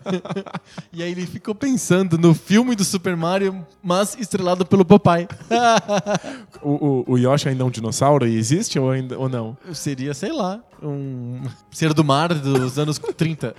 [0.92, 5.28] e aí ele ficou pensando no filme do Super Mario, mas estrelado pelo Popeye.
[6.60, 9.56] O, o, o Yoshi ainda é um dinossauro e existe ou, ainda, ou não?
[9.72, 13.54] Seria, sei lá, um ser do mar dos anos 30.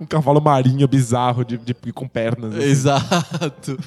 [0.00, 2.54] Um cavalo marinho bizarro de, de- com pernas.
[2.54, 2.64] assim.
[2.64, 3.78] Exato.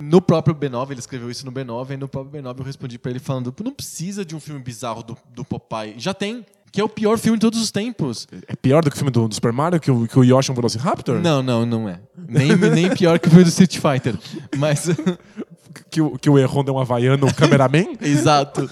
[0.00, 3.10] No próprio B9, ele escreveu isso no B9, e no próprio B9 eu respondi pra
[3.10, 5.94] ele falando: não precisa de um filme bizarro do, do Popeye.
[5.98, 8.28] Já tem, que é o pior filme de todos os tempos.
[8.46, 10.50] É pior do que o filme do, do Super Mario, que o, que o Yoshi
[10.50, 11.20] é um Velociraptor?
[11.20, 12.00] Não, não, não é.
[12.28, 14.14] Nem, nem pior que o filme do Street Fighter.
[14.58, 14.86] Mas,
[15.90, 17.94] Que, o- que o Erron é um havaiano, o cameraman?
[18.02, 18.68] exato.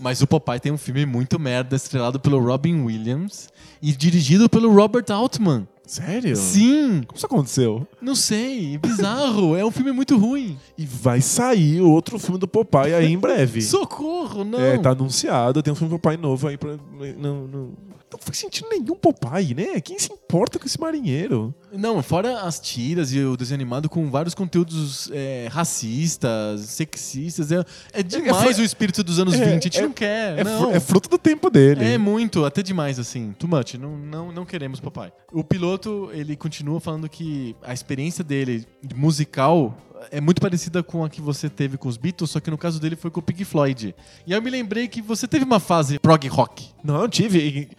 [0.00, 3.48] Mas o Popeye tem um filme muito merda, estrelado pelo Robin Williams
[3.80, 5.66] e dirigido pelo Robert Altman.
[5.86, 6.34] Sério?
[6.36, 7.86] Sim, Como isso aconteceu?
[8.00, 9.54] não sei, bizarro.
[9.56, 10.56] É um filme muito ruim.
[10.78, 13.60] E vai sair outro filme do Popeye aí em breve.
[13.60, 14.60] Socorro, não.
[14.60, 16.76] É, tá anunciado, tem um filme do Popeye novo aí pra.
[17.18, 17.70] Não, não,
[18.12, 19.80] não faz sentido nenhum Popeye, né?
[19.80, 21.54] Quem se importa com esse marinheiro?
[21.72, 27.50] Não, fora as tiras e o desenho animado com vários conteúdos é, racistas, sexistas.
[27.50, 29.48] É, é demais fru- o espírito dos anos é, 20.
[29.48, 30.38] A gente é- não quer.
[30.38, 30.70] É, não.
[30.70, 31.84] é fruto do tempo dele.
[31.84, 33.32] É muito, até demais, assim.
[33.38, 33.74] Too much.
[33.74, 35.12] Não, não, não queremos papai.
[35.32, 39.76] O piloto, ele continua falando que a experiência dele musical
[40.10, 42.80] é muito parecida com a que você teve com os Beatles, só que no caso
[42.80, 43.94] dele foi com o Pink Floyd.
[44.26, 46.70] E aí eu me lembrei que você teve uma fase prog rock.
[46.82, 47.70] Não, eu tive.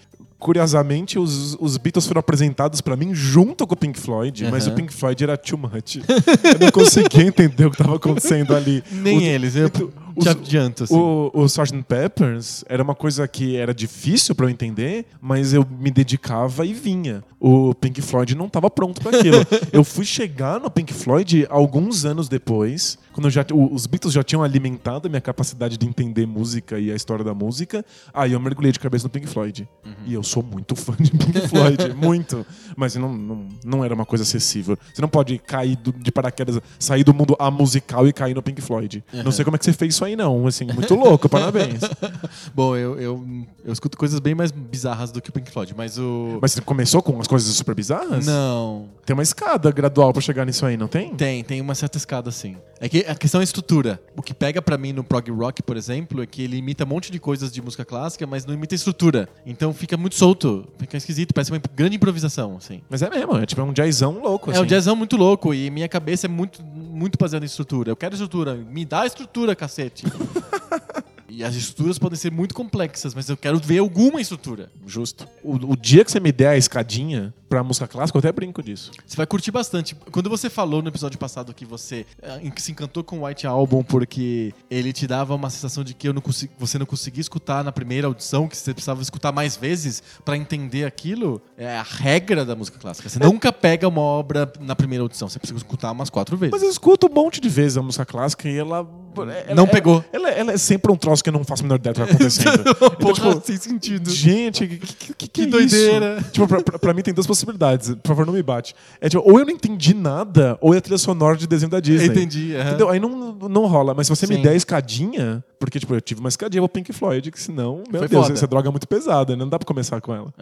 [0.44, 4.72] Curiosamente, os, os Beatles foram apresentados pra mim junto com o Pink Floyd, mas o.
[4.72, 5.96] Pink Floyd era too much.
[5.96, 8.84] eu não conseguia entender o que tava acontecendo ali.
[8.92, 9.70] Nem O- eles, eu
[10.16, 10.96] os- te adianto, assim.
[10.96, 11.84] O, o Sgt.
[11.88, 16.74] Peppers era uma coisa que era difícil pra eu entender, mas eu me dedicava e
[16.74, 17.24] vinha.
[17.40, 19.38] O Pink Floyd não tava pronto pra aquilo.
[19.74, 24.42] eu fui chegar no Pink Floyd alguns anos depois, quando já, os Beatles já tinham
[24.44, 27.84] alimentado a minha capacidade de entender música e a história da música.
[28.14, 29.68] Aí eu mergulhei de cabeça no Pink Floyd.
[30.06, 32.46] E eu sou muito fã de Pink Floyd, muito.
[32.78, 34.78] Mas não, não, não era uma coisa acessível.
[34.94, 38.42] Você não pode cair do- de paraquedas, sair do mundo a musical e cair no
[38.42, 39.04] Pink Floyd.
[39.24, 40.46] Não sei como é que você fez isso aí, não.
[40.48, 41.82] Assim, muito louco, parabéns.
[42.54, 43.26] Bom, eu, eu,
[43.64, 46.40] eu escuto coisas bem mais bizarras do que o Pink Floyd, mas o.
[46.42, 48.26] Mas você começou com as coisas super bizarras?
[48.26, 48.90] Não.
[49.06, 51.14] Tem uma escada gradual pra chegar nisso aí, não tem?
[51.16, 52.56] Tem, tem uma certa escada, sim.
[52.80, 54.02] É que a questão é a estrutura.
[54.16, 56.88] O que pega pra mim no prog rock, por exemplo, é que ele imita um
[56.88, 59.30] monte de coisas de música clássica, mas não imita a estrutura.
[59.46, 62.82] Então fica muito solto, fica esquisito, parece uma grande improvisação, assim.
[62.90, 64.60] Mas é mesmo, é tipo é um jazzão louco, assim.
[64.60, 66.62] É um jazzão muito louco e minha cabeça é muito,
[66.94, 67.92] muito baseada em estrutura.
[67.92, 70.06] Eu quero estrutura, me dá estrutura, cacete.
[71.38, 74.70] e as estruturas podem ser muito complexas, mas eu quero ver alguma estrutura.
[74.86, 75.28] Justo.
[75.44, 78.64] O, o dia que você me der a escadinha pra música clássica, eu até brinco
[78.64, 78.92] disso.
[79.06, 79.94] Você vai curtir bastante.
[80.12, 82.06] Quando você falou no episódio passado que você
[82.42, 85.94] em que se encantou com o White Album porque ele te dava uma sensação de
[85.94, 89.56] que não consegui- você não conseguia escutar na primeira audição, que você precisava escutar mais
[89.56, 93.08] vezes pra entender aquilo, é a regra da música clássica.
[93.08, 96.52] Você nunca pega uma obra na primeira audição, você precisa escutar umas quatro vezes.
[96.54, 98.78] Mas eu escuto um monte de vezes a música clássica e ela.
[99.16, 100.04] ela- Não ela- pegou.
[100.12, 102.08] Ela, ela é sempre um troço que eu não faço a menor ideia do que
[102.08, 102.64] tá acontecendo.
[102.74, 104.10] Então, Porra, tipo, sem sentido.
[104.10, 106.18] Gente, que, que, que, que é doideira.
[106.20, 106.32] isso?
[106.32, 107.90] Tipo, pra, pra- pra mim tem duas possibilidades.
[107.96, 108.76] Por favor, não me bate.
[109.02, 111.80] É tipo, ou eu não entendi nada, ou é a trilha sonora de desenho da
[111.80, 112.08] Disney.
[112.08, 112.54] Entendi.
[112.56, 112.90] Entendeu?
[112.90, 113.94] Aí não, não rola.
[113.94, 114.36] Mas se você Sim.
[114.36, 117.84] me der a escadinha, porque, tipo, eu tive uma escadinha pro Pink Floyd, que senão,
[117.92, 118.34] meu Foi Deus, foda.
[118.38, 119.40] essa droga é muito pesada, né?
[119.44, 120.34] Não dá pra começar com ela.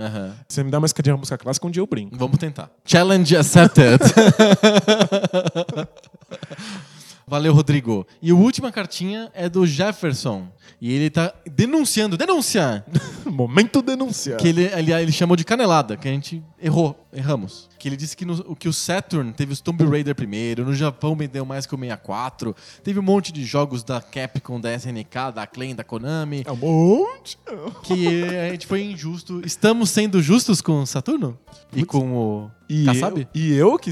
[0.47, 2.17] Se você me dá uma escadinha pra música clássica, um dia eu brinco.
[2.17, 2.69] Vamos tentar.
[2.85, 3.99] Challenge accepted.
[7.31, 8.05] Valeu, Rodrigo.
[8.21, 10.49] E a última cartinha é do Jefferson.
[10.81, 12.83] E ele tá denunciando, denunciar,
[13.25, 14.37] Momento denunciar.
[14.37, 17.69] que ele, ele, ele chamou de canelada, que a gente errou, erramos.
[17.79, 21.15] Que ele disse que, no- que o Saturn teve os Tomb Raider primeiro, no Japão
[21.15, 22.53] vendeu mais que o 64,
[22.83, 26.57] teve um monte de jogos da Capcom, da SNK, da Acclaim, da Konami, É um
[26.57, 27.37] monte.
[27.83, 29.41] que a gente foi injusto.
[29.45, 31.39] Estamos sendo justos com o Saturno?
[31.73, 33.21] E com o E Kassab?
[33.21, 33.91] eu, e eu que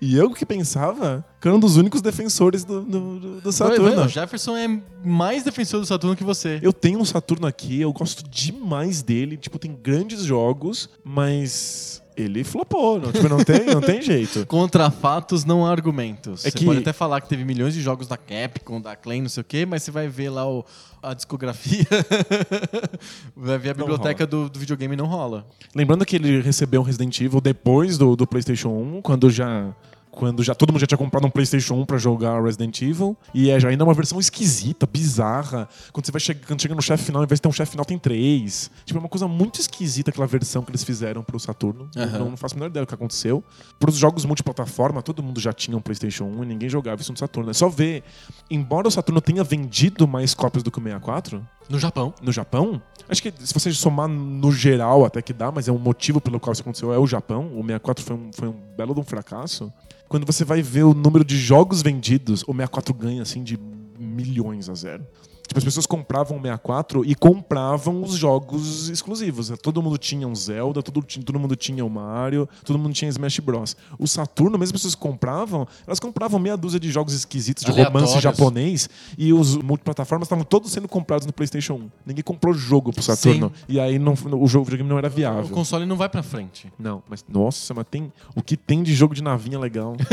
[0.00, 3.96] e eu que pensava que era um dos únicos defensores do, do, do- Vai, Saturno.
[3.96, 6.58] vai, O Jefferson é mais defensor do Saturno que você.
[6.62, 9.36] Eu tenho um Saturno aqui, eu gosto demais dele.
[9.36, 13.00] Tipo, tem grandes jogos, mas ele flopou.
[13.00, 14.44] Não, tipo, não tem, não tem jeito.
[14.48, 16.44] Contra fatos, não há argumentos.
[16.44, 19.22] É você que- pode até falar que teve milhões de jogos da Capcom, da Acclaim,
[19.22, 20.64] não sei o quê, mas você vai ver lá o-
[21.02, 21.86] a discografia,
[23.36, 25.46] vai ver a biblioteca do, do videogame e não rola.
[25.74, 29.72] Lembrando que ele recebeu um Resident Evil depois do, do PlayStation 1, quando já.
[30.18, 33.16] Quando já todo mundo já tinha comprado um PlayStation 1 pra jogar Resident Evil.
[33.32, 35.68] E é já ainda uma versão esquisita, bizarra.
[35.92, 37.70] Quando você vai che quando chega no chefe final, ao invés de ter um chefe
[37.70, 38.68] final, tem três.
[38.84, 41.88] Tipo, é uma coisa muito esquisita aquela versão que eles fizeram pro Saturno.
[41.94, 42.18] Eu Aham.
[42.18, 43.44] Não, não faço a menor ideia do que aconteceu.
[43.78, 47.18] Pros jogos multiplataforma, todo mundo já tinha um PlayStation 1 e ninguém jogava isso no
[47.18, 47.50] Saturno.
[47.50, 48.02] É só ver.
[48.50, 52.12] Embora o Saturno tenha vendido mais cópias do que o 64, No Japão.
[52.20, 55.78] no Japão, acho que se você somar no geral até que dá, mas é um
[55.78, 57.52] motivo pelo qual isso aconteceu, é o Japão.
[57.54, 59.72] O 64 foi um, foi um belo de um fracasso.
[60.08, 63.58] Quando você vai ver o número de jogos vendidos, o 64 ganha assim de
[63.98, 65.06] milhões a zero.
[65.48, 69.50] Tipo, as pessoas compravam o 64 e compravam os jogos exclusivos.
[69.62, 73.38] Todo mundo tinha um Zelda, todo, todo mundo tinha o Mario, todo mundo tinha Smash
[73.40, 73.74] Bros.
[73.98, 77.70] O Saturno, mesmo as pessoas que compravam, elas compravam meia dúzia de jogos esquisitos, de
[77.70, 78.22] romance Aleatórios.
[78.22, 81.90] japonês, e os multiplataformas estavam todos sendo comprados no PlayStation 1.
[82.06, 83.50] Ninguém comprou jogo pro Saturno.
[83.68, 85.48] E aí não, o jogo o videogame não era O viável.
[85.48, 86.70] console não vai pra frente.
[86.78, 88.12] Não, mas nossa, mas tem.
[88.36, 89.96] O que tem de jogo de navinha legal?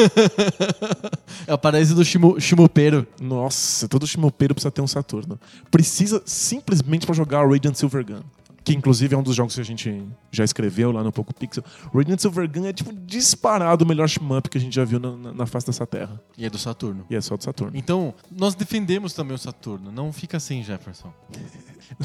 [1.48, 3.06] É o paraíso do Shimu, Shimupeiro.
[3.22, 5.25] Nossa, todo chimopeiro precisa ter um Saturno.
[5.70, 8.22] Precisa simplesmente pra jogar Radiant Silver Gun.
[8.64, 11.64] Que inclusive é um dos jogos que a gente já escreveu lá no Poco Pixel.
[11.94, 15.16] Radiant Silver Gun é tipo disparado o melhor shmup que a gente já viu na,
[15.16, 16.20] na, na face dessa terra.
[16.36, 17.06] E é do Saturno.
[17.08, 17.78] E é só do Saturno.
[17.78, 19.92] Então, nós defendemos também o Saturno.
[19.92, 21.14] Não fica assim, Jefferson.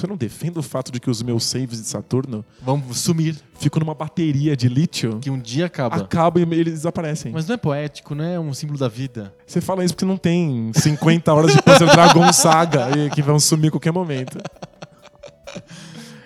[0.00, 3.80] Eu não defendo o fato de que os meus saves de Saturno Vamos sumir, ficam
[3.80, 5.96] numa bateria de lítio, que um dia acaba.
[5.96, 7.32] acabam e eles desaparecem.
[7.32, 9.34] Mas não é poético, não é um símbolo da vida.
[9.46, 13.38] Você fala isso porque não tem 50 horas de Panzer Dragon Saga e que vão
[13.40, 14.38] sumir a qualquer momento.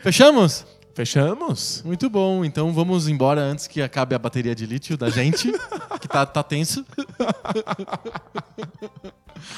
[0.02, 0.66] Fechamos?
[0.94, 1.82] Fechamos?
[1.84, 2.44] Muito bom.
[2.44, 5.50] Então vamos embora antes que acabe a bateria de lítio da gente,
[6.00, 6.84] que tá, tá tenso.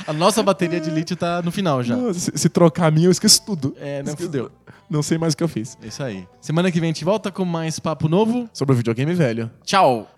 [0.06, 1.96] A nossa bateria de lítio tá no final já.
[1.96, 3.76] Não, Se, se trocar a minha, eu esqueço tudo.
[3.78, 4.50] É, não Esqueço- fudeu.
[4.88, 5.76] Não sei mais o que eu fiz.
[5.82, 6.26] Isso aí.
[6.40, 8.48] Semana que vem a gente volta com mais papo novo.
[8.52, 9.50] Sobre o videogame velho.
[9.64, 10.08] Tchau!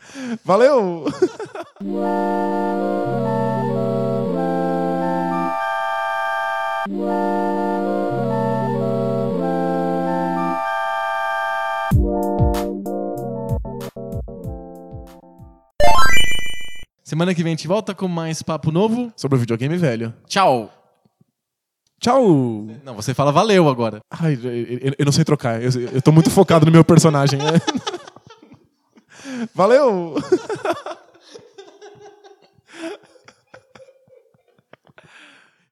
[0.44, 1.06] Valeu!
[17.08, 19.10] Semana que vem a gente volta com mais papo novo.
[19.16, 20.12] Sobre o videogame velho.
[20.26, 20.70] Tchau!
[21.98, 22.66] Tchau!
[22.84, 24.00] Não, você fala valeu agora.
[24.10, 25.58] Ai, eu, eu- não sei trocar.
[25.62, 27.40] Eu, eu tô muito focado no meu personagem.
[29.54, 30.16] Valeu!